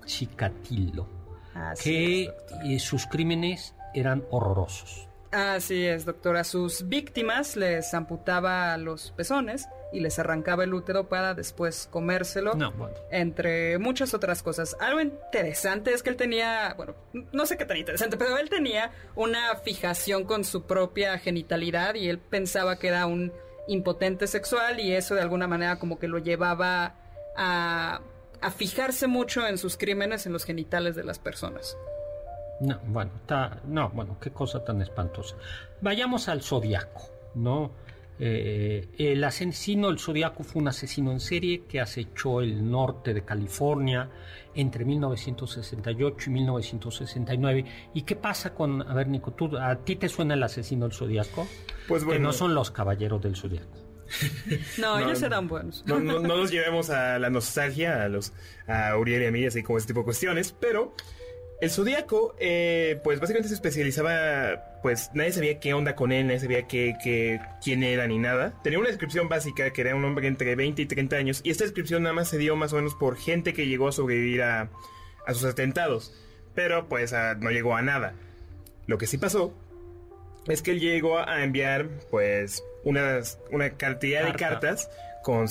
Chikatilo, 0.05 1.07
Así 1.55 1.91
que 1.91 2.23
es, 2.25 2.33
eh, 2.65 2.79
sus 2.79 3.07
crímenes 3.07 3.75
eran 3.95 4.25
horrorosos. 4.31 5.09
Así 5.33 5.87
es, 5.87 6.05
doctor. 6.05 6.37
A 6.37 6.45
sus 6.45 6.89
víctimas 6.89 7.57
les 7.57 7.95
amputaba 7.95 8.77
los 8.77 9.13
pezones 9.13 9.67
y 9.91 10.01
les 10.01 10.19
arrancaba 10.19 10.65
el 10.65 10.75
útero 10.75 11.09
para 11.09 11.33
después 11.33 11.89
comérselo. 11.91 12.55
No, 12.55 12.71
bueno. 12.73 12.95
entre 13.11 13.79
muchas 13.79 14.13
otras 14.13 14.43
cosas. 14.43 14.77
Algo 14.79 15.01
interesante 15.01 15.95
es 15.95 16.03
que 16.03 16.11
él 16.11 16.17
tenía, 16.17 16.75
bueno, 16.77 16.95
no 17.33 17.47
sé 17.47 17.57
qué 17.57 17.65
tan 17.65 17.79
interesante, 17.79 18.19
pero 18.19 18.37
él 18.37 18.51
tenía 18.51 18.91
una 19.15 19.57
fijación 19.57 20.25
con 20.25 20.45
su 20.45 20.65
propia 20.65 21.19
genitalidad 21.19 21.95
y 21.95 22.09
él 22.09 22.19
pensaba 22.19 22.79
que 22.79 22.89
era 22.89 23.07
un 23.07 23.33
impotente 23.69 24.27
sexual 24.27 24.81
y 24.81 24.93
eso 24.93 25.15
de 25.15 25.23
alguna 25.23 25.47
manera 25.47 25.79
como 25.79 25.99
que 25.99 26.09
lo 26.09 26.19
llevaba 26.19 26.97
a, 27.37 28.01
a 28.43 28.51
fijarse 28.51 29.07
mucho 29.07 29.47
en 29.47 29.59
sus 29.59 29.77
crímenes 29.77 30.27
en 30.27 30.33
los 30.33 30.45
genitales 30.45 30.97
de 30.97 31.05
las 31.05 31.19
personas. 31.19 31.77
No, 32.61 32.79
bueno, 32.87 33.11
está, 33.17 33.61
no, 33.65 33.91
bueno, 33.91 34.19
qué 34.21 34.31
cosa 34.31 34.65
tan 34.65 34.81
espantosa. 34.83 35.37
Vayamos 35.81 36.29
al 36.29 36.43
Zodiaco, 36.43 37.11
¿no? 37.35 37.73
Eh, 38.25 38.89
el 38.99 39.25
asesino, 39.25 39.89
el 39.89 39.99
Zodiaco 39.99 40.45
fue 40.45 40.63
un 40.63 40.69
asesino 40.69 41.11
en 41.11 41.19
serie 41.19 41.65
que 41.67 41.81
acechó 41.81 42.41
el 42.41 42.71
norte 42.71 43.15
de 43.15 43.25
California 43.25 44.11
entre 44.55 44.85
1968 44.85 46.31
y 46.31 46.33
1969. 46.33 47.65
¿Y 47.95 48.03
qué 48.03 48.15
pasa 48.15 48.55
con, 48.55 48.83
a 48.83 48.95
ver, 48.95 49.09
Nico, 49.09 49.33
¿tú, 49.33 49.57
¿a 49.59 49.75
ti 49.77 49.97
te 49.97 50.09
suena 50.09 50.35
el 50.35 50.43
asesino 50.43 50.87
del 50.87 50.95
Zodiaco? 50.97 51.49
Pues 51.89 52.03
Que 52.03 52.07
bueno. 52.11 52.27
no 52.29 52.33
son 52.33 52.55
los 52.55 52.71
caballeros 52.71 53.21
del 53.23 53.35
Zodiaco. 53.35 53.82
No, 54.79 54.99
No, 54.99 55.07
ellos 55.07 55.23
eran 55.23 55.49
buenos. 55.49 55.83
No, 55.87 56.01
no- 56.01 56.21
no 56.21 56.37
nos 56.37 56.51
llevemos 56.51 56.91
a 56.91 57.19
la 57.19 57.31
nostalgia, 57.31 58.03
a 58.03 58.09
los 58.09 58.33
a 58.67 58.97
Uriel 58.97 59.23
y 59.23 59.27
a 59.27 59.31
mí, 59.33 59.45
así 59.47 59.63
como 59.63 59.79
ese 59.79 59.87
tipo 59.89 60.01
de 60.01 60.05
cuestiones, 60.05 60.55
pero 60.59 60.95
el 61.61 61.71
Zodíaco, 61.71 62.35
eh, 62.41 63.01
pues 63.05 63.21
básicamente 63.21 63.49
se 63.49 63.55
especializaba, 63.55 64.81
pues 64.83 65.11
nadie 65.15 65.33
sabía 65.33 65.61
qué 65.61 65.75
onda 65.75 65.95
con 65.95 66.11
él, 66.13 66.27
nadie 66.27 66.41
sabía 66.41 66.67
qué, 66.67 66.95
qué- 67.03 67.41
quién 67.63 67.83
era 67.85 68.07
ni 68.07 68.19
nada. 68.19 68.61
Tenía 68.65 68.79
una 68.81 68.89
descripción 68.89 69.29
básica 69.29 69.71
que 69.73 69.81
era 69.81 69.95
un 69.95 70.05
hombre 70.05 70.27
entre 70.27 70.57
20 70.57 70.83
y 70.83 70.87
30 70.87 71.17
años, 71.17 71.41
y 71.45 71.51
esta 71.51 71.65
descripción 71.65 72.03
nada 72.03 72.15
más 72.15 72.29
se 72.29 72.39
dio 72.39 72.57
más 72.57 72.73
o 72.73 72.77
menos 72.77 72.95
por 72.95 73.17
gente 73.17 73.53
que 73.53 73.67
llegó 73.67 73.89
a 73.89 73.93
sobrevivir 73.93 74.43
a, 74.43 74.71
a 75.27 75.35
sus 75.35 75.45
atentados, 75.45 76.13
pero 76.55 76.89
pues 76.89 77.13
a- 77.13 77.35
no 77.35 77.51
llegó 77.51 77.77
a 77.77 77.83
nada. 77.83 78.15
Lo 78.89 78.99
que 78.99 79.07
sí 79.07 79.17
pasó 79.19 79.55
es 80.47 80.63
que 80.63 80.73
él 80.73 80.81
llegó 80.81 81.19
a 81.19 81.43
enviar, 81.45 81.89
pues, 82.11 82.65
unas, 82.85 83.39
una 83.51 83.71
cantidad 83.71 84.25
de 84.25 84.33
Carta. 84.33 84.49
cartas 84.49 84.91
con, 85.23 85.47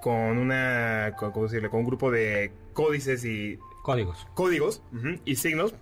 con 0.00 0.38
una, 0.38 1.14
con, 1.18 1.32
¿cómo 1.32 1.46
decirlo? 1.46 1.70
con 1.70 1.80
un 1.80 1.86
grupo 1.86 2.10
de 2.10 2.52
códices 2.72 3.24
y 3.24 3.58
Códigos. 3.82 4.26
códigos 4.34 4.82
y 5.24 5.36
signos 5.36 5.74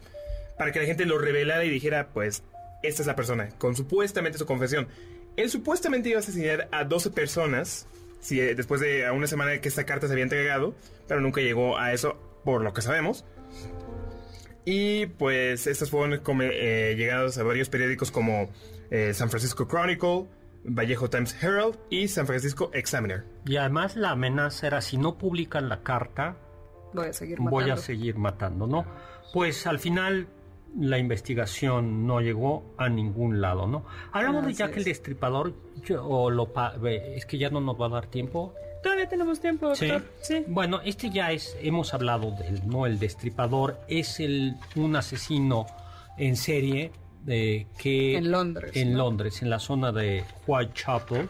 para 0.59 0.73
que 0.73 0.81
la 0.81 0.87
gente 0.87 1.07
lo 1.07 1.19
revelara 1.19 1.65
y 1.65 1.71
dijera, 1.71 2.09
pues, 2.13 2.43
esta 2.83 3.03
es 3.03 3.07
la 3.07 3.17
persona, 3.17 3.49
con 3.59 3.77
supuestamente 3.77 4.39
su 4.39 4.47
confesión. 4.47 4.89
Él 5.37 5.49
supuestamente 5.51 6.09
iba 6.09 6.19
a 6.19 6.21
asesinar 6.21 6.69
a 6.73 6.85
12 6.85 7.11
personas 7.11 7.87
si, 8.21 8.41
eh, 8.41 8.55
después 8.55 8.81
de 8.81 9.07
a 9.07 9.13
una 9.13 9.27
semana 9.27 9.51
de 9.51 9.61
que 9.61 9.69
esta 9.69 9.85
carta 9.85 10.07
se 10.07 10.13
había 10.13 10.25
entregado, 10.25 10.75
pero 11.09 11.21
nunca 11.21 11.41
llegó 11.41 11.79
a 11.79 11.93
eso, 11.93 12.17
por 12.45 12.63
lo 12.63 12.73
que 12.73 12.83
sabemos. 12.83 13.25
Y 14.65 15.07
pues 15.07 15.67
estas 15.67 15.91
fueron 15.91 16.21
eh, 16.43 16.95
llegadas 16.97 17.37
a 17.39 17.43
varios 17.43 17.69
periódicos 17.69 18.11
como 18.11 18.49
eh, 18.91 19.13
San 19.15 19.29
Francisco 19.31 19.67
Chronicle, 19.67 20.27
Vallejo 20.65 21.11
Times 21.11 21.43
Herald 21.43 21.77
y 21.91 22.07
San 22.09 22.27
Francisco 22.27 22.71
Examiner. 22.73 23.25
Y 23.47 23.57
además 23.57 23.97
la 23.97 24.11
amenaza 24.13 24.67
era 24.69 24.81
si 24.81 24.97
no 24.99 25.19
publican 25.19 25.69
la 25.69 25.83
carta, 25.83 26.37
Voy 26.93 27.07
a 27.09 27.13
seguir 27.13 27.39
matando. 27.41 27.51
voy 27.61 27.71
a 27.71 27.77
seguir 27.77 28.17
matando, 28.19 28.67
¿no? 28.67 28.85
Pues 29.33 29.67
al 29.67 29.79
final 29.79 30.29
la 30.79 30.99
investigación 30.99 32.07
no 32.07 32.21
llegó 32.21 32.75
a 32.79 32.89
ningún 32.89 33.41
lado, 33.41 33.67
¿no? 33.67 33.85
Hablamos 34.13 34.47
de 34.47 34.53
Jack 34.55 34.73
el 34.75 34.79
es. 34.81 34.85
Destripador, 34.85 35.55
yo- 35.85 36.05
o 36.07 36.31
lo 36.31 36.53
pa- 36.53 36.77
ve, 36.77 37.17
es 37.17 37.27
que 37.27 37.39
ya 37.39 37.51
no 37.51 37.61
nos 37.61 37.81
va 37.81 37.87
a 37.87 37.91
dar 37.91 38.07
tiempo. 38.07 38.55
Todavía 38.83 39.09
tenemos 39.09 39.41
tiempo, 39.41 39.69
doctor. 39.69 40.05
Sí. 40.23 40.45
Bueno, 40.49 40.81
este 40.85 41.11
ya 41.11 41.31
es, 41.33 41.57
hemos 41.61 41.95
hablado 41.95 42.33
del, 42.33 42.69
¿no? 42.69 42.87
El 42.87 42.99
Destripador 42.99 43.81
es 43.89 44.19
el, 44.21 44.57
un 44.75 44.97
asesino 44.97 45.67
en 46.17 46.37
serie 46.37 46.91
eh, 47.27 47.67
que... 47.79 48.17
En 48.17 48.31
Londres, 48.33 48.73
En 48.75 48.93
¿no? 48.93 48.99
Londres, 48.99 49.41
en 49.43 49.51
la 49.51 49.61
zona 49.61 49.93
de 49.93 50.25
Whitechapel, 50.47 51.29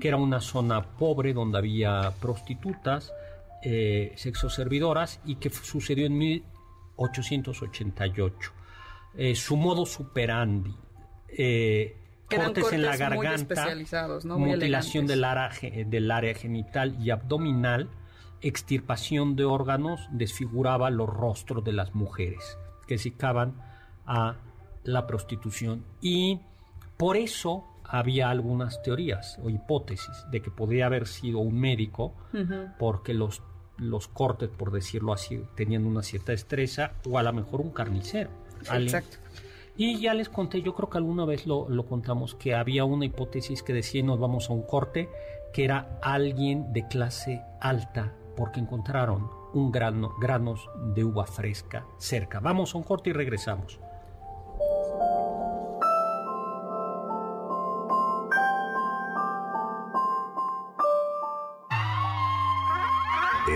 que 0.00 0.08
era 0.08 0.16
una 0.16 0.40
zona 0.40 0.82
pobre 0.82 1.32
donde 1.32 1.58
había 1.58 2.12
prostitutas, 2.20 3.12
eh, 3.64 4.12
sexoservidoras 4.16 5.20
y 5.24 5.36
que 5.36 5.48
sucedió 5.50 6.06
en 6.06 6.18
1888. 6.18 8.52
Eh, 9.14 9.34
su 9.34 9.56
modo 9.56 9.84
superandi, 9.84 10.74
cortes, 12.36 12.72
en 12.72 12.82
la 12.82 12.96
garganta, 12.96 13.34
especializados, 13.54 14.24
¿no? 14.24 14.38
Mutilación 14.62 15.06
del 15.06 15.24
área, 15.24 15.50
del 15.86 16.10
área 16.10 16.34
genital 16.34 16.96
y 17.00 17.10
abdominal, 17.10 17.88
extirpación 18.40 19.36
de 19.36 19.44
órganos, 19.44 20.08
desfiguraba 20.10 20.90
los 20.90 21.08
rostros 21.08 21.64
de 21.64 21.72
las 21.72 21.94
mujeres 21.94 22.58
que 22.86 22.98
se 22.98 23.10
dedicaban 23.10 23.54
a 24.06 24.36
la 24.84 25.06
prostitución. 25.06 25.84
Y 26.00 26.40
por 26.96 27.16
eso 27.16 27.64
había 27.84 28.30
algunas 28.30 28.82
teorías 28.82 29.38
o 29.42 29.50
hipótesis 29.50 30.24
de 30.30 30.40
que 30.42 30.50
podría 30.50 30.86
haber 30.86 31.06
sido 31.06 31.38
un 31.38 31.58
médico, 31.60 32.14
porque 32.78 33.14
los, 33.14 33.42
los 33.78 34.08
cortes, 34.08 34.48
por 34.48 34.72
decirlo 34.72 35.12
así, 35.12 35.44
tenían 35.54 35.84
una 35.86 36.02
cierta 36.02 36.32
destreza, 36.32 36.92
o 37.08 37.18
a 37.18 37.22
lo 37.22 37.32
mejor 37.32 37.60
un 37.60 37.70
carnicero. 37.70 38.30
alguien- 38.68 38.94
Exacto. 38.96 39.16
Y 39.76 40.00
ya 40.00 40.14
les 40.14 40.28
conté, 40.28 40.62
yo 40.62 40.74
creo 40.74 40.90
que 40.90 40.98
alguna 40.98 41.24
vez 41.24 41.46
lo, 41.46 41.68
lo 41.68 41.86
contamos, 41.86 42.34
que 42.34 42.54
había 42.54 42.84
una 42.84 43.06
hipótesis 43.06 43.62
que 43.62 43.72
decía, 43.72 44.02
nos 44.02 44.18
vamos 44.18 44.50
a 44.50 44.52
un 44.52 44.62
corte, 44.62 45.08
que 45.52 45.64
era 45.64 45.98
alguien 46.02 46.72
de 46.72 46.86
clase 46.88 47.42
alta, 47.60 48.12
porque 48.36 48.60
encontraron 48.60 49.30
un 49.54 49.70
grano, 49.70 50.14
granos 50.20 50.68
de 50.94 51.04
uva 51.04 51.26
fresca 51.26 51.86
cerca. 51.98 52.40
Vamos 52.40 52.74
a 52.74 52.78
un 52.78 52.84
corte 52.84 53.10
y 53.10 53.12
regresamos. 53.12 53.78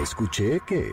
Escuché 0.03 0.61
que... 0.67 0.93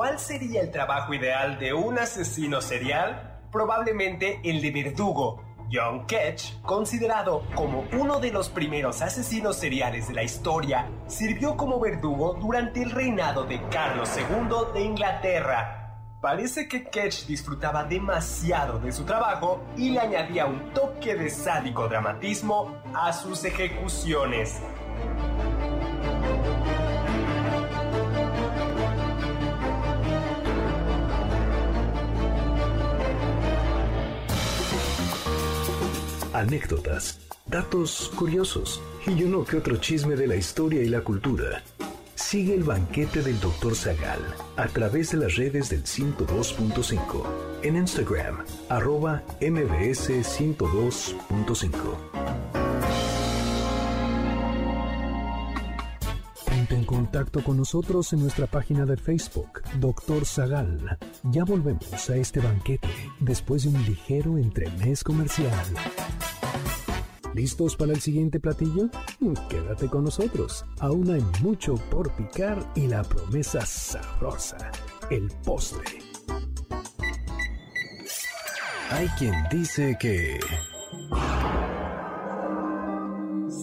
¿Cuál 0.00 0.18
sería 0.18 0.62
el 0.62 0.70
trabajo 0.70 1.12
ideal 1.12 1.58
de 1.58 1.74
un 1.74 1.98
asesino 1.98 2.62
serial? 2.62 3.38
Probablemente 3.52 4.40
el 4.42 4.62
de 4.62 4.70
verdugo. 4.70 5.44
John 5.70 6.06
Ketch, 6.06 6.58
considerado 6.62 7.42
como 7.54 7.84
uno 7.92 8.18
de 8.18 8.32
los 8.32 8.48
primeros 8.48 9.02
asesinos 9.02 9.56
seriales 9.56 10.08
de 10.08 10.14
la 10.14 10.22
historia, 10.22 10.88
sirvió 11.06 11.54
como 11.54 11.78
verdugo 11.78 12.32
durante 12.40 12.82
el 12.82 12.92
reinado 12.92 13.44
de 13.44 13.60
Carlos 13.68 14.08
II 14.16 14.72
de 14.72 14.80
Inglaterra. 14.80 15.98
Parece 16.22 16.66
que 16.66 16.84
Ketch 16.84 17.26
disfrutaba 17.26 17.84
demasiado 17.84 18.78
de 18.78 18.92
su 18.92 19.04
trabajo 19.04 19.60
y 19.76 19.90
le 19.90 20.00
añadía 20.00 20.46
un 20.46 20.72
toque 20.72 21.14
de 21.14 21.28
sádico 21.28 21.88
dramatismo 21.88 22.74
a 22.94 23.12
sus 23.12 23.44
ejecuciones. 23.44 24.62
Anécdotas, 36.40 37.20
datos 37.44 38.10
curiosos 38.16 38.80
y 39.06 39.24
uno 39.24 39.44
que 39.44 39.58
otro 39.58 39.76
chisme 39.76 40.16
de 40.16 40.26
la 40.26 40.36
historia 40.36 40.82
y 40.82 40.88
la 40.88 41.02
cultura. 41.02 41.62
Sigue 42.14 42.54
el 42.54 42.64
banquete 42.64 43.20
del 43.22 43.38
Dr. 43.38 43.74
Zagal 43.74 44.20
a 44.56 44.66
través 44.68 45.10
de 45.10 45.18
las 45.18 45.36
redes 45.36 45.68
del 45.68 45.84
102.5. 45.84 47.26
En 47.62 47.76
Instagram, 47.76 48.38
arroba 48.70 49.22
mbs 49.42 50.08
102.5. 50.08 51.74
Ponte 56.46 56.74
en 56.74 56.84
contacto 56.86 57.44
con 57.44 57.58
nosotros 57.58 58.14
en 58.14 58.20
nuestra 58.20 58.46
página 58.46 58.86
de 58.86 58.96
Facebook, 58.96 59.60
Doctor 59.78 60.24
Zagal. 60.24 60.96
Ya 61.24 61.44
volvemos 61.44 62.08
a 62.08 62.16
este 62.16 62.40
banquete 62.40 62.88
después 63.18 63.64
de 63.64 63.68
un 63.68 63.84
ligero 63.84 64.38
entremés 64.38 65.04
comercial. 65.04 65.66
¿Listos 67.34 67.76
para 67.76 67.92
el 67.92 68.00
siguiente 68.00 68.40
platillo? 68.40 68.88
Quédate 69.48 69.88
con 69.88 70.04
nosotros. 70.04 70.64
Aún 70.80 71.10
hay 71.10 71.24
mucho 71.42 71.76
por 71.90 72.10
picar 72.12 72.58
y 72.74 72.88
la 72.88 73.04
promesa 73.04 73.64
sabrosa, 73.64 74.70
el 75.10 75.30
postre. 75.44 75.98
Hay 78.90 79.06
quien 79.18 79.34
dice 79.50 79.96
que... 80.00 80.40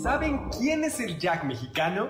¿Saben 0.01 0.49
quién 0.57 0.85
es 0.85 1.01
el 1.01 1.19
Jack 1.19 1.43
mexicano? 1.43 2.07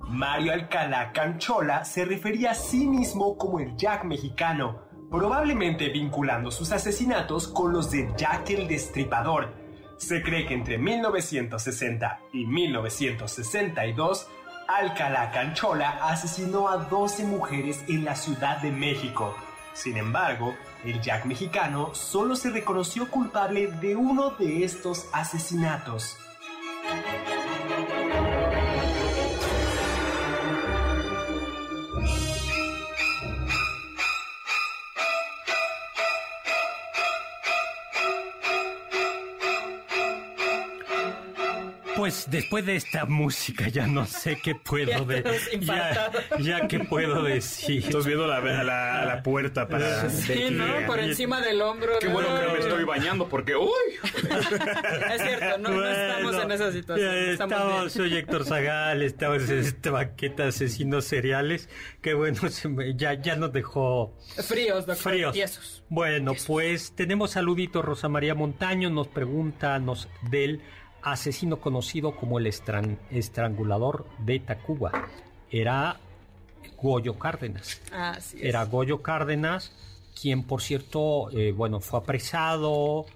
Mario 0.00 0.52
Alcalá 0.52 1.12
Canchola 1.12 1.84
se 1.86 2.04
refería 2.04 2.50
a 2.50 2.54
sí 2.54 2.86
mismo 2.86 3.38
como 3.38 3.60
el 3.60 3.74
Jack 3.76 4.04
mexicano, 4.04 4.82
probablemente 5.10 5.88
vinculando 5.88 6.50
sus 6.50 6.70
asesinatos 6.72 7.48
con 7.48 7.72
los 7.72 7.90
de 7.90 8.12
Jack 8.16 8.50
el 8.50 8.68
Destripador. 8.68 9.57
Se 9.98 10.22
cree 10.22 10.46
que 10.46 10.54
entre 10.54 10.78
1960 10.78 12.20
y 12.32 12.46
1962, 12.46 14.28
Alcalá 14.68 15.30
Canchola 15.32 15.98
asesinó 16.02 16.68
a 16.68 16.76
12 16.76 17.24
mujeres 17.24 17.84
en 17.88 18.04
la 18.04 18.14
Ciudad 18.14 18.62
de 18.62 18.70
México. 18.70 19.34
Sin 19.74 19.96
embargo, 19.96 20.54
el 20.84 21.00
Jack 21.00 21.24
mexicano 21.24 21.94
solo 21.94 22.36
se 22.36 22.50
reconoció 22.50 23.10
culpable 23.10 23.68
de 23.80 23.96
uno 23.96 24.30
de 24.30 24.64
estos 24.64 25.06
asesinatos. 25.12 26.16
Pues 42.08 42.26
después 42.30 42.64
de 42.64 42.76
esta 42.76 43.04
música 43.04 43.68
ya 43.68 43.86
no 43.86 44.06
sé 44.06 44.38
qué 44.42 44.54
puedo 44.54 45.04
de, 45.04 45.22
ya, 45.60 46.10
ya 46.40 46.66
qué 46.66 46.80
puedo 46.80 47.22
decir. 47.22 47.84
Estás 47.84 48.06
viendo 48.06 48.26
la, 48.26 48.38
a, 48.38 48.64
la, 48.64 49.04
la 49.04 49.22
puerta 49.22 49.68
para... 49.68 50.08
Sí, 50.08 50.46
¿no? 50.50 50.64
Por 50.86 51.00
encima 51.00 51.42
del 51.42 51.60
hombro. 51.60 51.92
Qué 52.00 52.08
bueno 52.08 52.28
que 52.34 52.46
no 52.46 52.52
me 52.54 52.58
estoy 52.60 52.84
bañando 52.84 53.28
porque 53.28 53.54
¡uy! 53.56 53.68
Es 55.12 55.22
cierto, 55.22 55.58
no, 55.58 55.68
no 55.68 55.86
estamos 55.86 56.42
en 56.42 56.50
esa 56.52 56.72
situación. 56.72 57.14
Estamos 57.14 57.52
estamos, 57.58 57.92
soy 57.92 58.16
Héctor 58.16 58.44
Zagal, 58.46 59.02
estamos 59.02 59.48
en 59.50 59.58
esta 59.58 59.90
banqueta 59.90 60.46
asesinos 60.46 61.04
seriales. 61.04 61.68
Que 62.00 62.14
bueno, 62.14 62.48
se 62.48 62.68
me- 62.70 62.96
ya, 62.96 63.20
ya 63.20 63.36
nos 63.36 63.52
dejó 63.52 64.16
Fríos, 64.46 64.86
doctor. 64.86 65.12
fríos. 65.12 65.32
Tiesos. 65.34 65.84
Bueno, 65.90 66.32
pues 66.46 66.94
tenemos 66.96 67.32
saludito. 67.32 67.82
Rosa 67.82 68.08
María 68.08 68.34
Montaño 68.34 68.88
nos 68.88 69.08
pregunta 69.08 69.78
nos, 69.78 70.08
del 70.30 70.62
asesino 71.12 71.60
conocido 71.60 72.14
como 72.16 72.38
el 72.38 72.46
estran- 72.46 72.98
estrangulador 73.10 74.06
de 74.18 74.40
Tacuba. 74.40 74.90
Era 75.50 75.98
Goyo 76.80 77.18
Cárdenas. 77.18 77.80
Así 77.92 78.36
es. 78.38 78.44
Era 78.44 78.64
Goyo 78.64 79.02
Cárdenas, 79.02 79.72
quien 80.20 80.44
por 80.44 80.60
cierto, 80.62 81.30
eh, 81.30 81.52
bueno, 81.52 81.80
fue 81.80 81.98
apresado, 82.00 83.06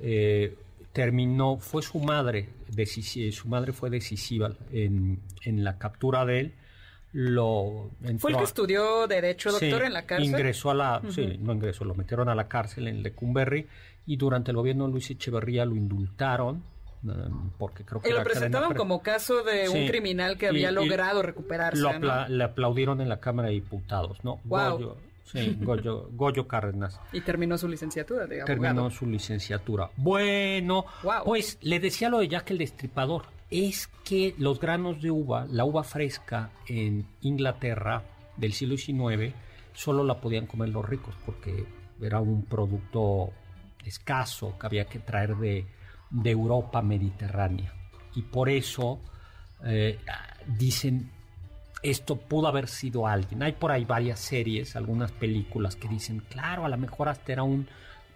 eh, 0.00 0.56
terminó, 0.92 1.58
fue 1.58 1.82
su 1.82 1.98
madre, 2.00 2.48
su 3.32 3.48
madre 3.48 3.72
fue 3.72 3.90
decisiva 3.90 4.50
en, 4.72 5.20
en 5.44 5.64
la 5.64 5.78
captura 5.78 6.24
de 6.24 6.40
él. 6.40 6.54
Lo 7.14 7.90
¿Fue 8.18 8.30
el 8.30 8.36
que 8.38 8.42
a- 8.42 8.44
estudió 8.44 9.06
Derecho, 9.06 9.50
doctor, 9.52 9.80
Sí, 9.80 9.86
en 9.86 9.92
la 9.92 10.06
cárcel? 10.06 10.28
Ingresó 10.30 10.70
a 10.70 10.74
la, 10.74 11.02
sí, 11.10 11.36
no 11.40 11.52
ingresó, 11.52 11.84
lo 11.84 11.94
metieron 11.94 12.28
a 12.30 12.34
la 12.34 12.48
cárcel 12.48 12.88
en 12.88 13.02
Lecumberri 13.02 13.66
y 14.06 14.16
durante 14.16 14.50
el 14.50 14.56
gobierno 14.56 14.86
de 14.86 14.92
Luis 14.92 15.10
Echeverría 15.10 15.66
lo 15.66 15.76
indultaron 15.76 16.64
porque 17.58 17.84
creo 17.84 18.00
que 18.00 18.10
Y 18.10 18.12
lo 18.12 18.22
presentaban 18.22 18.74
como 18.74 19.02
caso 19.02 19.42
de 19.42 19.68
un 19.68 19.86
criminal 19.88 20.38
que 20.38 20.46
Y- 20.46 20.48
había 20.48 20.70
logrado 20.70 21.22
recuperarse. 21.22 21.80
lo 21.80 22.28
le 22.28 22.44
aplaudieron 22.44 23.00
en 23.00 23.08
la 23.08 23.18
Cámara 23.20 23.48
de 23.48 23.54
Diputados, 23.54 24.18
¿no? 24.24 24.40
Guau. 24.44 24.76
Goyo, 24.78 24.96
sí, 25.24 25.56
Goyo, 25.60 26.08
Goyo 26.12 26.46
Cárdenas 26.46 27.00
Y 27.12 27.20
terminó 27.22 27.58
su 27.58 27.68
licenciatura 27.68 28.24
abogado. 28.24 28.46
terminó 28.46 28.90
su 28.90 29.06
licenciatura. 29.06 29.90
Bueno, 29.96 30.84
Guau. 31.02 31.24
pues 31.24 31.58
le 31.62 31.80
decía 31.80 32.08
lo 32.08 32.18
de 32.20 32.28
Jack 32.28 32.50
el 32.52 32.58
Destripador. 32.58 33.22
Es 33.50 33.88
que 34.04 34.34
los 34.38 34.58
granos 34.60 35.02
de 35.02 35.10
uva, 35.10 35.46
la 35.50 35.64
uva 35.66 35.84
fresca 35.84 36.50
en 36.66 37.06
Inglaterra 37.20 38.02
del 38.38 38.52
siglo 38.54 38.76
XIX, 38.78 39.34
solo 39.74 40.04
la 40.04 40.20
podían 40.20 40.46
comer 40.46 40.70
los 40.70 40.88
ricos 40.88 41.14
porque 41.26 41.66
era 42.00 42.18
un 42.20 42.44
producto 42.46 43.30
escaso 43.84 44.56
que 44.58 44.66
había 44.66 44.84
que 44.86 44.98
traer 45.00 45.36
de, 45.36 45.66
de 46.12 46.30
Europa 46.30 46.82
mediterránea. 46.82 47.72
Y 48.14 48.22
por 48.22 48.48
eso 48.48 49.00
eh, 49.64 49.98
dicen 50.46 51.10
esto 51.82 52.16
pudo 52.16 52.46
haber 52.46 52.68
sido 52.68 53.06
alguien. 53.06 53.42
Hay 53.42 53.52
por 53.52 53.72
ahí 53.72 53.84
varias 53.84 54.20
series, 54.20 54.76
algunas 54.76 55.10
películas 55.10 55.74
que 55.74 55.88
dicen, 55.88 56.22
claro, 56.28 56.64
a 56.64 56.68
lo 56.68 56.78
mejor 56.78 57.08
hasta 57.08 57.32
era 57.32 57.42
un 57.42 57.68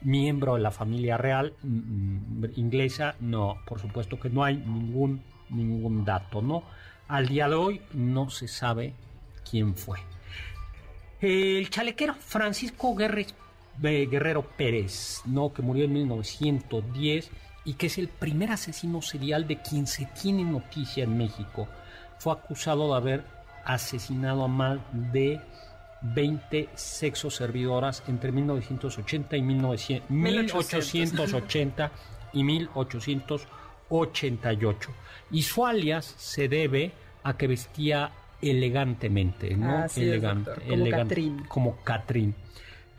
miembro 0.03 0.55
de 0.55 0.61
la 0.61 0.70
familia 0.70 1.16
real 1.16 1.53
mm, 1.62 1.68
mm, 1.68 2.44
inglesa. 2.57 3.16
No, 3.18 3.57
por 3.66 3.80
supuesto 3.80 4.20
que 4.20 4.30
no 4.30 4.44
hay 4.44 4.57
ningún, 4.57 5.22
ningún 5.51 6.05
dato, 6.05 6.42
¿no? 6.42 6.62
Al 7.09 7.26
día 7.26 7.49
de 7.49 7.55
hoy 7.57 7.82
no 7.92 8.30
se 8.30 8.47
sabe 8.47 8.94
quién 9.49 9.74
fue. 9.74 9.99
El 11.20 11.68
chalequero 11.70 12.14
Francisco 12.14 12.94
eh, 13.01 14.09
Guerrero 14.11 14.42
Pérez, 14.57 15.22
¿no? 15.24 15.53
que 15.53 15.62
murió 15.62 15.84
en 15.84 15.92
1910 15.92 17.30
y 17.66 17.74
que 17.74 17.88
es 17.88 17.98
el 17.98 18.08
primer 18.08 18.52
asesino 18.52 19.02
serial 19.02 19.46
de 19.46 19.60
quien 19.60 19.86
se 19.88 20.06
tiene 20.06 20.44
noticia 20.44 21.04
en 21.04 21.18
México. 21.18 21.68
Fue 22.18 22.32
acusado 22.32 22.92
de 22.92 22.96
haber 22.96 23.24
asesinado 23.64 24.44
a 24.44 24.48
más 24.48 24.78
de 24.92 25.40
20 26.00 26.70
sexos 26.74 27.34
servidoras 27.34 28.04
entre 28.06 28.30
1980 28.30 29.36
y 29.36 29.42
1900 29.42 30.08
1880 30.08 31.90
y 32.32 32.44
1888. 32.44 34.90
Y 35.32 35.42
su 35.42 35.66
alias 35.66 36.14
se 36.16 36.48
debe 36.48 36.92
a 37.24 37.36
que 37.36 37.48
vestía 37.48 38.12
elegantemente, 38.40 39.56
¿no? 39.56 39.78
Así 39.78 40.02
Elegante, 40.02 40.52
como 40.52 40.72
elegante, 40.72 41.14
Catrín. 41.14 41.44
como 41.48 41.76
Catrín. 41.82 42.36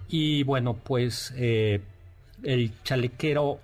Y 0.10 0.44
bueno, 0.44 0.74
pues 0.74 1.34
eh, 1.38 1.80
el 2.44 2.74
chalequero 2.84 3.62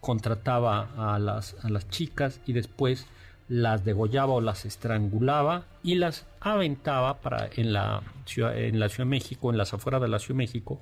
contrataba 0.00 1.14
a 1.14 1.18
las, 1.18 1.56
a 1.64 1.68
las 1.68 1.88
chicas 1.88 2.40
y 2.46 2.52
después 2.52 3.06
las 3.48 3.84
degollaba 3.84 4.34
o 4.34 4.40
las 4.40 4.64
estrangulaba 4.64 5.64
y 5.82 5.94
las 5.94 6.26
aventaba 6.40 7.20
para 7.20 7.48
en 7.56 7.72
la 7.72 8.02
ciudad, 8.26 8.56
en 8.58 8.78
la 8.78 8.88
Ciudad 8.88 9.06
de 9.06 9.10
México, 9.10 9.50
en 9.50 9.56
las 9.56 9.72
afueras 9.72 10.02
de 10.02 10.08
la 10.08 10.18
Ciudad 10.18 10.36
de 10.38 10.44
México, 10.44 10.80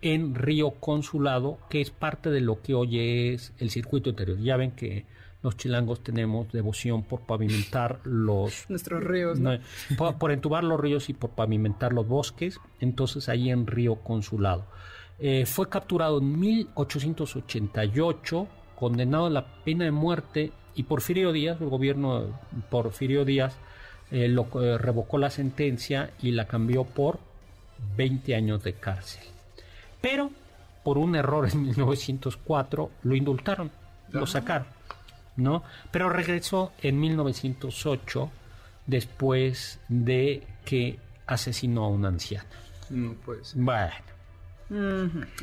en 0.00 0.34
Río 0.34 0.72
Consulado, 0.72 1.58
que 1.68 1.80
es 1.80 1.90
parte 1.90 2.30
de 2.30 2.40
lo 2.40 2.62
que 2.62 2.74
hoy 2.74 2.98
es 3.32 3.52
el 3.58 3.70
circuito 3.70 4.10
interior. 4.10 4.38
Ya 4.38 4.56
ven 4.56 4.72
que 4.72 5.04
los 5.42 5.56
chilangos 5.56 6.02
tenemos 6.02 6.50
devoción 6.52 7.02
por 7.02 7.20
pavimentar 7.20 8.00
los 8.04 8.64
Nuestros 8.68 9.04
ríos, 9.04 9.38
¿no? 9.38 9.58
por, 9.96 10.16
por 10.16 10.32
entubar 10.32 10.64
los 10.64 10.80
ríos 10.80 11.08
y 11.08 11.12
por 11.12 11.30
pavimentar 11.30 11.92
los 11.92 12.08
bosques, 12.08 12.58
entonces 12.80 13.28
ahí 13.28 13.50
en 13.50 13.66
Río 13.66 13.96
Consulado. 13.96 14.66
Eh, 15.18 15.46
fue 15.46 15.68
capturado 15.68 16.18
en 16.18 16.38
1888, 16.38 18.46
condenado 18.78 19.26
a 19.26 19.30
la 19.30 19.46
pena 19.64 19.84
de 19.84 19.90
muerte 19.90 20.52
y 20.74 20.82
Porfirio 20.82 21.32
Díaz, 21.32 21.60
el 21.60 21.68
gobierno 21.68 22.20
de 22.20 22.32
Porfirio 22.68 23.24
Díaz, 23.24 23.56
eh, 24.10 24.28
lo, 24.28 24.46
eh, 24.62 24.78
revocó 24.78 25.18
la 25.18 25.30
sentencia 25.30 26.10
y 26.20 26.32
la 26.32 26.46
cambió 26.46 26.84
por 26.84 27.18
20 27.96 28.34
años 28.34 28.62
de 28.62 28.74
cárcel. 28.74 29.24
Pero 30.00 30.30
por 30.84 30.98
un 30.98 31.16
error 31.16 31.48
en 31.50 31.62
1904 31.62 32.90
lo 33.02 33.16
indultaron, 33.16 33.70
lo 34.10 34.26
sacaron, 34.26 34.68
¿no? 35.36 35.64
Pero 35.90 36.10
regresó 36.10 36.72
en 36.82 37.00
1908 37.00 38.30
después 38.86 39.80
de 39.88 40.46
que 40.64 41.00
asesinó 41.26 41.86
a 41.86 41.88
una 41.88 42.08
anciana. 42.08 42.46
No 42.90 43.14
puede 43.14 43.44
ser. 43.44 43.60
Bueno, 43.60 43.94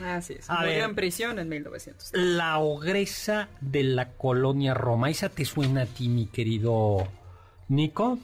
Así 0.04 0.34
es. 0.34 0.50
A 0.50 0.56
Murió 0.56 0.70
ver. 0.72 0.84
en 0.84 0.96
prisión 0.96 1.40
en 1.40 1.50
1900. 1.50 2.12
la 2.14 2.58
ogresa 2.60 3.48
de 3.62 3.84
la 3.84 4.10
colonia 4.10 4.74
Roma, 4.74 5.10
¿esa 5.10 5.30
te 5.30 5.46
suena 5.46 5.84
a 5.84 5.86
ti, 5.86 6.10
mi 6.10 6.26
querido 6.28 7.08
Nico? 7.70 8.20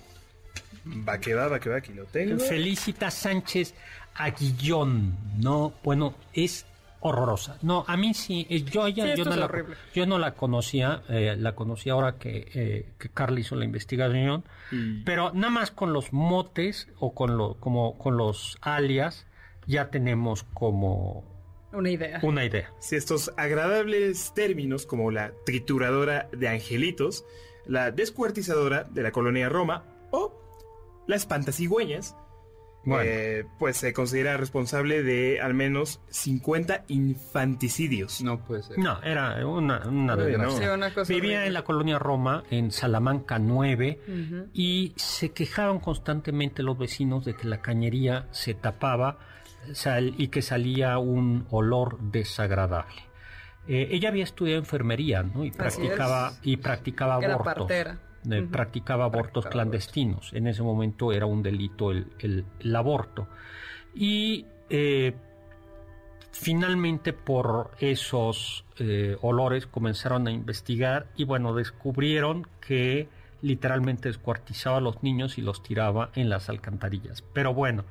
Va 1.07 1.19
que 1.19 1.33
va, 1.33 1.47
va 1.47 1.59
que 1.59 1.69
va, 1.69 1.77
aquí 1.77 1.93
lo 1.93 2.05
tengo. 2.05 2.39
Felicita 2.39 3.11
Sánchez 3.11 3.75
Aguillón, 4.15 5.15
¿no? 5.37 5.73
Bueno, 5.83 6.15
es 6.33 6.65
horrorosa. 7.01 7.57
No, 7.61 7.85
a 7.87 7.95
mí 7.95 8.13
sí, 8.13 8.45
yo 8.71 8.87
ella, 8.87 9.15
Sí, 9.15 9.23
yo, 9.23 9.25
no 9.25 9.35
la, 9.35 9.65
yo 9.93 10.05
no 10.05 10.19
la 10.19 10.33
conocía, 10.33 11.03
eh, 11.07 11.35
la 11.37 11.55
conocí 11.55 11.89
ahora 11.89 12.17
que, 12.17 12.49
eh, 12.53 12.89
que 12.97 13.09
Carla 13.09 13.39
hizo 13.39 13.55
la 13.55 13.63
investigación, 13.65 14.43
pero 15.05 15.31
nada 15.33 15.49
más 15.49 15.71
con 15.71 15.93
los 15.93 16.11
motes 16.11 16.87
o 16.99 17.13
con 17.13 17.37
lo, 17.37 17.55
como 17.55 17.97
con 17.97 18.17
los 18.17 18.57
alias 18.61 19.25
ya 19.69 19.89
tenemos 19.89 20.43
como 20.53 21.23
Una 21.71 21.89
idea. 21.91 22.19
una 22.23 22.43
idea. 22.43 22.73
Si 22.79 22.95
estos 22.97 23.31
agradables 23.37 24.33
términos 24.33 24.85
como 24.85 25.11
la 25.11 25.31
trituradora 25.45 26.27
de 26.31 26.49
angelitos, 26.49 27.23
la 27.65 27.91
descuartizadora 27.91 28.83
de 28.85 29.03
la 29.03 29.11
colonia 29.11 29.47
Roma 29.47 29.85
o 30.11 30.33
la 31.07 31.15
espantacigüeñas, 31.15 32.15
Bueno. 32.85 33.03
eh, 33.05 33.45
pues 33.59 33.77
se 33.77 33.93
considera 33.93 34.37
responsable 34.37 35.03
de 35.03 35.39
al 35.41 35.53
menos 35.53 36.01
50 36.09 36.85
infanticidios. 36.87 38.21
No 38.23 38.43
puede 38.43 38.63
ser. 38.63 38.79
No, 38.79 39.01
era 39.03 39.45
una, 39.45 39.87
una 39.87 40.15
Uy, 40.15 40.23
desgracia. 40.23 40.45
no. 40.45 40.51
Sí, 40.57 40.63
una 40.77 40.93
cosa 40.93 41.13
Vivía 41.13 41.29
horrible. 41.31 41.47
en 41.47 41.53
la 41.53 41.63
colonia 41.63 41.99
Roma, 41.99 42.43
en 42.49 42.71
Salamanca 42.71 43.37
9, 43.37 43.99
Ujú. 44.07 44.47
y 44.53 44.93
se 44.95 45.31
quejaron 45.31 45.79
constantemente 45.79 46.63
los 46.63 46.77
vecinos 46.77 47.25
de 47.25 47.35
que 47.35 47.47
la 47.47 47.61
cañería 47.61 48.27
se 48.31 48.53
tapaba 48.53 49.19
sal- 49.73 50.13
y 50.17 50.27
que 50.29 50.41
salía 50.41 50.97
un 50.97 51.45
olor 51.49 51.99
desagradable. 51.99 53.01
Eh, 53.67 53.89
ella 53.91 54.09
había 54.09 54.23
estudiado 54.23 54.59
enfermería, 54.59 55.21
¿no? 55.23 55.45
Y 55.45 55.51
practicaba 55.51 56.33
y 56.43 56.57
practicaba 56.57 57.15
abortos. 57.15 57.67
Eh. 57.71 58.47
Practicaba 58.51 59.05
abortos 59.05 59.43
Practicaba 59.43 59.51
clandestinos. 59.51 60.33
En 60.33 60.47
ese 60.47 60.61
momento 60.63 61.11
era 61.13 61.25
un 61.25 61.41
delito 61.43 61.91
el, 61.91 62.07
el- 62.19 62.45
el 62.59 62.75
aborto. 62.75 63.27
Y 63.95 64.45
eh, 64.69 65.13
finalmente 66.31 67.13
por 67.13 67.71
esos 67.79 68.65
eh, 68.77 69.17
olores 69.21 69.67
comenzaron 69.67 70.27
a 70.27 70.31
investigar 70.31 71.07
y 71.15 71.23
bueno, 71.25 71.53
descubrieron 71.53 72.47
que 72.65 73.07
literalmente 73.41 74.09
descuartizaba 74.09 74.77
a 74.77 74.81
los 74.81 75.01
niños 75.01 75.37
y 75.37 75.41
los 75.41 75.63
tiraba 75.63 76.09
en 76.15 76.29
las 76.29 76.49
alcantarillas. 76.49 77.23
Pero 77.33 77.53
bueno, 77.53 77.85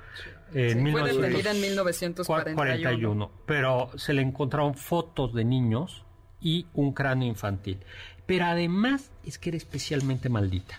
en 0.54 0.70
Sí, 0.70 0.74
1900 0.76 1.20
detenida 1.22 1.50
en 1.50 1.60
1941. 1.60 2.56
41, 2.56 3.30
pero 3.46 3.90
se 3.96 4.12
le 4.14 4.22
encontraron 4.22 4.74
fotos 4.74 5.34
de 5.34 5.44
niños 5.44 6.04
y 6.40 6.66
un 6.74 6.92
cráneo 6.92 7.28
infantil. 7.28 7.78
Pero 8.26 8.44
además 8.46 9.10
es 9.24 9.38
que 9.38 9.50
era 9.50 9.56
especialmente 9.56 10.28
maldita. 10.28 10.78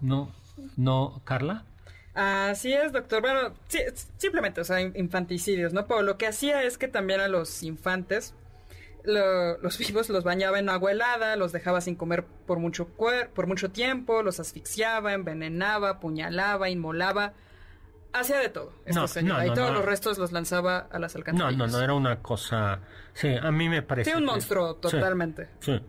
¿No? 0.00 0.30
¿No, 0.76 1.20
Carla? 1.24 1.64
Así 2.14 2.72
es, 2.72 2.92
doctor. 2.92 3.20
Bueno, 3.22 3.54
sí, 3.68 3.78
simplemente, 4.18 4.60
o 4.60 4.64
sea, 4.64 4.80
in- 4.80 4.92
infanticidios, 4.96 5.72
¿no? 5.72 5.86
Pero 5.86 6.02
lo 6.02 6.16
que 6.16 6.26
hacía 6.26 6.62
es 6.62 6.78
que 6.78 6.86
también 6.86 7.20
a 7.20 7.28
los 7.28 7.62
infantes, 7.62 8.34
lo- 9.02 9.58
los 9.58 9.78
vivos 9.78 10.08
los 10.10 10.22
bañaba 10.22 10.58
en 10.58 10.68
agua 10.68 10.92
helada, 10.92 11.34
los 11.36 11.50
dejaba 11.52 11.80
sin 11.80 11.96
comer 11.96 12.24
por 12.46 12.58
mucho, 12.60 12.88
cuer- 12.96 13.28
por 13.30 13.46
mucho 13.46 13.70
tiempo, 13.70 14.22
los 14.22 14.38
asfixiaba, 14.38 15.12
envenenaba, 15.12 15.90
apuñalaba, 15.90 16.70
inmolaba. 16.70 17.32
Hacía 18.16 18.38
de 18.38 18.48
todo, 18.48 18.72
esta 18.86 19.00
No, 19.00 19.08
señora. 19.08 19.38
no, 19.40 19.44
y 19.46 19.48
no, 19.48 19.54
todos 19.54 19.68
no. 19.70 19.74
los 19.78 19.84
restos 19.84 20.18
los 20.18 20.30
lanzaba 20.30 20.78
a 20.90 20.98
las 21.00 21.14
No, 21.14 21.18
alcantarillas. 21.18 21.56
no, 21.58 21.66
no, 21.66 21.82
era 21.82 21.94
una 21.94 22.22
cosa... 22.22 22.78
Sí, 23.12 23.28
a 23.34 23.50
mí 23.50 23.68
me 23.68 23.82
parece... 23.82 24.10
Sí, 24.12 24.16
un 24.16 24.22
que- 24.22 24.26
monstruo, 24.26 24.74
sí, 24.74 24.80
totalmente. 24.82 25.48
Sí. 25.58 25.80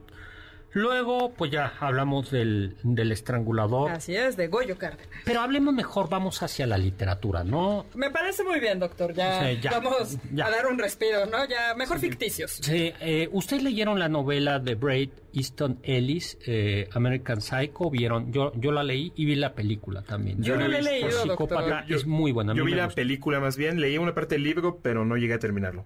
Luego, 0.75 1.31
pues 1.31 1.51
ya 1.51 1.71
hablamos 1.79 2.31
del, 2.31 2.75
del 2.83 3.13
estrangulador. 3.13 3.91
Así 3.91 4.13
es, 4.13 4.35
de 4.35 4.49
Goyo 4.49 4.77
Cárdenas. 4.77 5.07
Pero 5.23 5.39
hablemos 5.39 5.73
mejor, 5.73 6.09
vamos 6.09 6.43
hacia 6.43 6.67
la 6.67 6.77
literatura, 6.77 7.45
¿no? 7.45 7.85
Me 7.95 8.11
parece 8.11 8.43
muy 8.43 8.59
bien, 8.59 8.77
doctor. 8.79 9.13
Ya, 9.13 9.41
Sí, 9.47 9.59
ya, 9.61 9.71
vamos 9.79 10.17
ya. 10.33 10.47
a 10.47 10.49
dar 10.51 10.67
un 10.67 10.77
respiro, 10.77 11.27
¿no? 11.27 11.47
Ya, 11.47 11.73
mejor 11.77 11.99
ficticios. 11.99 12.51
Sí, 12.61 12.91
eh, 12.99 13.29
¿ustedes 13.31 13.63
leyeron 13.63 13.99
la 13.99 14.09
novela 14.09 14.59
de 14.59 14.75
Braid 14.75 15.11
Easton 15.33 15.79
Ellis, 15.81 16.37
eh, 16.45 16.89
American 16.91 17.39
Psycho? 17.39 17.89
¿Vieron? 17.89 18.33
Yo, 18.33 18.51
yo 18.55 18.73
la 18.73 18.83
leí 18.83 19.13
y 19.15 19.23
vi 19.23 19.35
la 19.35 19.53
película 19.55 20.01
también. 20.01 20.43
Yo 20.43 20.57
no 20.57 20.67
la 20.67 20.77
he 20.77 20.81
Por 20.83 20.91
leído, 20.91 21.21
psicópata, 21.23 21.61
doctor. 21.61 21.85
Yo- 21.87 21.95
es 21.95 22.05
muy 22.05 22.33
buena. 22.33 22.53
Yo 22.53 22.65
vi 22.65 22.73
la 22.75 22.83
gustó. 22.87 22.95
película 22.97 23.39
más 23.39 23.55
bien, 23.55 23.79
leí 23.79 23.97
una 23.97 24.13
parte 24.13 24.35
del 24.35 24.43
libro, 24.43 24.79
pero 24.81 25.05
no 25.05 25.15
llegué 25.15 25.35
a 25.35 25.39
terminarlo. 25.39 25.85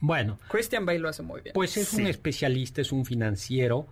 Bueno, 0.00 0.40
Christian 0.48 0.84
Bale 0.84 0.98
lo 0.98 1.08
hace 1.08 1.22
muy 1.22 1.40
bien. 1.40 1.52
Pues 1.54 1.76
es 1.76 1.94
un 1.94 2.08
especialista, 2.08 2.80
es 2.80 2.90
un 2.90 3.04
financiero 3.04 3.86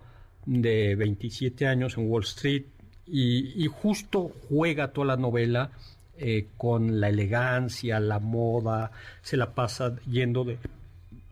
de 0.45 0.95
27 0.95 1.67
años 1.67 1.97
en 1.97 2.09
Wall 2.09 2.23
Street 2.23 2.65
y, 3.05 3.63
y 3.63 3.67
justo 3.67 4.31
juega 4.49 4.91
toda 4.91 5.07
la 5.07 5.17
novela 5.17 5.71
eh, 6.17 6.47
con 6.57 6.99
la 6.99 7.09
elegancia, 7.09 7.99
la 7.99 8.19
moda, 8.19 8.91
se 9.21 9.35
la 9.35 9.53
pasa 9.53 9.95
yendo 10.05 10.43
de 10.43 10.59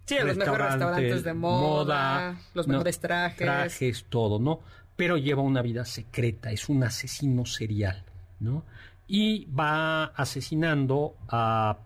Sí, 0.06 0.18
a 0.18 0.26
los 0.26 0.36
mejores 0.36 0.72
restaurantes 0.72 1.24
de 1.24 1.34
moda, 1.34 2.36
los 2.54 2.68
no, 2.68 2.74
mejores 2.74 3.00
trajes. 3.00 3.38
trajes, 3.38 4.06
todo, 4.10 4.40
¿no? 4.40 4.60
Pero 4.96 5.18
lleva 5.18 5.42
una 5.42 5.62
vida 5.62 5.86
secreta, 5.86 6.52
es 6.52 6.68
un 6.68 6.84
asesino 6.84 7.46
serial, 7.46 8.04
¿no? 8.40 8.66
Y 9.08 9.46
va 9.46 10.06
asesinando 10.06 11.16
a 11.30 11.78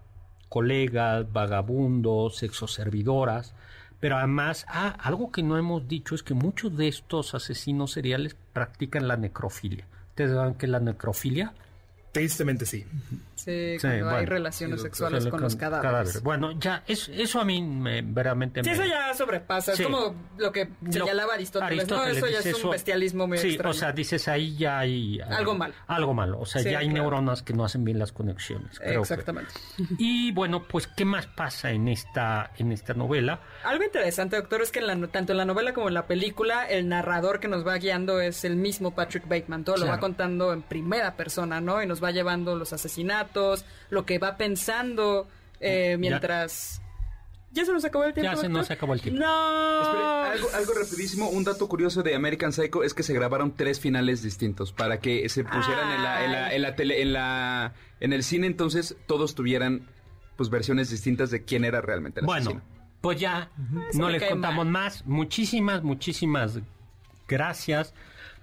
colegas, 0.50 1.32
vagabundos, 1.32 2.38
sexoservidoras, 2.38 3.54
pero 4.00 4.18
además, 4.18 4.66
ah, 4.68 4.96
algo 5.00 5.32
que 5.32 5.44
no 5.44 5.58
hemos 5.58 5.88
dicho 5.88 6.16
es 6.16 6.24
que 6.24 6.34
muchos 6.34 6.76
de 6.78 6.88
estos 6.88 7.34
asesinos 7.34 7.92
seriales 7.92 8.36
practican 8.54 9.08
la 9.08 9.18
necrofilia. 9.18 9.88
¿Ustedes 10.10 10.32
saben 10.32 10.56
qué 10.56 10.66
es 10.66 10.72
la 10.72 10.80
necrofilia? 10.80 11.54
Tristemente 12.12 12.66
sí. 12.66 12.86
Sí, 13.36 13.76
Sí, 13.76 13.82
cuando 13.82 14.08
hay 14.10 14.14
bueno. 14.16 14.30
relaciones 14.30 14.80
Sí, 14.80 14.84
sexuales 14.86 15.24
Sale 15.24 15.32
con 15.32 15.42
los 15.42 15.56
cadáveres. 15.56 16.24
Bueno, 16.24 16.52
ya, 16.60 16.84
es- 16.88 17.10
eso 17.10 17.42
a 17.42 17.46
mí 17.46 17.62
me, 17.62 18.02
verdaderamente 18.02 18.64
Sí, 18.64 18.70
me... 18.70 18.76
eso 18.76 18.86
ya 18.86 19.14
sobrepasa. 19.14 19.74
Es 19.74 19.82
como 19.82 20.16
lo 20.38 20.52
que 20.52 20.70
señalaba 20.90 21.34
Aristóteles. 21.34 21.80
Aristóteles 21.80 22.22
no, 22.22 22.28
eso 22.28 22.28
ya 22.34 22.40
es 22.40 22.46
un 22.56 22.60
eso- 22.62 22.70
bestialismo 22.70 23.28
muy 23.28 23.38
sí, 23.38 23.48
extraño. 23.50 23.72
o 23.72 23.74
sea, 23.74 23.92
dices 23.92 24.28
ahí 24.28 24.56
ya 24.56 24.80
hay... 24.80 25.20
eh, 25.20 25.24
Algo 25.24 25.54
malo. 25.56 25.74
Algo 25.88 26.14
malo, 26.14 26.40
o 26.40 26.46
sea, 26.46 26.62
ya 26.62 26.80
hay 26.80 26.88
claro. 26.88 27.02
neuronas 27.04 27.42
que 27.44 27.54
no 27.54 27.66
hacen 27.66 27.84
bien 27.84 28.00
las 28.00 28.12
conexiones. 28.12 28.80
creo 28.80 28.94
que. 28.94 29.14
Exactamente. 29.14 29.52
Y 29.98 30.32
bueno, 30.32 30.64
pues, 30.64 30.88
¿qué 30.88 31.04
más 31.06 31.28
pasa 31.28 31.72
en 31.72 31.88
esta, 31.90 32.52
en 32.58 32.72
esta 32.72 32.94
novela? 32.94 33.42
Algo 33.66 33.84
interesante, 33.84 34.38
doctor, 34.38 34.62
es 34.62 34.72
que 34.72 34.80
en 34.80 34.88
la- 34.88 35.08
tanto 35.08 35.34
en 35.34 35.38
la 35.38 35.46
novela 35.46 35.74
como 35.74 35.90
en 35.90 35.94
la 35.94 36.08
película, 36.08 36.66
el 36.66 36.88
narrador 36.88 37.40
que 37.40 37.48
nos 37.48 37.68
va 37.68 37.76
guiando 37.78 38.22
es 38.22 38.46
el 38.46 38.56
mismo 38.56 38.96
Patrick 38.96 39.28
Bateman. 39.28 39.64
Todo 39.66 39.76
lo 39.76 39.82
Claro. 39.84 39.98
va 39.98 40.00
contando 40.00 40.54
en 40.54 40.62
primera 40.62 41.16
persona, 41.18 41.60
¿no? 41.60 41.84
Y 41.84 41.86
nos 41.88 42.04
va 42.04 42.12
llevando 42.12 42.56
los 42.56 42.72
asesinatos, 42.74 43.25
lo 43.90 44.06
que 44.06 44.18
va 44.20 44.38
pensando 44.38 45.28
eh, 45.60 45.98
mientras... 46.00 46.82
¿Ya 47.52 47.64
se 47.64 47.72
nos 47.72 47.86
acabó 47.86 48.04
el 48.04 48.14
tiempo? 48.14 48.30
Ya 48.34 48.36
se 48.38 48.50
nos 48.50 48.70
acabó 48.70 48.94
el 48.94 49.02
tiempo. 49.02 49.22
¡No! 49.22 49.82
Espere, 49.82 50.04
algo, 50.34 50.50
algo 50.56 50.74
rapidísimo, 50.74 51.30
un 51.30 51.46
dato 51.46 51.70
curioso 51.70 52.04
de 52.04 52.14
American 52.14 52.52
Psycho 52.52 52.84
es 52.84 52.94
que 52.94 53.02
se 53.02 53.14
grabaron 53.14 53.56
tres 53.56 53.80
finales 53.80 54.22
distintos 54.22 54.74
para 54.74 55.00
que 55.00 55.30
se 55.30 55.46
pusieran 55.46 55.92
en 55.94 56.04
la, 56.04 56.26
en 56.26 56.32
la, 56.34 56.54
en 56.54 56.62
la 56.62 56.76
tele, 56.76 57.02
en 57.02 57.14
la, 57.14 57.74
en 58.02 58.12
el 58.12 58.24
cine, 58.24 58.48
entonces 58.48 58.98
todos 59.08 59.36
tuvieran 59.36 59.88
pues 60.36 60.50
versiones 60.50 60.90
distintas 60.90 61.32
de 61.32 61.46
quién 61.46 61.64
era 61.64 61.80
realmente 61.80 62.20
el 62.20 62.26
Bueno, 62.26 62.42
asesino. 62.50 62.62
pues 63.00 63.22
ya 63.22 63.50
no 63.94 64.10
les 64.10 64.22
contamos 64.24 64.66
mal. 64.66 64.84
más. 64.84 65.06
Muchísimas, 65.06 65.82
muchísimas 65.82 66.60
gracias. 67.26 67.94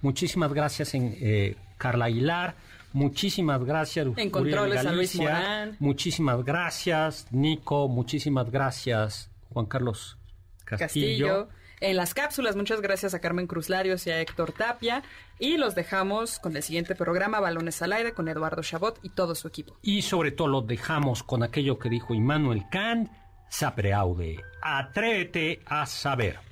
Muchísimas 0.01 0.55
gracias 0.55 0.95
en 0.95 1.15
eh, 1.21 1.57
Carla 1.77 2.07
Aguilar. 2.07 2.55
Muchísimas 2.93 3.65
gracias. 3.65 4.07
En 4.17 4.31
controles 4.31 4.85
a 4.85 4.93
Luis. 4.93 5.17
Morán. 5.17 5.77
Muchísimas 5.79 6.45
gracias, 6.45 7.27
Nico. 7.31 7.89
Muchísimas 7.89 8.51
gracias, 8.51 9.31
Juan 9.51 9.67
Carlos 9.67 10.19
Castillo. 10.65 11.47
Castillo. 11.47 11.63
En 11.83 11.97
las 11.97 12.15
cápsulas, 12.15 12.55
muchas 12.55 12.81
gracias 12.81 13.13
a 13.13 13.19
Carmen 13.19 13.49
Cruz 13.49 13.69
Larios 13.69 14.07
y 14.07 14.11
a 14.13 14.21
Héctor 14.21 14.53
Tapia. 14.53 15.03
Y 15.41 15.57
los 15.57 15.75
dejamos 15.75 16.39
con 16.39 16.57
el 16.57 16.63
siguiente 16.63 16.95
programa, 16.95 17.41
Balones 17.41 17.83
al 17.83 17.93
Aire, 17.93 18.13
con 18.13 18.29
Eduardo 18.29 18.63
Chabot 18.63 19.01
y 19.03 19.09
todo 19.09 19.35
su 19.35 19.49
equipo. 19.49 19.77
Y 19.83 20.03
sobre 20.03 20.31
todo 20.31 20.47
lo 20.47 20.63
dejamos 20.63 21.25
con 21.25 21.43
aquello 21.43 21.81
que 21.81 21.89
dijo 21.89 22.15
Immanuel 22.15 22.63
Kant, 22.71 23.11
sapere 23.49 23.93
aude, 23.95 24.41
atrévete 24.63 25.61
a 25.67 25.85
saber. 25.87 26.52